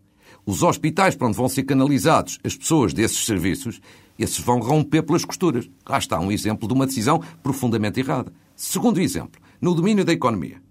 os 0.46 0.64
hospitais 0.64 1.18
para 1.18 1.28
onde 1.28 1.36
vão 1.36 1.50
ser 1.50 1.64
canalizados 1.64 2.40
as 2.46 2.56
pessoas 2.56 2.94
desses 2.94 3.26
serviços, 3.26 3.82
esses 4.18 4.40
vão 4.40 4.62
romper 4.62 5.04
pelas 5.04 5.26
costuras. 5.26 5.70
Lá 5.86 5.98
está 5.98 6.18
um 6.18 6.32
exemplo 6.32 6.66
de 6.66 6.74
uma 6.74 6.88
decisão 6.88 7.22
profundamente 7.44 8.00
errada. 8.00 8.32
Segundo 8.56 9.02
exemplo, 9.02 9.42
no 9.60 9.76
domínio 9.76 10.06
da 10.06 10.14
economia. 10.14 10.62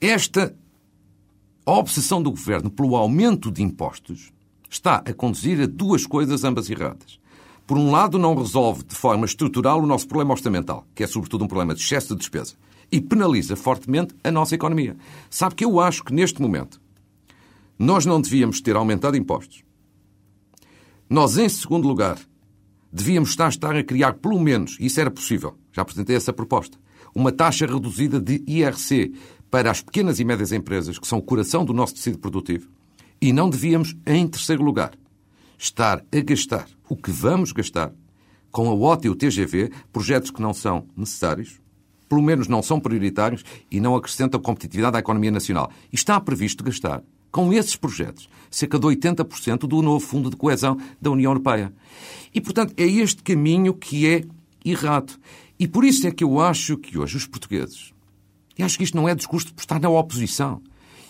Esta 0.00 0.56
obsessão 1.66 2.22
do 2.22 2.30
governo 2.30 2.70
pelo 2.70 2.94
aumento 2.94 3.50
de 3.50 3.60
impostos 3.60 4.32
está 4.74 4.96
a 4.96 5.12
conduzir 5.12 5.60
a 5.60 5.66
duas 5.66 6.06
coisas 6.06 6.44
ambas 6.44 6.68
erradas. 6.68 7.18
Por 7.66 7.78
um 7.78 7.90
lado, 7.90 8.18
não 8.18 8.34
resolve 8.34 8.84
de 8.84 8.94
forma 8.94 9.24
estrutural 9.24 9.80
o 9.80 9.86
nosso 9.86 10.06
problema 10.06 10.32
orçamental, 10.32 10.86
que 10.94 11.02
é 11.02 11.06
sobretudo 11.06 11.44
um 11.44 11.48
problema 11.48 11.74
de 11.74 11.80
excesso 11.80 12.08
de 12.08 12.20
despesa, 12.20 12.54
e 12.92 13.00
penaliza 13.00 13.56
fortemente 13.56 14.14
a 14.22 14.30
nossa 14.30 14.54
economia. 14.54 14.96
Sabe 15.30 15.54
que 15.54 15.64
eu 15.64 15.80
acho 15.80 16.04
que 16.04 16.12
neste 16.12 16.42
momento 16.42 16.80
nós 17.78 18.04
não 18.04 18.20
devíamos 18.20 18.60
ter 18.60 18.76
aumentado 18.76 19.16
impostos. 19.16 19.64
Nós, 21.08 21.38
em 21.38 21.48
segundo 21.48 21.88
lugar, 21.88 22.18
devíamos 22.92 23.30
estar, 23.30 23.48
estar 23.48 23.74
a 23.74 23.82
criar, 23.82 24.14
pelo 24.14 24.38
menos, 24.38 24.76
e 24.78 24.86
isso 24.86 25.00
era 25.00 25.10
possível, 25.10 25.56
já 25.72 25.82
apresentei 25.82 26.16
essa 26.16 26.32
proposta, 26.32 26.78
uma 27.14 27.32
taxa 27.32 27.66
reduzida 27.66 28.20
de 28.20 28.42
IRC 28.46 29.14
para 29.50 29.70
as 29.70 29.80
pequenas 29.80 30.20
e 30.20 30.24
médias 30.24 30.52
empresas, 30.52 30.98
que 30.98 31.06
são 31.06 31.18
o 31.18 31.22
coração 31.22 31.64
do 31.64 31.72
nosso 31.72 31.94
tecido 31.94 32.18
produtivo, 32.18 32.68
e 33.24 33.32
não 33.32 33.48
devíamos, 33.48 33.96
em 34.04 34.28
terceiro 34.28 34.62
lugar, 34.62 34.92
estar 35.56 36.04
a 36.12 36.20
gastar 36.20 36.68
o 36.90 36.94
que 36.94 37.10
vamos 37.10 37.52
gastar 37.52 37.90
com 38.50 38.68
a 38.68 38.74
OTA 38.74 39.06
e 39.06 39.10
o 39.10 39.16
TGV, 39.16 39.72
projetos 39.90 40.30
que 40.30 40.42
não 40.42 40.52
são 40.52 40.86
necessários, 40.94 41.58
pelo 42.06 42.20
menos 42.20 42.48
não 42.48 42.62
são 42.62 42.78
prioritários 42.78 43.42
e 43.70 43.80
não 43.80 43.96
acrescentam 43.96 44.38
competitividade 44.38 44.98
à 44.98 45.00
economia 45.00 45.30
nacional. 45.30 45.72
E 45.90 45.96
está 45.96 46.20
previsto 46.20 46.62
gastar, 46.62 47.02
com 47.32 47.50
esses 47.50 47.76
projetos, 47.76 48.28
cerca 48.50 48.78
de 48.78 48.86
80% 48.86 49.60
do 49.60 49.80
novo 49.80 50.04
Fundo 50.04 50.28
de 50.28 50.36
Coesão 50.36 50.76
da 51.00 51.10
União 51.10 51.30
Europeia. 51.30 51.72
E, 52.34 52.42
portanto, 52.42 52.74
é 52.76 52.84
este 52.84 53.22
caminho 53.22 53.72
que 53.72 54.06
é 54.06 54.24
errado. 54.62 55.18
E 55.58 55.66
por 55.66 55.82
isso 55.82 56.06
é 56.06 56.10
que 56.10 56.24
eu 56.24 56.40
acho 56.40 56.76
que 56.76 56.98
hoje 56.98 57.16
os 57.16 57.26
portugueses, 57.26 57.94
e 58.58 58.62
acho 58.62 58.76
que 58.76 58.84
isto 58.84 58.98
não 58.98 59.08
é 59.08 59.14
discurso 59.14 59.46
de 59.46 59.60
estar 59.62 59.80
na 59.80 59.88
oposição, 59.88 60.60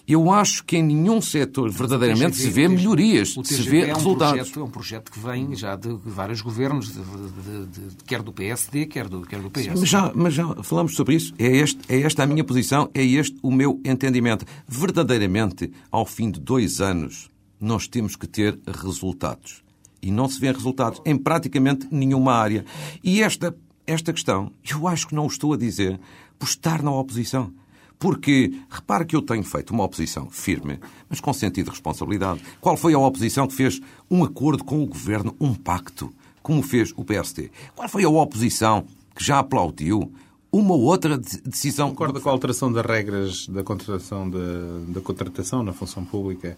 eu 0.06 0.30
acho 0.30 0.64
que 0.64 0.76
em 0.76 0.82
nenhum 0.82 1.20
setor 1.20 1.70
verdadeiramente 1.70 2.36
se 2.36 2.50
vê 2.50 2.68
melhorias, 2.68 3.34
se 3.42 3.62
vê 3.62 3.88
é 3.88 3.92
um 3.92 3.96
resultados. 3.96 4.50
Projeto, 4.50 4.60
é 4.60 4.62
um 4.62 4.70
projeto 4.70 5.12
que 5.12 5.18
vem 5.18 5.54
já 5.54 5.76
de 5.76 5.88
vários 6.04 6.42
governos, 6.42 6.92
de, 6.92 7.00
de, 7.00 7.66
de, 7.66 8.04
quer 8.06 8.22
do 8.22 8.32
PSD, 8.32 8.86
quer 8.86 9.08
do, 9.08 9.22
quer 9.22 9.40
do 9.40 9.50
PS. 9.50 9.80
Mas 9.80 9.88
já, 9.88 10.12
mas 10.14 10.34
já 10.34 10.62
falamos 10.62 10.94
sobre 10.94 11.14
isso. 11.14 11.32
É, 11.38 11.46
este, 11.46 11.80
é 11.88 12.02
esta 12.02 12.22
a 12.22 12.26
minha 12.26 12.44
posição, 12.44 12.90
é 12.92 13.02
este 13.02 13.36
o 13.42 13.50
meu 13.50 13.80
entendimento. 13.82 14.44
Verdadeiramente, 14.68 15.72
ao 15.90 16.04
fim 16.04 16.30
de 16.30 16.38
dois 16.38 16.82
anos, 16.82 17.30
nós 17.58 17.88
temos 17.88 18.14
que 18.14 18.26
ter 18.26 18.58
resultados. 18.66 19.64
E 20.02 20.10
não 20.10 20.28
se 20.28 20.38
vê 20.38 20.52
resultados 20.52 21.00
em 21.06 21.16
praticamente 21.16 21.88
nenhuma 21.90 22.34
área. 22.34 22.66
E 23.02 23.22
esta, 23.22 23.56
esta 23.86 24.12
questão, 24.12 24.52
eu 24.70 24.86
acho 24.86 25.08
que 25.08 25.14
não 25.14 25.24
o 25.24 25.28
estou 25.28 25.54
a 25.54 25.56
dizer 25.56 25.98
por 26.38 26.46
estar 26.46 26.82
na 26.82 26.92
oposição 26.92 27.50
Porque, 27.98 28.52
repare 28.68 29.04
que 29.04 29.16
eu 29.16 29.22
tenho 29.22 29.42
feito 29.42 29.72
uma 29.72 29.84
oposição 29.84 30.28
firme, 30.30 30.78
mas 31.08 31.20
com 31.20 31.32
sentido 31.32 31.66
de 31.66 31.70
responsabilidade. 31.70 32.42
Qual 32.60 32.76
foi 32.76 32.94
a 32.94 32.98
oposição 32.98 33.46
que 33.46 33.54
fez 33.54 33.80
um 34.10 34.24
acordo 34.24 34.64
com 34.64 34.82
o 34.82 34.86
Governo, 34.86 35.34
um 35.40 35.54
pacto, 35.54 36.12
como 36.42 36.62
fez 36.62 36.92
o 36.96 37.04
PST? 37.04 37.50
Qual 37.74 37.88
foi 37.88 38.04
a 38.04 38.08
oposição 38.08 38.84
que 39.14 39.24
já 39.24 39.38
aplaudiu 39.38 40.12
uma 40.54 40.74
outra 40.74 41.18
decisão. 41.18 41.90
Concorda 41.90 42.20
com 42.20 42.28
a 42.28 42.32
alteração 42.32 42.72
das 42.72 42.86
regras 42.86 43.48
da 43.48 43.64
contratação, 43.64 44.30
de, 44.30 44.92
da 44.92 45.00
contratação 45.00 45.64
na 45.64 45.72
função 45.72 46.04
pública 46.04 46.56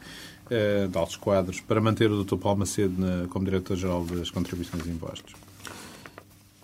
eh, 0.50 0.86
de 0.86 0.98
altos 0.98 1.16
quadros 1.16 1.60
para 1.60 1.80
manter 1.80 2.10
o 2.10 2.22
Dr. 2.22 2.36
Paulo 2.36 2.58
Macedo 2.58 2.94
na, 2.98 3.26
como 3.28 3.46
Diretor-Geral 3.46 4.04
das 4.04 4.30
Contribuições 4.30 4.84
e 4.84 4.90
Impostos? 4.90 5.32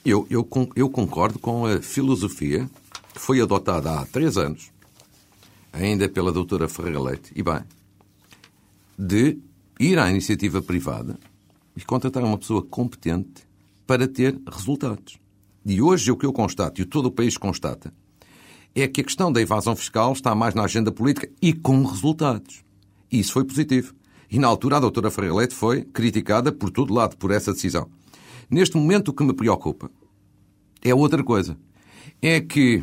Eu, 0.05 0.27
eu, 0.29 0.47
eu 0.77 0.91
concordo 0.91 1.39
com 1.39 1.65
a 1.65 1.81
filosofia 1.81 2.69
que 3.15 3.21
foi 3.21 3.41
adotada 3.41 4.01
há 4.01 4.07
três 4.07 4.37
anos, 4.37 4.71
ainda 5.73 6.09
pela 6.09 6.33
doutora 6.33 6.69
Ferreira 6.69 7.01
Leite, 7.01 7.33
e 7.35 7.43
bem, 7.43 7.61
de 8.99 9.39
ir 9.79 9.99
à 9.99 10.11
iniciativa 10.11 10.63
privada 10.63 11.19
e 11.77 11.83
contratar 11.85 12.23
uma 12.23 12.39
pessoa 12.39 12.63
competente 12.63 13.47
para 13.87 14.07
ter 14.07 14.39
resultados. 14.51 15.19
E 15.65 15.81
hoje 15.81 16.11
o 16.11 16.17
que 16.17 16.27
eu 16.27 16.33
constato, 16.33 16.81
e 16.81 16.85
todo 16.85 17.07
o 17.07 17.11
país 17.11 17.37
constata, 17.37 17.93
é 18.75 18.89
que 18.89 19.01
a 19.01 19.05
questão 19.05 19.31
da 19.31 19.41
evasão 19.41 19.77
fiscal 19.77 20.13
está 20.13 20.35
mais 20.35 20.55
na 20.55 20.65
agenda 20.65 20.91
política 20.91 21.29
e 21.41 21.53
com 21.53 21.85
resultados. 21.85 22.65
E 23.11 23.21
isso 23.21 23.33
foi 23.33 23.45
positivo. 23.45 23.95
E 24.31 24.39
na 24.39 24.49
altura 24.49 24.79
a 24.79 24.81
doutora 24.81 25.11
Ferreira 25.11 25.37
Leite 25.37 25.55
foi 25.55 25.83
criticada 25.83 26.51
por 26.51 26.71
todo 26.71 26.95
lado 26.95 27.17
por 27.17 27.31
essa 27.31 27.53
decisão. 27.53 27.89
Neste 28.51 28.77
momento 28.77 29.09
o 29.09 29.13
que 29.13 29.23
me 29.23 29.35
preocupa 29.35 29.91
é 30.83 30.95
outra 30.95 31.23
coisa. 31.23 31.57
É 32.21 32.41
que 32.41 32.83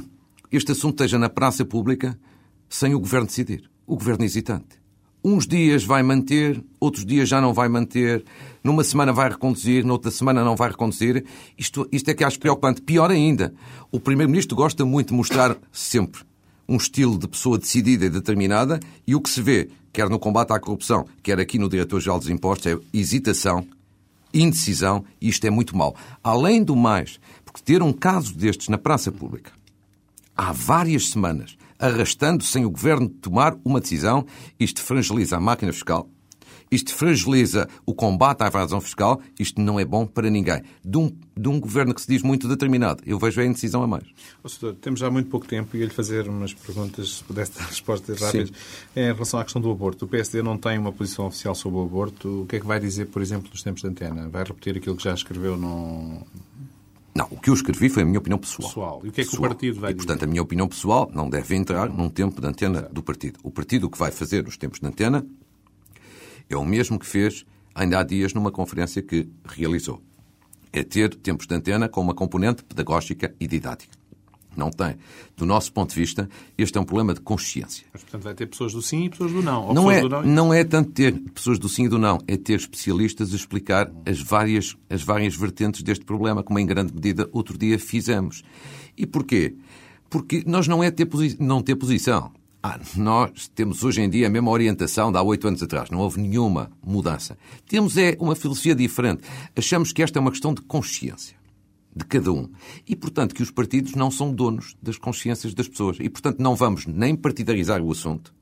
este 0.51 0.71
assunto 0.71 0.95
esteja 0.95 1.19
na 1.19 1.29
praça 1.29 1.63
pública 1.63 2.19
sem 2.67 2.95
o 2.95 2.99
Governo 2.99 3.27
decidir. 3.27 3.69
O 3.85 3.95
Governo 3.95 4.25
hesitante. 4.25 4.79
Uns 5.23 5.45
dias 5.45 5.83
vai 5.83 6.01
manter, 6.01 6.63
outros 6.79 7.05
dias 7.05 7.27
já 7.27 7.41
não 7.41 7.53
vai 7.53 7.67
manter, 7.67 8.23
numa 8.63 8.83
semana 8.83 9.11
vai 9.11 9.29
reconduzir, 9.29 9.85
noutra 9.85 10.09
semana 10.09 10.43
não 10.43 10.55
vai 10.55 10.69
reconduzir. 10.69 11.25
Isto, 11.57 11.87
isto 11.91 12.09
é 12.09 12.13
que 12.13 12.23
acho 12.23 12.39
preocupante. 12.39 12.81
Pior 12.81 13.11
ainda, 13.11 13.53
o 13.91 13.99
Primeiro-Ministro 13.99 14.55
gosta 14.55 14.85
muito 14.85 15.09
de 15.09 15.15
mostrar 15.15 15.57
sempre 15.71 16.21
um 16.67 16.77
estilo 16.77 17.17
de 17.17 17.27
pessoa 17.27 17.57
decidida 17.57 18.05
e 18.05 18.09
determinada 18.09 18.79
e 19.05 19.13
o 19.13 19.21
que 19.21 19.29
se 19.29 19.41
vê, 19.41 19.69
quer 19.91 20.09
no 20.09 20.17
combate 20.17 20.51
à 20.51 20.59
corrupção, 20.59 21.05
quer 21.21 21.39
aqui 21.39 21.59
no 21.59 21.67
Diretor-Geral 21.67 22.19
dos 22.19 22.29
Impostos, 22.29 22.67
é 22.67 22.77
hesitação, 22.93 23.67
indecisão 24.33 25.03
e 25.19 25.27
isto 25.29 25.45
é 25.45 25.49
muito 25.49 25.75
mau. 25.75 25.95
Além 26.23 26.63
do 26.63 26.75
mais, 26.75 27.19
porque 27.43 27.61
ter 27.61 27.83
um 27.83 27.91
caso 27.91 28.33
destes 28.33 28.69
na 28.69 28.77
praça 28.77 29.11
pública 29.11 29.58
há 30.39 30.53
várias 30.53 31.09
semanas 31.09 31.57
arrastando 31.77 32.43
sem 32.43 32.65
o 32.65 32.69
governo 32.69 33.09
tomar 33.09 33.57
uma 33.63 33.81
decisão. 33.81 34.25
Isto 34.57 34.81
fragiliza 34.81 35.35
a 35.35 35.39
máquina 35.39 35.73
fiscal, 35.73 36.09
isto 36.71 36.93
fragiliza 36.93 37.67
o 37.85 37.93
combate 37.93 38.43
à 38.43 38.47
evasão 38.47 38.79
fiscal, 38.79 39.19
isto 39.37 39.59
não 39.59 39.79
é 39.79 39.83
bom 39.83 40.05
para 40.05 40.29
ninguém. 40.29 40.61
De 40.85 40.97
um, 40.97 41.11
de 41.35 41.49
um 41.49 41.59
governo 41.59 41.93
que 41.93 42.01
se 42.01 42.07
diz 42.07 42.21
muito 42.21 42.47
determinado, 42.47 43.03
eu 43.05 43.19
vejo 43.19 43.41
a 43.41 43.45
indecisão 43.45 43.83
a 43.83 43.87
mais. 43.87 44.05
Oh, 44.41 44.47
senhor, 44.47 44.75
temos 44.75 44.99
já 45.01 45.09
muito 45.09 45.29
pouco 45.29 45.47
tempo 45.47 45.75
e 45.75 45.79
ia-lhe 45.79 45.91
fazer 45.91 46.29
umas 46.29 46.53
perguntas, 46.53 47.17
se 47.17 47.23
pudesse 47.23 47.57
dar 47.57 47.65
respostas 47.65 48.21
rápidas. 48.21 48.49
Sim. 48.49 48.55
Em 48.95 49.13
relação 49.13 49.39
à 49.39 49.43
questão 49.43 49.61
do 49.61 49.71
aborto, 49.71 50.05
o 50.05 50.07
PSD 50.07 50.41
não 50.41 50.57
tem 50.57 50.77
uma 50.77 50.93
posição 50.93 51.25
oficial 51.25 51.55
sobre 51.55 51.79
o 51.79 51.83
aborto. 51.83 52.43
O 52.43 52.45
que 52.45 52.57
é 52.57 52.59
que 52.59 52.65
vai 52.67 52.79
dizer, 52.79 53.07
por 53.07 53.21
exemplo, 53.21 53.49
nos 53.51 53.63
tempos 53.63 53.81
de 53.81 53.87
antena? 53.87 54.29
Vai 54.29 54.43
repetir 54.43 54.77
aquilo 54.77 54.95
que 54.95 55.03
já 55.03 55.13
escreveu 55.13 55.57
no, 55.57 56.25
não, 57.13 57.27
o 57.31 57.39
que 57.39 57.49
eu 57.49 57.53
escrevi 57.53 57.89
foi 57.89 58.03
a 58.03 58.05
minha 58.05 58.19
opinião 58.19 58.37
pessoal. 58.37 58.69
Pessoal. 58.69 59.01
E 59.03 59.09
o 59.09 59.11
que 59.11 59.21
é 59.21 59.23
que 59.23 59.29
pessoal. 59.29 59.45
o 59.45 59.49
partido 59.49 59.79
vai 59.79 59.91
e, 59.91 59.95
portanto, 59.95 60.23
a 60.23 60.27
minha 60.27 60.41
opinião 60.41 60.67
pessoal 60.67 61.09
não 61.13 61.29
deve 61.29 61.55
entrar 61.55 61.89
num 61.89 62.09
tempo 62.09 62.39
de 62.39 62.47
antena 62.47 62.83
do 62.83 63.03
partido. 63.03 63.39
O 63.43 63.51
partido 63.51 63.87
o 63.87 63.89
que 63.89 63.97
vai 63.97 64.11
fazer 64.11 64.43
nos 64.43 64.57
tempos 64.57 64.79
de 64.79 64.87
antena 64.87 65.25
é 66.49 66.55
o 66.55 66.65
mesmo 66.65 66.97
que 66.97 67.05
fez 67.05 67.45
ainda 67.73 67.99
há 67.99 68.03
dias 68.03 68.33
numa 68.33 68.51
conferência 68.51 69.01
que 69.01 69.27
realizou. 69.45 70.01
É 70.71 70.83
ter 70.83 71.13
tempos 71.15 71.47
de 71.47 71.55
antena 71.55 71.89
com 71.89 72.01
uma 72.01 72.13
componente 72.13 72.63
pedagógica 72.63 73.33
e 73.39 73.47
didática 73.47 73.98
não 74.59 74.69
tem. 74.69 74.95
Do 75.35 75.45
nosso 75.45 75.71
ponto 75.71 75.89
de 75.89 75.95
vista, 75.95 76.29
este 76.57 76.77
é 76.77 76.81
um 76.81 76.83
problema 76.83 77.13
de 77.13 77.21
consciência. 77.21 77.85
Mas, 77.91 78.03
portanto, 78.03 78.23
vai 78.23 78.33
ter 78.35 78.45
pessoas 78.45 78.73
do 78.73 78.81
sim 78.81 79.05
e 79.05 79.09
pessoas 79.09 79.31
do 79.31 79.41
não. 79.41 79.73
não, 79.73 79.89
é, 79.89 80.01
não, 80.01 80.23
não 80.23 80.53
é 80.53 80.63
tanto 80.63 80.91
ter 80.91 81.13
pessoas 81.33 81.57
do 81.57 81.67
sim 81.67 81.85
e 81.85 81.89
do 81.89 81.97
não, 81.97 82.19
é 82.27 82.37
ter 82.37 82.55
especialistas 82.55 83.33
a 83.33 83.35
explicar 83.35 83.91
as 84.05 84.21
várias, 84.21 84.75
as 84.89 85.01
várias 85.01 85.35
vertentes 85.35 85.81
deste 85.81 86.05
problema, 86.05 86.43
como 86.43 86.59
em 86.59 86.65
grande 86.65 86.93
medida 86.93 87.27
outro 87.31 87.57
dia 87.57 87.79
fizemos. 87.79 88.43
E 88.97 89.07
porquê? 89.07 89.55
Porque 90.09 90.43
nós 90.45 90.67
não 90.67 90.83
é 90.83 90.91
ter 90.91 91.07
não 91.39 91.61
ter 91.61 91.75
posição. 91.75 92.31
Ah, 92.61 92.77
nós 92.97 93.47
temos 93.47 93.85
hoje 93.85 94.01
em 94.01 94.09
dia 94.09 94.27
a 94.27 94.29
mesma 94.29 94.51
orientação 94.51 95.13
de 95.13 95.17
há 95.17 95.21
oito 95.21 95.47
anos 95.47 95.63
atrás. 95.63 95.89
Não 95.89 95.99
houve 95.99 96.19
nenhuma 96.19 96.69
mudança. 96.85 97.37
Temos 97.65 97.95
é 97.95 98.17
uma 98.19 98.35
filosofia 98.35 98.75
diferente. 98.75 99.23
Achamos 99.55 99.93
que 99.93 100.03
esta 100.03 100.19
é 100.19 100.21
uma 100.21 100.31
questão 100.31 100.53
de 100.53 100.61
consciência 100.61 101.38
de 101.95 102.05
cada 102.05 102.31
um. 102.31 102.49
E, 102.87 102.95
portanto, 102.95 103.33
que 103.33 103.43
os 103.43 103.51
partidos 103.51 103.95
não 103.95 104.11
são 104.11 104.33
donos 104.33 104.75
das 104.81 104.97
consciências 104.97 105.53
das 105.53 105.67
pessoas. 105.67 105.97
E, 105.99 106.09
portanto, 106.09 106.39
não 106.39 106.55
vamos 106.55 106.85
nem 106.85 107.15
partidarizar 107.15 107.81
o 107.81 107.91
assunto, 107.91 108.33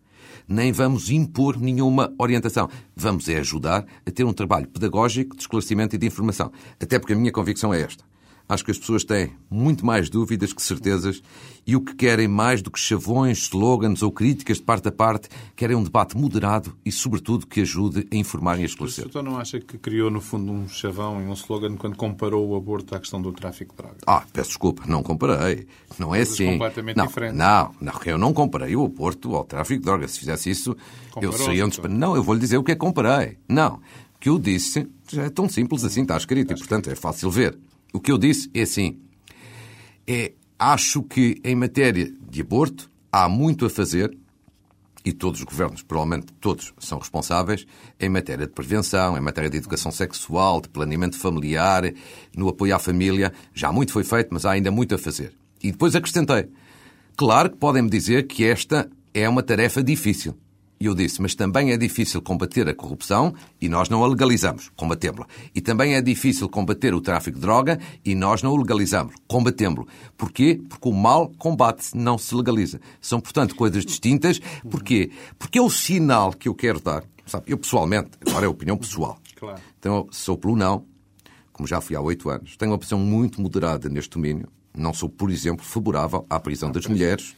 nem 0.47 0.71
vamos 0.71 1.09
impor 1.09 1.59
nenhuma 1.59 2.13
orientação. 2.17 2.69
Vamos 2.95 3.27
é 3.27 3.39
ajudar 3.39 3.85
a 4.05 4.11
ter 4.11 4.23
um 4.23 4.33
trabalho 4.33 4.67
pedagógico 4.67 5.35
de 5.35 5.41
esclarecimento 5.41 5.95
e 5.95 5.99
de 5.99 6.07
informação. 6.07 6.51
Até 6.79 6.99
porque 6.99 7.13
a 7.13 7.17
minha 7.17 7.31
convicção 7.31 7.73
é 7.73 7.81
esta. 7.81 8.03
Acho 8.49 8.63
que 8.63 8.71
as 8.71 8.77
pessoas 8.77 9.03
têm 9.03 9.33
muito 9.49 9.85
mais 9.85 10.09
dúvidas 10.09 10.53
que 10.53 10.61
certezas 10.61 11.21
e 11.65 11.75
o 11.75 11.81
que 11.81 11.93
querem 11.93 12.29
mais 12.29 12.61
do 12.61 12.71
que 12.71 12.79
chavões, 12.79 13.39
slogans 13.39 14.01
ou 14.01 14.09
críticas 14.09 14.57
de 14.57 14.63
parte 14.63 14.87
a 14.87 14.91
parte, 14.91 15.27
querem 15.53 15.75
um 15.75 15.83
debate 15.83 16.15
moderado 16.15 16.73
e, 16.85 16.91
sobretudo, 16.91 17.45
que 17.45 17.59
ajude 17.59 18.07
a 18.09 18.15
informar 18.15 18.57
e 18.57 18.61
a 18.61 18.65
esclarecer. 18.65 19.05
O 19.05 19.11
senhor 19.11 19.23
não 19.23 19.37
acha 19.37 19.59
que 19.59 19.77
criou, 19.77 20.09
no 20.09 20.21
fundo, 20.21 20.49
um 20.49 20.65
chavão 20.69 21.21
e 21.21 21.25
um 21.25 21.33
slogan 21.33 21.75
quando 21.75 21.97
comparou 21.97 22.47
o 22.47 22.55
aborto 22.55 22.95
à 22.95 22.99
questão 22.99 23.21
do 23.21 23.33
tráfico 23.33 23.75
de 23.75 23.81
drogas? 23.81 24.01
Ah, 24.07 24.23
peço 24.31 24.51
desculpa, 24.51 24.83
não 24.87 25.03
comparei. 25.03 25.67
Não 25.99 26.15
é 26.15 26.21
assim. 26.21 26.53
completamente 26.53 26.95
não, 26.95 27.07
diferente. 27.07 27.35
Não, 27.35 27.75
não, 27.81 27.93
eu 28.05 28.17
não 28.17 28.31
comparei 28.31 28.77
o 28.77 28.85
aborto 28.85 29.35
ao 29.35 29.43
tráfico 29.43 29.81
de 29.81 29.85
drogas. 29.85 30.11
Se 30.11 30.19
fizesse 30.19 30.49
isso, 30.49 30.77
Comparou 31.11 31.35
eu 31.35 31.43
seria 31.43 31.65
um 31.65 31.69
desp... 31.69 31.85
Não, 31.89 32.15
eu 32.15 32.23
vou-lhe 32.23 32.39
dizer 32.39 32.57
o 32.57 32.63
que 32.63 32.71
é 32.71 32.75
que 32.75 32.79
comparei. 32.79 33.37
Não. 33.45 33.81
O 34.15 34.19
que 34.21 34.29
eu 34.29 34.39
disse 34.39 34.87
já 35.11 35.23
é 35.23 35.29
tão 35.29 35.49
simples 35.49 35.83
assim, 35.83 36.03
está 36.03 36.15
escrito, 36.15 36.53
e, 36.53 36.55
portanto, 36.55 36.89
é 36.89 36.95
fácil 36.95 37.29
ver. 37.29 37.57
O 37.97 37.99
que 37.99 38.11
eu 38.11 38.17
disse 38.19 38.47
é 38.53 38.61
assim: 38.61 38.99
é, 40.05 40.33
acho 40.59 41.01
que 41.01 41.41
em 41.43 41.55
matéria 41.55 42.13
de 42.29 42.41
aborto 42.41 42.91
há 43.11 43.27
muito 43.27 43.65
a 43.65 43.71
fazer, 43.71 44.15
e 45.03 45.11
todos 45.11 45.39
os 45.39 45.45
governos, 45.45 45.81
provavelmente 45.81 46.27
todos, 46.39 46.75
são 46.77 46.99
responsáveis, 46.99 47.65
em 47.99 48.07
matéria 48.07 48.45
de 48.45 48.53
prevenção, 48.53 49.17
em 49.17 49.19
matéria 49.19 49.49
de 49.49 49.57
educação 49.57 49.91
sexual, 49.91 50.61
de 50.61 50.69
planeamento 50.69 51.17
familiar, 51.17 51.91
no 52.35 52.49
apoio 52.49 52.75
à 52.75 52.77
família. 52.77 53.33
Já 53.51 53.71
muito 53.71 53.91
foi 53.91 54.03
feito, 54.03 54.27
mas 54.29 54.45
há 54.45 54.51
ainda 54.51 54.69
muito 54.69 54.93
a 54.93 54.99
fazer. 54.99 55.33
E 55.63 55.71
depois 55.71 55.95
acrescentei: 55.95 56.51
claro 57.15 57.49
que 57.49 57.57
podem-me 57.57 57.89
dizer 57.89 58.27
que 58.27 58.43
esta 58.43 58.87
é 59.11 59.27
uma 59.27 59.41
tarefa 59.41 59.81
difícil. 59.81 60.37
E 60.79 60.85
eu 60.85 60.93
disse, 60.93 61.21
mas 61.21 61.33
também 61.33 61.71
é 61.71 61.77
difícil 61.77 62.21
combater 62.21 62.69
a 62.69 62.73
corrupção 62.73 63.33
e 63.59 63.67
nós 63.67 63.89
não 63.89 64.03
a 64.03 64.07
legalizamos, 64.07 64.69
combatemos-la. 64.75 65.25
E 65.53 65.59
também 65.59 65.95
é 65.95 66.01
difícil 66.01 66.47
combater 66.47 66.93
o 66.93 67.01
tráfico 67.01 67.35
de 67.35 67.41
droga 67.41 67.79
e 68.05 68.13
nós 68.13 68.43
não 68.43 68.51
o 68.51 68.57
legalizamos, 68.57 69.15
combatemos-lo. 69.27 69.87
Porquê? 70.15 70.61
Porque 70.69 70.87
o 70.87 70.93
mal 70.93 71.31
combate-se, 71.37 71.97
não 71.97 72.17
se 72.17 72.35
legaliza. 72.35 72.79
São, 73.01 73.19
portanto, 73.19 73.55
coisas 73.55 73.83
distintas. 73.83 74.39
Porquê? 74.69 75.11
Porque 75.39 75.57
é 75.57 75.61
o 75.61 75.69
sinal 75.69 76.31
que 76.31 76.47
eu 76.47 76.53
quero 76.53 76.79
dar. 76.79 77.03
Sabe, 77.25 77.51
eu 77.51 77.57
pessoalmente, 77.57 78.11
agora 78.25 78.45
é 78.45 78.47
a 78.47 78.51
opinião 78.51 78.77
pessoal. 78.77 79.19
Claro. 79.35 79.59
Então, 79.79 80.07
sou 80.11 80.37
pelo 80.37 80.55
não, 80.55 80.85
como 81.51 81.67
já 81.67 81.81
fui 81.81 81.95
há 81.95 82.01
oito 82.01 82.29
anos. 82.29 82.55
Tenho 82.55 82.71
uma 82.71 82.77
posição 82.77 82.99
muito 82.99 83.41
moderada 83.41 83.89
neste 83.89 84.11
domínio. 84.11 84.47
Não 84.75 84.93
sou, 84.93 85.09
por 85.09 85.31
exemplo, 85.31 85.65
favorável 85.65 86.25
à 86.29 86.39
prisão 86.39 86.71
das 86.71 86.85
mulheres 86.85 87.35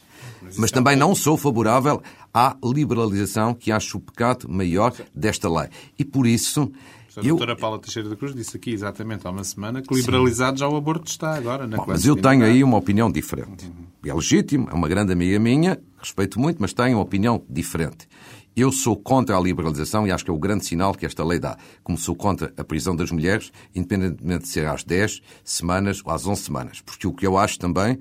mas 0.56 0.70
também 0.70 0.96
não 0.96 1.14
sou 1.14 1.36
favorável 1.36 2.02
à 2.32 2.56
liberalização, 2.64 3.54
que 3.54 3.72
acho 3.72 3.98
o 3.98 4.00
pecado 4.00 4.48
maior 4.48 4.94
desta 5.14 5.48
lei. 5.48 5.68
E 5.98 6.04
por 6.04 6.26
isso. 6.26 6.70
A 7.16 7.22
doutora 7.22 7.56
Paula 7.56 7.78
Teixeira 7.80 8.08
da 8.08 8.14
Cruz 8.14 8.32
disse 8.32 8.56
aqui 8.56 8.70
exatamente 8.70 9.26
há 9.26 9.30
uma 9.30 9.42
semana 9.42 9.82
que 9.82 9.92
liberalizado 9.92 10.56
Sim. 10.56 10.60
já 10.60 10.68
o 10.68 10.76
aborto 10.76 11.10
está 11.10 11.34
agora 11.34 11.66
na 11.66 11.76
Bom, 11.76 11.84
Mas 11.88 12.06
eu 12.06 12.14
tenho 12.14 12.44
aí 12.44 12.62
uma 12.62 12.76
opinião 12.76 13.10
diferente. 13.10 13.70
É 14.04 14.14
legítimo, 14.14 14.68
é 14.70 14.74
uma 14.74 14.88
grande 14.88 15.12
amiga 15.12 15.38
minha, 15.40 15.80
respeito 15.98 16.38
muito, 16.38 16.58
mas 16.60 16.72
tenho 16.72 16.96
uma 16.96 17.02
opinião 17.02 17.42
diferente. 17.50 18.06
Eu 18.54 18.70
sou 18.70 18.96
contra 18.96 19.36
a 19.36 19.40
liberalização 19.40 20.06
e 20.06 20.12
acho 20.12 20.24
que 20.24 20.30
é 20.30 20.34
o 20.34 20.38
grande 20.38 20.66
sinal 20.66 20.94
que 20.94 21.06
esta 21.06 21.24
lei 21.24 21.38
dá. 21.38 21.56
Como 21.82 21.98
sou 21.98 22.14
contra 22.14 22.52
a 22.56 22.64
prisão 22.64 22.94
das 22.94 23.10
mulheres, 23.10 23.52
independentemente 23.74 24.44
de 24.44 24.48
ser 24.48 24.66
às 24.66 24.84
10 24.84 25.20
semanas 25.44 26.02
ou 26.04 26.12
às 26.12 26.26
11 26.26 26.42
semanas. 26.42 26.80
Porque 26.80 27.06
o 27.06 27.12
que 27.12 27.26
eu 27.26 27.38
acho 27.38 27.58
também 27.58 27.98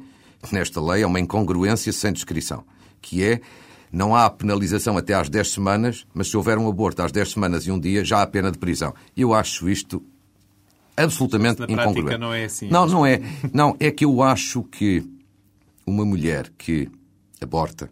nesta 0.51 0.81
lei 0.81 1.03
é 1.03 1.07
uma 1.07 1.19
incongruência 1.19 1.91
sem 1.93 2.13
descrição, 2.13 2.63
que 3.01 3.23
é 3.23 3.41
não 3.91 4.15
há 4.15 4.29
penalização 4.29 4.97
até 4.97 5.13
às 5.13 5.29
10 5.29 5.51
semanas, 5.51 6.05
mas 6.13 6.29
se 6.29 6.37
houver 6.37 6.57
um 6.57 6.67
aborto 6.69 7.01
às 7.01 7.11
10 7.11 7.31
semanas 7.31 7.65
e 7.65 7.71
um 7.71 7.79
dia, 7.79 8.03
já 8.05 8.21
há 8.21 8.27
pena 8.27 8.51
de 8.51 8.57
prisão. 8.57 8.93
Eu 9.15 9.33
acho 9.33 9.69
isto 9.69 10.03
absolutamente 10.95 11.61
na 11.61 11.65
incongruente. 11.65 12.17
não 12.17 12.33
é 12.33 12.45
assim. 12.45 12.69
Não, 12.69 12.85
não 12.85 13.05
é. 13.05 13.21
Não, 13.53 13.75
é 13.79 13.89
que 13.89 14.05
eu 14.05 14.21
acho 14.21 14.63
que 14.63 15.03
uma 15.85 16.05
mulher 16.05 16.51
que 16.57 16.89
aborta 17.41 17.89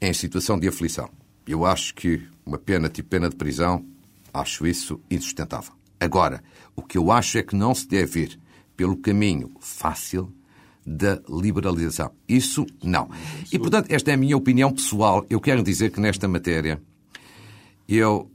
em 0.00 0.12
situação 0.12 0.58
de 0.58 0.68
aflição. 0.68 1.10
Eu 1.46 1.64
acho 1.64 1.94
que 1.94 2.22
uma 2.44 2.58
pena 2.58 2.88
tipo 2.88 3.08
pena 3.08 3.28
de 3.28 3.36
prisão, 3.36 3.84
acho 4.32 4.66
isso 4.66 5.00
insustentável. 5.10 5.72
Agora, 5.98 6.42
o 6.76 6.82
que 6.82 6.98
eu 6.98 7.10
acho 7.10 7.38
é 7.38 7.42
que 7.42 7.56
não 7.56 7.74
se 7.74 7.86
deve 7.86 8.20
ir 8.20 8.40
pelo 8.76 8.96
caminho 8.96 9.52
fácil 9.60 10.32
da 10.86 11.20
liberalização. 11.28 12.10
Isso 12.28 12.66
não. 12.82 13.08
E, 13.52 13.58
portanto, 13.58 13.90
esta 13.90 14.10
é 14.10 14.14
a 14.14 14.16
minha 14.16 14.36
opinião 14.36 14.72
pessoal. 14.72 15.24
Eu 15.30 15.40
quero 15.40 15.62
dizer 15.62 15.90
que 15.90 16.00
nesta 16.00 16.28
matéria 16.28 16.80
eu 17.88 18.30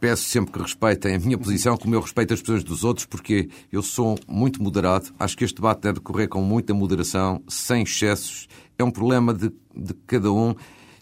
peço 0.00 0.24
sempre 0.24 0.52
que 0.52 0.58
respeitem 0.58 1.14
a 1.14 1.18
minha 1.18 1.36
posição, 1.36 1.76
como 1.76 1.94
eu 1.94 2.00
respeito 2.00 2.32
as 2.32 2.40
pessoas 2.40 2.64
dos 2.64 2.82
outros, 2.84 3.04
porque 3.04 3.50
eu 3.70 3.82
sou 3.82 4.18
muito 4.26 4.62
moderado. 4.62 5.12
Acho 5.18 5.36
que 5.36 5.44
este 5.44 5.56
debate 5.56 5.82
deve 5.82 6.00
correr 6.00 6.26
com 6.26 6.40
muita 6.40 6.72
moderação, 6.72 7.42
sem 7.46 7.82
excessos. 7.82 8.48
É 8.78 8.82
um 8.82 8.90
problema 8.90 9.34
de, 9.34 9.52
de 9.76 9.94
cada 10.06 10.32
um. 10.32 10.54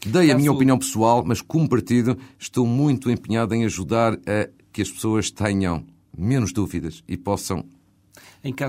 Dei 0.04 0.30
a 0.30 0.36
minha 0.36 0.52
opinião 0.52 0.78
pessoal, 0.78 1.24
mas 1.24 1.40
como 1.40 1.68
partido 1.68 2.18
estou 2.38 2.66
muito 2.66 3.10
empenhado 3.10 3.54
em 3.54 3.64
ajudar 3.64 4.14
a 4.14 4.48
que 4.72 4.82
as 4.82 4.90
pessoas 4.90 5.30
tenham 5.30 5.84
menos 6.16 6.52
dúvidas 6.52 7.02
e 7.06 7.16
possam 7.16 7.64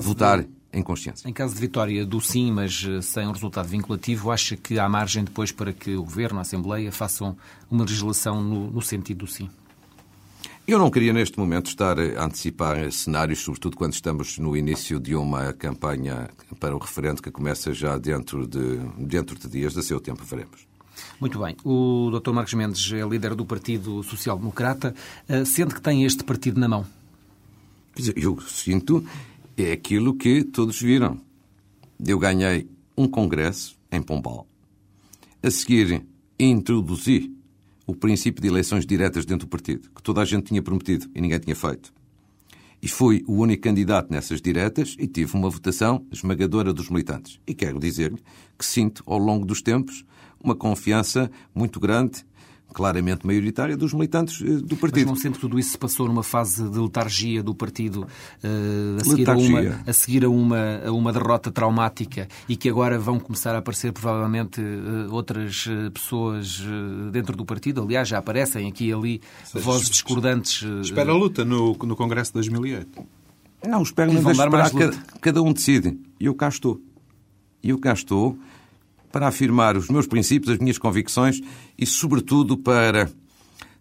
votar 0.02 0.44
de, 0.44 0.50
em 0.72 0.84
consciência. 0.84 1.28
Em 1.28 1.34
caso 1.34 1.54
de 1.56 1.60
vitória 1.60 2.06
do 2.06 2.22
sim, 2.22 2.52
mas 2.52 2.86
eh, 2.88 3.02
sem 3.02 3.28
um 3.28 3.32
resultado 3.32 3.68
vinculativo, 3.68 4.32
acha 4.32 4.56
que 4.56 4.78
há 4.80 4.88
margem 4.88 5.24
depois 5.24 5.52
para 5.52 5.74
que 5.74 5.96
o 5.96 6.04
Governo, 6.04 6.40
a 6.40 6.42
Assembleia, 6.42 6.92
façam 6.92 7.36
uma 7.70 7.84
legislação 7.84 8.42
no, 8.42 8.70
no 8.70 8.82
sentido 8.82 9.20
do 9.20 9.28
sim? 9.28 9.50
Eu 10.68 10.78
não 10.78 10.92
queria 10.92 11.12
neste 11.12 11.40
momento 11.40 11.66
estar 11.66 12.00
a 12.00 12.24
antecipar 12.24 12.92
cenários, 12.92 13.40
sobretudo 13.40 13.76
quando 13.76 13.94
estamos 13.94 14.38
no 14.38 14.56
início 14.56 15.00
de 15.00 15.16
uma 15.16 15.52
campanha 15.52 16.30
para 16.60 16.76
o 16.76 16.78
referendo 16.78 17.24
que 17.24 17.32
começa 17.32 17.74
já 17.74 17.98
dentro 17.98 18.46
de, 18.46 18.78
dentro 18.96 19.40
de 19.40 19.50
dias, 19.50 19.76
a 19.76 19.82
seu 19.82 20.00
tempo 20.00 20.24
veremos. 20.24 20.68
Muito 21.20 21.40
bem. 21.40 21.56
O 21.64 22.12
Dr. 22.12 22.32
Marcos 22.32 22.54
Mendes 22.54 22.92
é 22.94 23.02
líder 23.02 23.34
do 23.34 23.46
Partido 23.46 24.04
Social 24.04 24.38
Democrata. 24.38 24.94
Eh, 25.28 25.44
sente 25.44 25.74
que 25.74 25.82
tem 25.82 26.06
este 26.06 26.24
partido 26.24 26.60
na 26.60 26.68
mão? 26.68 26.86
Eu 28.16 28.40
sinto 28.42 29.04
é 29.64 29.72
aquilo 29.72 30.16
que 30.16 30.44
todos 30.44 30.82
viram. 30.82 31.20
Eu 32.06 32.18
ganhei 32.18 32.70
um 32.98 33.08
congresso 33.08 33.78
em 33.92 34.02
Pombal. 34.02 34.48
A 35.42 35.52
seguir, 35.52 36.06
introduzi 36.40 37.34
o 37.86 37.96
princípio 37.96 38.42
de 38.42 38.48
eleições 38.48 38.86
diretas 38.86 39.26
dentro 39.26 39.48
do 39.48 39.50
partido, 39.50 39.90
que 39.96 40.04
toda 40.04 40.22
a 40.22 40.26
gente 40.26 40.46
tinha 40.46 40.62
prometido 40.62 41.10
e 41.16 41.22
ninguém 41.22 41.40
tinha 41.40 41.56
feito. 41.56 41.92
E 42.82 42.88
fui 42.88 43.24
o 43.28 43.34
único 43.34 43.64
candidato 43.64 44.12
nessas 44.12 44.42
diretas 44.42 44.96
e 44.98 45.08
tive 45.08 45.36
uma 45.36 45.50
votação 45.50 46.06
esmagadora 46.12 46.72
dos 46.72 46.90
militantes. 46.90 47.40
E 47.46 47.54
quero 47.54 47.80
dizer-lhe 47.80 48.22
que 48.58 48.66
sinto, 48.66 49.04
ao 49.06 49.18
longo 49.18 49.46
dos 49.46 49.62
tempos, 49.62 50.06
uma 50.42 50.56
confiança 50.56 51.30
muito 51.54 51.80
grande 51.80 52.24
claramente 52.74 53.26
maioritária 53.26 53.76
dos 53.76 53.94
militantes 53.94 54.42
eh, 54.42 54.62
do 54.62 54.76
partido. 54.78 55.08
Mas 55.08 55.16
não 55.16 55.16
sente 55.16 55.36
que 55.36 55.42
tudo 55.42 55.60
isso 55.60 55.72
se 55.72 55.78
passou 55.78 56.08
numa 56.08 56.24
fase 56.24 56.68
de 56.70 56.80
letargia 56.80 57.42
do 57.42 57.54
partido 57.54 58.08
uh, 58.44 59.02
a, 59.02 59.04
seguir 59.04 59.30
a, 59.30 59.38
uma, 59.38 59.82
a 59.88 59.94
seguir 59.94 60.26
a 60.26 60.30
uma, 60.30 60.82
a 60.86 60.92
uma 60.92 61.12
derrota 61.12 61.52
traumática 61.52 62.28
e 62.48 62.56
que 62.56 62.70
agora 62.70 63.00
vão 63.00 63.20
começar 63.20 63.56
a 63.56 63.60
aparecer 63.60 63.92
provavelmente 63.92 64.62
uh, 64.62 65.14
outras 65.14 65.68
pessoas 65.94 66.60
uh, 66.60 67.12
dentro 67.12 67.36
do 67.36 67.46
partido? 67.46 67.82
Aliás, 67.82 68.08
já 68.08 68.18
aparecem 68.18 68.68
aqui 68.68 68.88
e 68.88 68.94
ali 68.94 69.22
Seja, 69.44 69.64
vozes 69.64 69.90
discordantes. 69.90 70.64
Espera 70.82 71.12
a 71.12 71.16
luta 71.16 71.44
no, 71.44 71.76
no 71.76 71.96
Congresso 71.96 72.32
de 72.32 72.36
2008. 72.36 73.20
Não, 73.68 73.82
espero 73.82 74.14
não 74.14 74.32
esperar. 74.32 74.72
Cada, 74.72 74.98
cada 75.20 75.42
um 75.42 75.52
decide. 75.52 76.00
E 76.20 76.26
eu 76.26 76.34
cá 76.34 76.48
estou. 76.48 76.80
E 77.62 77.70
eu 77.70 77.80
cá 77.80 77.94
estou 77.94 78.38
para 79.12 79.28
afirmar 79.28 79.78
os 79.78 79.90
meus 79.90 80.08
princípios, 80.08 80.52
as 80.54 80.60
minhas 80.60 80.78
convicções 80.78 81.42
e, 81.78 81.86
sobretudo, 81.86 82.58
para 82.58 83.10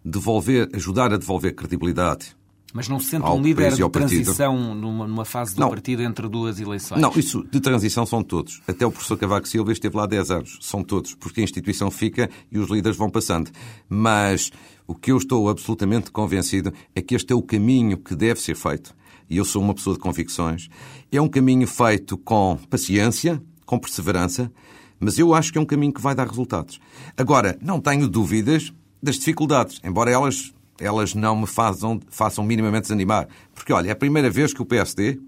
devolver, 0.03 0.69
ajudar 0.73 1.13
a 1.13 1.17
devolver 1.17 1.53
credibilidade. 1.53 2.37
Mas 2.73 2.87
não 2.87 2.99
se 2.99 3.09
sente 3.09 3.25
um 3.25 3.41
líder 3.41 3.73
de 3.73 3.89
transição 3.89 4.75
numa, 4.75 5.07
numa, 5.07 5.25
fase 5.25 5.55
do 5.55 5.61
não. 5.61 5.69
partido 5.69 6.03
entre 6.03 6.27
duas 6.29 6.59
eleições? 6.59 7.01
Não, 7.01 7.11
isso 7.15 7.43
de 7.51 7.59
transição 7.59 8.05
são 8.05 8.21
todos. 8.21 8.61
Até 8.67 8.85
o 8.85 8.91
professor 8.91 9.17
Cavaco 9.17 9.47
Silva 9.47 9.71
esteve 9.71 9.97
lá 9.97 10.03
há 10.03 10.07
10 10.07 10.31
anos. 10.31 10.59
São 10.61 10.83
todos, 10.83 11.15
porque 11.15 11.41
a 11.41 11.43
instituição 11.43 11.89
fica 11.89 12.29
e 12.51 12.59
os 12.59 12.69
líderes 12.69 12.95
vão 12.95 13.09
passando. 13.09 13.49
Mas 13.87 14.51
o 14.85 14.93
que 14.93 15.11
eu 15.11 15.17
estou 15.17 15.49
absolutamente 15.49 16.11
convencido 16.11 16.71
é 16.93 17.01
que 17.01 17.15
este 17.15 17.33
é 17.33 17.35
o 17.35 17.41
caminho 17.41 17.97
que 17.97 18.15
deve 18.15 18.39
ser 18.39 18.55
feito. 18.55 18.95
E 19.27 19.37
eu 19.37 19.45
sou 19.45 19.63
uma 19.63 19.73
pessoa 19.73 19.95
de 19.95 19.99
convicções. 19.99 20.69
É 21.11 21.19
um 21.19 21.27
caminho 21.27 21.67
feito 21.67 22.17
com 22.19 22.57
paciência, 22.69 23.41
com 23.65 23.79
perseverança, 23.79 24.51
mas 24.99 25.17
eu 25.17 25.33
acho 25.33 25.51
que 25.51 25.57
é 25.57 25.61
um 25.61 25.65
caminho 25.65 25.93
que 25.93 26.01
vai 26.01 26.13
dar 26.13 26.27
resultados. 26.27 26.79
Agora, 27.15 27.57
não 27.61 27.79
tenho 27.79 28.07
dúvidas 28.07 28.73
das 29.01 29.15
dificuldades, 29.15 29.79
embora 29.83 30.11
elas, 30.11 30.53
elas 30.79 31.13
não 31.13 31.37
me 31.37 31.47
façam, 31.47 31.99
façam 32.09 32.43
minimamente 32.43 32.83
desanimar. 32.83 33.27
Porque, 33.55 33.71
olha, 33.71 33.89
é 33.89 33.91
a 33.91 33.95
primeira 33.95 34.29
vez 34.29 34.53
que 34.53 34.61
o 34.61 34.65
PSD 34.65 35.19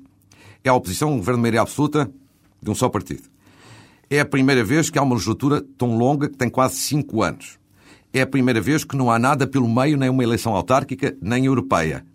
é 0.63 0.69
a 0.69 0.74
oposição 0.74 1.13
um 1.13 1.17
governo 1.17 1.38
de 1.38 1.41
maioria 1.41 1.61
absoluta 1.61 2.11
de 2.61 2.69
um 2.69 2.76
só 2.76 2.89
partido. 2.89 3.24
É 4.09 4.19
a 4.19 4.26
primeira 4.26 4.63
vez 4.63 4.89
que 4.89 4.99
há 4.99 5.01
uma 5.01 5.15
legislatura 5.15 5.65
tão 5.78 5.97
longa 5.97 6.28
que 6.28 6.38
tem 6.38 6.49
quase 6.49 6.76
cinco 6.76 7.24
anos. 7.24 7.57
É 8.13 8.22
a 8.22 8.28
primeira 8.28 8.59
vez 8.59 8.84
que 8.84 8.97
não 8.97 9.09
há 9.09 9.17
nada 9.17 9.47
pelo 9.47 9.69
meio, 9.69 9.97
nem 9.97 10.09
uma 10.09 10.22
eleição 10.22 10.53
autárquica, 10.53 11.15
nem 11.22 11.45
europeia. 11.45 12.05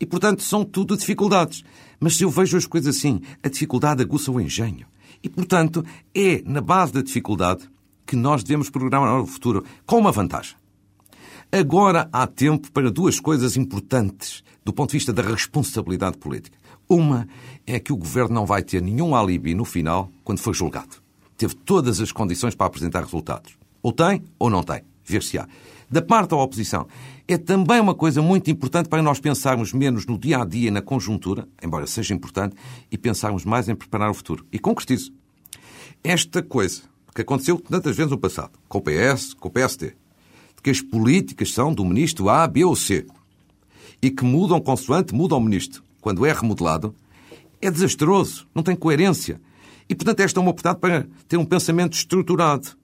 E, 0.00 0.04
portanto, 0.04 0.42
são 0.42 0.64
tudo 0.64 0.96
dificuldades. 0.96 1.62
Mas 2.00 2.16
se 2.16 2.24
eu 2.24 2.30
vejo 2.30 2.56
as 2.56 2.66
coisas 2.66 2.96
assim, 2.96 3.20
a 3.42 3.48
dificuldade 3.48 4.02
aguça 4.02 4.30
o 4.30 4.40
engenho. 4.40 4.86
E, 5.26 5.28
portanto, 5.28 5.84
é 6.14 6.40
na 6.46 6.60
base 6.60 6.92
da 6.92 7.02
dificuldade 7.02 7.68
que 8.06 8.14
nós 8.14 8.44
devemos 8.44 8.70
programar 8.70 9.20
o 9.20 9.26
futuro 9.26 9.64
com 9.84 9.98
uma 9.98 10.12
vantagem. 10.12 10.54
Agora 11.50 12.08
há 12.12 12.28
tempo 12.28 12.70
para 12.70 12.92
duas 12.92 13.18
coisas 13.18 13.56
importantes 13.56 14.44
do 14.64 14.72
ponto 14.72 14.90
de 14.90 14.98
vista 14.98 15.12
da 15.12 15.22
responsabilidade 15.22 16.16
política. 16.16 16.56
Uma 16.88 17.26
é 17.66 17.80
que 17.80 17.92
o 17.92 17.96
governo 17.96 18.36
não 18.36 18.46
vai 18.46 18.62
ter 18.62 18.80
nenhum 18.80 19.16
alibi 19.16 19.52
no 19.52 19.64
final 19.64 20.08
quando 20.22 20.38
for 20.38 20.54
julgado. 20.54 21.02
Teve 21.36 21.56
todas 21.56 22.00
as 22.00 22.12
condições 22.12 22.54
para 22.54 22.66
apresentar 22.66 23.02
resultados. 23.02 23.58
Ou 23.82 23.92
tem 23.92 24.22
ou 24.38 24.48
não 24.48 24.62
tem. 24.62 24.82
Ver-se-á. 25.06 25.46
Da 25.88 26.02
parte 26.02 26.30
da 26.30 26.36
oposição, 26.36 26.86
é 27.28 27.38
também 27.38 27.80
uma 27.80 27.94
coisa 27.94 28.20
muito 28.20 28.50
importante 28.50 28.88
para 28.88 29.02
nós 29.02 29.20
pensarmos 29.20 29.72
menos 29.72 30.04
no 30.04 30.18
dia 30.18 30.38
a 30.38 30.44
dia 30.44 30.68
e 30.68 30.70
na 30.70 30.82
conjuntura, 30.82 31.48
embora 31.62 31.86
seja 31.86 32.12
importante, 32.12 32.56
e 32.90 32.98
pensarmos 32.98 33.44
mais 33.44 33.68
em 33.68 33.74
preparar 33.74 34.10
o 34.10 34.14
futuro. 34.14 34.44
E 34.52 34.58
concretizo. 34.58 35.12
Esta 36.02 36.42
coisa 36.42 36.82
que 37.14 37.22
aconteceu 37.22 37.58
tantas 37.58 37.96
vezes 37.96 38.10
no 38.10 38.18
passado, 38.18 38.52
com 38.68 38.78
o 38.78 38.82
PS, 38.82 39.32
com 39.34 39.48
o 39.48 39.50
PSD, 39.50 39.88
de 40.56 40.62
que 40.62 40.70
as 40.70 40.80
políticas 40.80 41.52
são 41.52 41.72
do 41.72 41.84
ministro 41.84 42.28
A, 42.28 42.46
B 42.46 42.64
ou 42.64 42.76
C 42.76 43.06
e 44.02 44.10
que 44.10 44.24
mudam 44.24 44.60
consoante 44.60 45.14
muda 45.14 45.34
o 45.34 45.40
ministro 45.40 45.82
quando 46.00 46.24
é 46.26 46.32
remodelado, 46.32 46.94
é 47.60 47.70
desastroso, 47.70 48.46
não 48.54 48.62
tem 48.62 48.76
coerência. 48.76 49.40
E, 49.88 49.94
portanto, 49.94 50.20
esta 50.20 50.38
é 50.38 50.40
uma 50.40 50.50
oportunidade 50.50 50.80
para 50.80 51.06
ter 51.26 51.36
um 51.36 51.44
pensamento 51.44 51.94
estruturado 51.94 52.76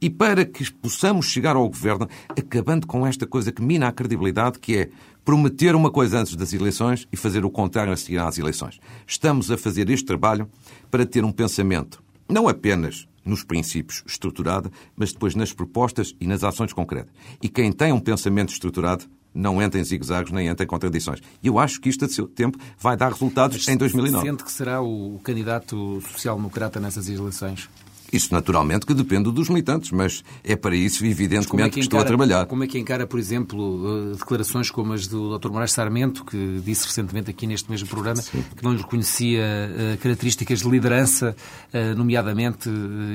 e 0.00 0.08
para 0.08 0.44
que 0.44 0.70
possamos 0.72 1.26
chegar 1.26 1.56
ao 1.56 1.68
governo 1.68 2.08
acabando 2.30 2.86
com 2.86 3.06
esta 3.06 3.26
coisa 3.26 3.52
que 3.52 3.62
mina 3.62 3.88
a 3.88 3.92
credibilidade, 3.92 4.58
que 4.58 4.76
é 4.76 4.90
prometer 5.24 5.74
uma 5.74 5.90
coisa 5.90 6.20
antes 6.20 6.34
das 6.34 6.52
eleições 6.52 7.06
e 7.12 7.16
fazer 7.16 7.44
o 7.44 7.50
contrário 7.50 7.92
a 7.92 7.96
seguir 7.96 8.18
às 8.18 8.38
eleições. 8.38 8.80
Estamos 9.06 9.50
a 9.50 9.58
fazer 9.58 9.90
este 9.90 10.06
trabalho 10.06 10.48
para 10.90 11.04
ter 11.04 11.24
um 11.24 11.32
pensamento 11.32 12.02
não 12.28 12.46
apenas 12.46 13.08
nos 13.24 13.42
princípios 13.42 14.02
estruturado, 14.06 14.70
mas 14.96 15.12
depois 15.12 15.34
nas 15.34 15.52
propostas 15.52 16.14
e 16.20 16.26
nas 16.26 16.44
ações 16.44 16.72
concretas. 16.72 17.12
E 17.42 17.48
quem 17.48 17.72
tem 17.72 17.92
um 17.92 18.00
pensamento 18.00 18.52
estruturado 18.52 19.04
não 19.34 19.62
entra 19.62 19.78
em 19.78 19.84
zigue-zagos 19.84 20.32
nem 20.32 20.48
entra 20.48 20.64
em 20.64 20.66
contradições. 20.66 21.20
E 21.42 21.46
eu 21.46 21.58
acho 21.58 21.80
que 21.80 21.88
isto, 21.88 22.04
a 22.04 22.08
seu 22.08 22.26
tempo, 22.26 22.58
vai 22.78 22.96
dar 22.96 23.12
resultados 23.12 23.58
mas 23.58 23.68
em 23.68 23.76
2009. 23.76 24.26
Sente 24.26 24.44
que 24.44 24.52
será 24.52 24.80
o 24.80 25.20
candidato 25.22 26.00
social-democrata 26.00 26.80
nessas 26.80 27.08
eleições? 27.08 27.68
Isso, 28.12 28.32
naturalmente, 28.32 28.86
que 28.86 28.94
depende 28.94 29.30
dos 29.30 29.48
militantes, 29.50 29.90
mas 29.90 30.24
é 30.42 30.56
para 30.56 30.74
isso, 30.74 31.04
evidentemente, 31.04 31.66
é 31.66 31.68
que, 31.68 31.74
que, 31.74 31.80
estou 31.80 32.00
a 32.00 32.04
trabalhar. 32.04 32.46
Como 32.46 32.64
é 32.64 32.66
que 32.66 32.78
encara, 32.78 33.06
por 33.06 33.18
exemplo, 33.18 34.12
eh, 34.12 34.16
declarações 34.16 34.70
como 34.70 34.94
as 34.94 35.06
do 35.06 35.38
Dr. 35.38 35.50
Moraes 35.50 35.72
Sarmento, 35.72 36.24
que 36.24 36.60
disse 36.64 36.86
recentemente 36.86 37.30
aqui 37.30 37.46
neste 37.46 37.70
mesmo 37.70 37.86
programa 37.86 38.22
Sim. 38.22 38.42
que 38.56 38.64
não 38.64 38.72
lhe 38.72 38.78
reconhecia 38.78 39.42
uh, 39.42 39.98
características 39.98 40.60
de 40.60 40.68
liderança, 40.70 41.36
uh, 41.72 41.94
nomeadamente, 41.96 42.70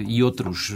e 0.08 0.22
outros 0.22 0.72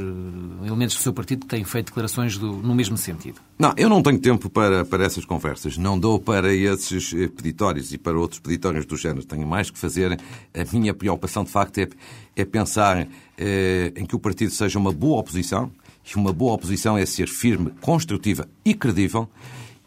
elementos 0.65 0.95
do 0.95 1.01
seu 1.01 1.13
partido 1.13 1.41
que 1.41 1.47
têm 1.47 1.63
feito 1.63 1.87
declarações 1.87 2.37
do, 2.37 2.53
no 2.53 2.73
mesmo 2.73 2.97
sentido? 2.97 3.39
Não, 3.59 3.73
eu 3.77 3.89
não 3.89 4.01
tenho 4.01 4.19
tempo 4.19 4.49
para, 4.49 4.83
para 4.83 5.03
essas 5.03 5.25
conversas. 5.25 5.77
Não 5.77 5.97
dou 5.97 6.19
para 6.19 6.53
esses 6.53 7.11
peditórios 7.35 7.93
e 7.93 7.97
para 7.97 8.17
outros 8.17 8.39
peditórios 8.39 8.85
do 8.85 8.95
género. 8.97 9.25
Tenho 9.25 9.47
mais 9.47 9.69
que 9.69 9.77
fazer. 9.77 10.19
A 10.53 10.75
minha 10.75 10.93
preocupação, 10.93 11.43
de 11.43 11.51
facto, 11.51 11.77
é, 11.79 11.87
é 12.35 12.45
pensar 12.45 13.07
eh, 13.37 13.93
em 13.95 14.05
que 14.05 14.15
o 14.15 14.19
partido 14.19 14.51
seja 14.51 14.79
uma 14.79 14.91
boa 14.91 15.19
oposição, 15.19 15.71
e 16.05 16.15
uma 16.15 16.31
boa 16.31 16.53
oposição 16.53 16.97
é 16.97 17.05
ser 17.05 17.27
firme, 17.27 17.71
construtiva 17.81 18.47
e 18.63 18.73
credível, 18.73 19.29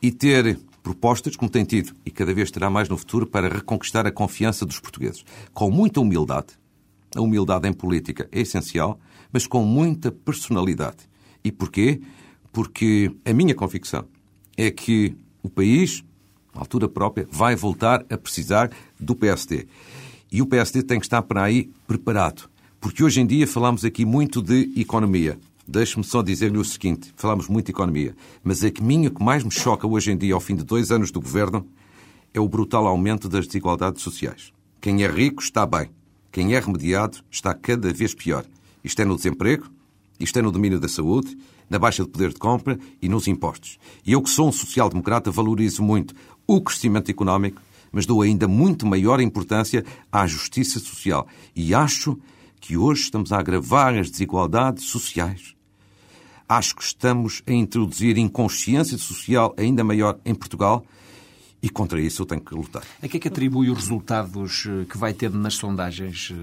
e 0.01 0.11
ter 0.11 0.59
propostas, 0.83 1.37
como 1.37 1.51
tem 1.51 1.65
tido, 1.65 1.95
e 2.05 2.11
cada 2.11 2.33
vez 2.33 2.51
terá 2.51 2.71
mais 2.71 2.89
no 2.89 2.97
futuro, 2.97 3.27
para 3.27 3.49
reconquistar 3.49 4.07
a 4.07 4.13
confiança 4.13 4.65
dos 4.65 4.79
portugueses. 4.81 5.25
Com 5.53 5.71
muita 5.71 6.01
humildade. 6.01 6.49
A 7.15 7.21
humildade 7.21 7.69
em 7.69 7.73
política 7.73 8.29
é 8.31 8.41
essencial, 8.41 8.99
mas 9.33 9.47
com 9.47 9.65
muita 9.65 10.13
personalidade. 10.13 11.09
E 11.43 11.51
porquê? 11.51 12.01
porque 12.53 13.13
a 13.25 13.33
minha 13.33 13.55
convicção 13.55 14.05
é 14.57 14.71
que 14.71 15.17
o 15.43 15.49
país, 15.49 16.05
à 16.55 16.61
altura 16.61 16.89
própria, 16.89 17.27
vai 17.31 17.55
voltar 17.55 18.05
a 18.11 18.19
precisar 18.19 18.71
do 18.99 19.15
PSD. 19.15 19.67
E 20.31 20.43
o 20.43 20.47
PSD 20.47 20.83
tem 20.83 20.99
que 20.99 21.07
estar 21.07 21.23
para 21.23 21.43
aí 21.43 21.71
preparado. 21.87 22.49
Porque 22.81 23.05
hoje 23.05 23.21
em 23.21 23.27
dia 23.27 23.47
falamos 23.47 23.85
aqui 23.85 24.07
muito 24.07 24.41
de 24.41 24.73
economia. 24.75 25.39
Deixe-me 25.69 26.03
só 26.03 26.23
dizer-lhe 26.23 26.57
o 26.57 26.65
seguinte: 26.65 27.13
falamos 27.15 27.47
muito 27.47 27.67
de 27.67 27.73
economia, 27.73 28.17
mas 28.43 28.65
a 28.65 28.71
que 28.71 28.83
minha 28.83 29.11
que 29.11 29.23
mais 29.23 29.45
me 29.45 29.51
choca 29.51 29.87
hoje 29.87 30.11
em 30.11 30.17
dia, 30.17 30.33
ao 30.33 30.41
fim 30.41 30.57
de 30.57 30.65
dois 30.65 30.91
anos 30.91 31.11
do 31.11 31.21
governo, 31.21 31.67
é 32.33 32.41
o 32.41 32.49
brutal 32.49 32.87
aumento 32.87 33.29
das 33.29 33.47
desigualdades 33.47 34.03
sociais. 34.03 34.51
Quem 34.81 35.05
é 35.05 35.07
rico 35.07 35.43
está 35.43 35.67
bem. 35.67 35.91
Quem 36.33 36.55
é 36.55 36.61
remediado 36.61 37.19
está 37.31 37.53
cada 37.53 37.93
vez 37.93 38.15
pior. 38.15 38.47
Isto 38.83 39.03
é 39.03 39.05
no 39.05 39.17
desemprego, 39.17 39.67
isto 40.19 40.39
é 40.39 40.43
no 40.43 40.51
domínio 40.51 40.81
da 40.81 40.89
saúde, 40.89 41.37
na 41.69 41.79
baixa 41.79 42.03
de 42.03 42.09
poder 42.09 42.31
de 42.31 42.39
compra 42.39 42.79
e 43.03 43.09
nos 43.09 43.29
impostos. 43.29 43.79
E 44.07 44.13
eu, 44.13 44.23
que 44.23 44.31
sou 44.31 44.49
um 44.49 44.53
social-democrata, 44.53 45.31
valorizo 45.31 45.83
muito 45.83 46.15
o 46.47 46.63
crescimento 46.63 47.11
económico, 47.11 47.61
mas 47.93 48.07
dou 48.07 48.23
ainda 48.23 48.49
muito 48.49 48.87
maior 48.87 49.21
importância 49.21 49.85
à 50.11 50.27
justiça 50.27 50.79
social. 50.79 51.27
E 51.55 51.75
acho 51.75 52.19
que 52.61 52.77
hoje 52.77 53.03
estamos 53.03 53.33
a 53.33 53.39
agravar 53.39 53.97
as 53.97 54.11
desigualdades 54.11 54.85
sociais. 54.85 55.55
Acho 56.49 56.77
que 56.77 56.83
estamos 56.83 57.43
a 57.47 57.53
introduzir 57.53 58.19
inconsciência 58.19 58.99
social 58.99 59.55
ainda 59.57 59.83
maior 59.83 60.19
em 60.25 60.35
Portugal 60.35 60.85
e 61.63 61.69
contra 61.69 62.01
isso 62.01 62.23
eu 62.23 62.27
tenho 62.27 62.41
que 62.41 62.55
lutar. 62.55 62.83
A 63.03 63.09
que 63.09 63.19
é 63.19 63.21
que 63.21 63.29
atribui 63.29 63.71
os 63.71 63.79
resultados 63.79 64.67
eh, 64.67 64.87
que 64.87 64.97
vai 64.97 65.13
tendo 65.13 65.39
nas 65.39 65.55
sondagens 65.55 66.33
eh, 66.33 66.37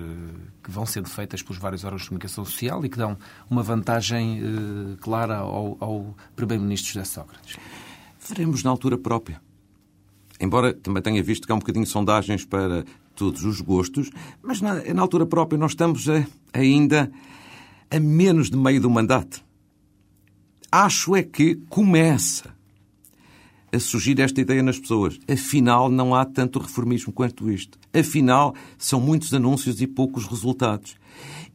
que 0.63 0.70
vão 0.70 0.86
sendo 0.86 1.09
feitas 1.09 1.41
pelos 1.41 1.57
vários 1.57 1.84
órgãos 1.84 2.03
de 2.03 2.09
comunicação 2.09 2.45
social 2.45 2.86
e 2.86 2.89
que 2.89 2.97
dão 2.97 3.18
uma 3.49 3.63
vantagem 3.63 4.39
eh, 4.39 4.97
clara 5.01 5.38
ao, 5.38 5.76
ao 5.80 6.15
Primeiro-Ministro 6.36 6.93
José 6.93 7.05
Sócrates? 7.05 7.57
Veremos 8.28 8.63
na 8.63 8.70
altura 8.70 8.97
própria. 8.97 9.41
Embora 10.39 10.72
também 10.72 11.01
tenha 11.01 11.24
visto 11.24 11.47
que 11.47 11.51
há 11.51 11.55
um 11.55 11.59
bocadinho 11.59 11.86
de 11.86 11.91
sondagens 11.91 12.45
para 12.45 12.86
todos 13.18 13.43
os 13.43 13.59
gostos, 13.59 14.11
mas 14.41 14.61
na, 14.61 14.76
na 14.93 15.01
altura 15.01 15.26
própria 15.26 15.57
nós 15.57 15.72
estamos 15.72 16.07
a, 16.07 16.26
ainda 16.53 17.11
a 17.89 17.99
menos 17.99 18.49
de 18.49 18.55
meio 18.55 18.80
do 18.80 18.89
mandato. 18.89 19.43
Acho 20.72 21.15
é 21.15 21.24
que 21.24 21.55
começa 21.68 22.55
a 23.72 23.80
surgir 23.80 24.20
esta 24.20 24.39
ideia 24.39 24.61
nas 24.61 24.78
pessoas. 24.78 25.20
Afinal, 25.28 25.89
não 25.89 26.13
há 26.13 26.26
tanto 26.26 26.59
reformismo 26.59 27.11
quanto 27.11 27.49
isto. 27.49 27.78
Afinal, 27.93 28.53
são 28.78 29.01
muitos 29.01 29.34
anúncios 29.34 29.82
e 29.82 29.88
poucos 29.88 30.26
resultados. 30.26 30.95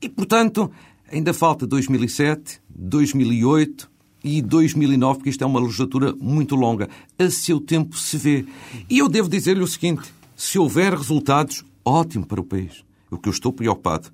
E, 0.00 0.08
portanto, 0.08 0.70
ainda 1.10 1.32
falta 1.32 1.66
2007, 1.66 2.60
2008 2.68 3.90
e 4.24 4.42
2009, 4.42 5.18
porque 5.18 5.30
isto 5.30 5.44
é 5.44 5.46
uma 5.46 5.60
legislatura 5.60 6.14
muito 6.20 6.56
longa. 6.56 6.88
A 7.18 7.30
seu 7.30 7.60
tempo 7.60 7.96
se 7.96 8.16
vê. 8.16 8.44
E 8.90 8.98
eu 8.98 9.08
devo 9.08 9.28
dizer-lhe 9.28 9.62
o 9.62 9.66
seguinte: 9.66 10.02
se 10.42 10.58
houver 10.58 10.92
resultados, 10.94 11.64
ótimo 11.84 12.26
para 12.26 12.40
o 12.40 12.44
país. 12.44 12.84
O 13.10 13.16
que 13.16 13.28
eu 13.28 13.32
estou 13.32 13.52
preocupado 13.52 14.10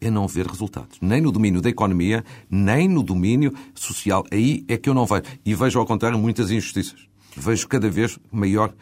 é 0.00 0.10
não 0.10 0.26
ver 0.26 0.46
resultados. 0.46 0.98
Nem 1.00 1.20
no 1.20 1.30
domínio 1.30 1.60
da 1.60 1.68
economia, 1.68 2.24
nem 2.50 2.88
no 2.88 3.02
domínio 3.02 3.54
social. 3.74 4.24
Aí 4.32 4.64
é 4.66 4.76
que 4.76 4.88
eu 4.88 4.94
não 4.94 5.06
vejo. 5.06 5.22
E 5.44 5.54
vejo, 5.54 5.78
ao 5.78 5.86
contrário, 5.86 6.18
muitas 6.18 6.50
injustiças 6.50 7.08
vejo 7.36 7.68
cada 7.68 7.88
vez 7.88 8.18
maior 8.30 8.74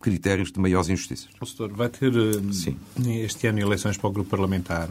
critérios 0.00 0.50
de 0.50 0.58
maiores 0.58 0.88
injustiças. 0.88 1.28
Doutor, 1.38 1.72
vai 1.72 1.88
ter 1.88 2.12
eh, 2.16 2.52
Sim. 2.52 2.76
este 3.22 3.46
ano 3.46 3.58
eleições 3.58 3.98
para 3.98 4.08
o 4.08 4.12
grupo 4.12 4.30
parlamentar. 4.30 4.88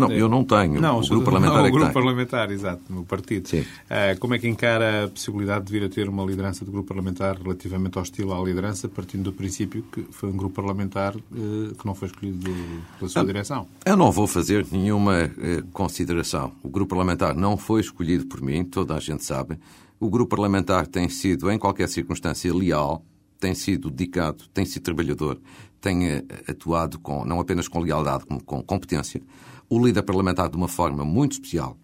Não, 0.00 0.10
eu 0.10 0.28
não 0.28 0.44
tenho. 0.44 0.80
Não, 0.80 1.00
o 1.00 1.06
grupo 1.06 1.24
parlamentar 1.24 1.56
não, 1.56 1.64
o 1.64 1.66
é 1.66 1.70
grupo 1.70 1.92
parlamentar, 1.92 2.50
exato, 2.50 2.82
no 2.88 3.04
partido. 3.04 3.48
Sim. 3.48 3.60
Uh, 3.60 4.18
como 4.18 4.34
é 4.34 4.38
que 4.38 4.48
encara 4.48 5.04
a 5.04 5.08
possibilidade 5.08 5.64
de 5.64 5.72
vir 5.72 5.84
a 5.84 5.88
ter 5.88 6.08
uma 6.08 6.24
liderança 6.24 6.64
do 6.64 6.70
grupo 6.70 6.88
parlamentar 6.88 7.36
relativamente 7.36 7.98
hostil 7.98 8.32
à 8.32 8.42
liderança, 8.42 8.88
partindo 8.88 9.24
do 9.24 9.32
princípio 9.32 9.84
que 9.92 10.02
foi 10.10 10.30
um 10.30 10.36
grupo 10.36 10.54
parlamentar 10.54 11.16
uh, 11.16 11.74
que 11.76 11.86
não 11.86 11.94
foi 11.94 12.08
escolhido 12.08 12.50
pela 12.98 13.08
sua 13.08 13.24
direção? 13.24 13.66
Eu 13.84 13.96
não 13.96 14.10
vou 14.10 14.26
fazer 14.26 14.66
nenhuma 14.70 15.24
uh, 15.24 15.66
consideração. 15.72 16.52
O 16.62 16.68
grupo 16.68 16.90
parlamentar 16.90 17.34
não 17.34 17.56
foi 17.56 17.80
escolhido 17.80 18.26
por 18.26 18.40
mim, 18.40 18.64
toda 18.64 18.94
a 18.94 19.00
gente 19.00 19.24
sabe. 19.24 19.58
O 20.00 20.08
grupo 20.08 20.30
parlamentar 20.30 20.86
tem 20.86 21.08
sido, 21.08 21.50
em 21.50 21.58
qualquer 21.58 21.88
circunstância, 21.88 22.54
leal, 22.54 23.02
tem 23.40 23.54
sido 23.54 23.90
dedicado, 23.90 24.44
tem 24.52 24.64
sido 24.64 24.82
trabalhador, 24.82 25.40
tem 25.80 26.08
eh, 26.08 26.24
atuado 26.48 26.98
com, 26.98 27.24
não 27.24 27.40
apenas 27.40 27.68
com 27.68 27.80
lealdade, 27.80 28.24
como 28.26 28.42
com 28.42 28.62
competência. 28.62 29.22
O 29.70 29.84
líder 29.84 30.02
parlamentar, 30.02 30.48
de 30.48 30.56
uma 30.56 30.68
forma 30.68 31.04
muito 31.04 31.32
especial, 31.32 31.76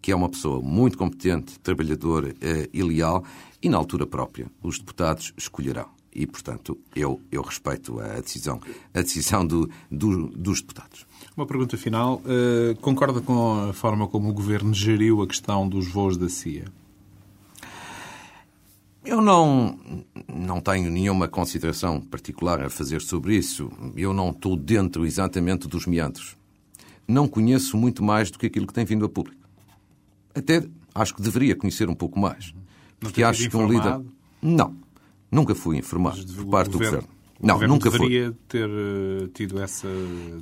que 0.00 0.12
é 0.12 0.16
uma 0.16 0.28
pessoa 0.28 0.60
muito 0.62 0.96
competente, 0.96 1.58
trabalhadora 1.60 2.34
eh, 2.40 2.68
e 2.72 2.82
leal, 2.82 3.24
e 3.62 3.68
na 3.68 3.76
altura 3.76 4.06
própria 4.06 4.46
os 4.62 4.78
deputados 4.78 5.32
escolherão. 5.36 5.88
E, 6.12 6.26
portanto, 6.26 6.76
eu, 6.94 7.20
eu 7.30 7.40
respeito 7.40 8.00
a 8.00 8.20
decisão, 8.20 8.60
a 8.92 9.00
decisão 9.00 9.46
do, 9.46 9.70
do, 9.90 10.28
dos 10.28 10.60
deputados. 10.60 11.06
Uma 11.36 11.46
pergunta 11.46 11.76
final. 11.76 12.20
Uh, 12.24 12.74
concorda 12.80 13.20
com 13.20 13.68
a 13.70 13.72
forma 13.72 14.08
como 14.08 14.28
o 14.28 14.32
Governo 14.32 14.74
geriu 14.74 15.22
a 15.22 15.26
questão 15.26 15.68
dos 15.68 15.88
voos 15.88 16.16
da 16.16 16.28
CIA? 16.28 16.64
Eu 19.04 19.22
não, 19.22 19.78
não 20.28 20.60
tenho 20.60 20.90
nenhuma 20.90 21.26
consideração 21.26 22.00
particular 22.00 22.60
a 22.60 22.68
fazer 22.68 23.00
sobre 23.00 23.36
isso. 23.36 23.70
Eu 23.96 24.12
não 24.12 24.30
estou 24.30 24.56
dentro 24.56 25.06
exatamente 25.06 25.68
dos 25.68 25.86
meandros. 25.86 26.36
Não 27.10 27.26
conheço 27.26 27.76
muito 27.76 28.04
mais 28.04 28.30
do 28.30 28.38
que 28.38 28.46
aquilo 28.46 28.66
que 28.66 28.72
tem 28.72 28.84
vindo 28.84 29.04
a 29.04 29.08
público. 29.08 29.40
Até 30.34 30.64
acho 30.94 31.14
que 31.14 31.20
deveria 31.20 31.56
conhecer 31.56 31.88
um 31.88 31.94
pouco 31.94 32.18
mais. 32.18 32.54
Porque 33.00 33.22
acho 33.22 33.48
que 33.48 33.56
um 33.56 33.66
líder. 33.66 34.00
Não. 34.40 34.76
Nunca 35.30 35.54
fui 35.54 35.76
informado 35.76 36.24
por 36.34 36.46
parte 36.46 36.70
do 36.70 36.78
governo. 36.78 37.08
Não, 37.42 37.56
o 37.56 37.66
nunca 37.66 37.90
deveria 37.90 38.26
foi. 38.26 38.36
ter 38.48 38.68
uh, 38.68 39.28
tido 39.28 39.60
essa. 39.60 39.88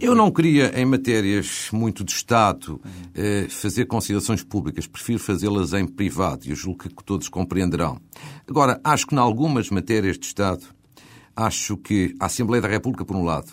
Eu 0.00 0.16
não 0.16 0.32
queria, 0.32 0.78
em 0.78 0.84
matérias 0.84 1.68
muito 1.72 2.02
de 2.02 2.10
Estado, 2.10 2.74
uh, 2.74 3.50
fazer 3.50 3.86
considerações 3.86 4.42
públicas. 4.42 4.86
Prefiro 4.86 5.20
fazê-las 5.20 5.72
em 5.72 5.86
privado 5.86 6.46
e 6.46 6.50
eu 6.50 6.56
julgo 6.56 6.80
que 6.80 7.04
todos 7.04 7.28
compreenderão. 7.28 8.00
Agora, 8.48 8.80
acho 8.82 9.06
que, 9.06 9.14
em 9.14 9.18
algumas 9.18 9.70
matérias 9.70 10.18
de 10.18 10.26
Estado, 10.26 10.64
acho 11.36 11.76
que 11.76 12.14
a 12.18 12.26
Assembleia 12.26 12.60
da 12.60 12.68
República, 12.68 13.04
por 13.04 13.14
um 13.14 13.24
lado, 13.24 13.52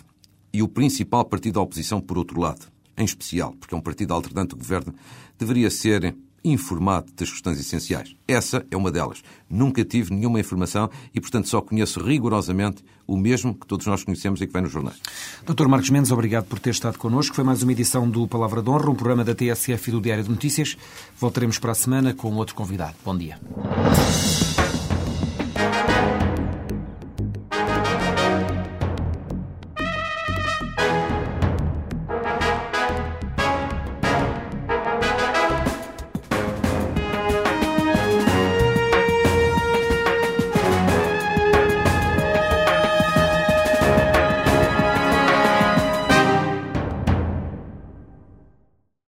e 0.52 0.60
o 0.60 0.66
principal 0.66 1.24
partido 1.24 1.54
da 1.54 1.60
oposição, 1.60 2.00
por 2.00 2.18
outro 2.18 2.40
lado, 2.40 2.66
em 2.96 3.04
especial, 3.04 3.54
porque 3.58 3.74
é 3.74 3.78
um 3.78 3.80
partido 3.80 4.14
alternante 4.14 4.50
do 4.50 4.56
governo, 4.56 4.94
deveria 5.38 5.70
ser 5.70 6.14
informado 6.46 7.12
das 7.16 7.30
questões 7.30 7.58
essenciais. 7.58 8.14
Essa 8.26 8.64
é 8.70 8.76
uma 8.76 8.90
delas. 8.90 9.22
Nunca 9.50 9.84
tive 9.84 10.14
nenhuma 10.14 10.38
informação 10.38 10.88
e, 11.12 11.20
portanto, 11.20 11.48
só 11.48 11.60
conheço 11.60 12.00
rigorosamente 12.00 12.84
o 13.06 13.16
mesmo 13.16 13.54
que 13.54 13.66
todos 13.66 13.86
nós 13.86 14.04
conhecemos 14.04 14.40
e 14.40 14.46
que 14.46 14.52
vem 14.52 14.62
nos 14.62 14.70
jornais. 14.70 14.96
Doutor 15.44 15.68
Marcos 15.68 15.90
Mendes, 15.90 16.12
obrigado 16.12 16.44
por 16.44 16.58
ter 16.58 16.70
estado 16.70 16.98
connosco. 16.98 17.34
Foi 17.34 17.44
mais 17.44 17.62
uma 17.62 17.72
edição 17.72 18.08
do 18.08 18.26
Palavra 18.28 18.62
de 18.62 18.70
Honra, 18.70 18.90
um 18.90 18.94
programa 18.94 19.24
da 19.24 19.34
TSF 19.34 19.88
e 19.88 19.92
do 19.92 20.00
Diário 20.00 20.24
de 20.24 20.30
Notícias. 20.30 20.76
Voltaremos 21.18 21.58
para 21.58 21.72
a 21.72 21.74
semana 21.74 22.14
com 22.14 22.32
outro 22.34 22.54
convidado. 22.54 22.94
Bom 23.04 23.16
dia. 23.16 23.38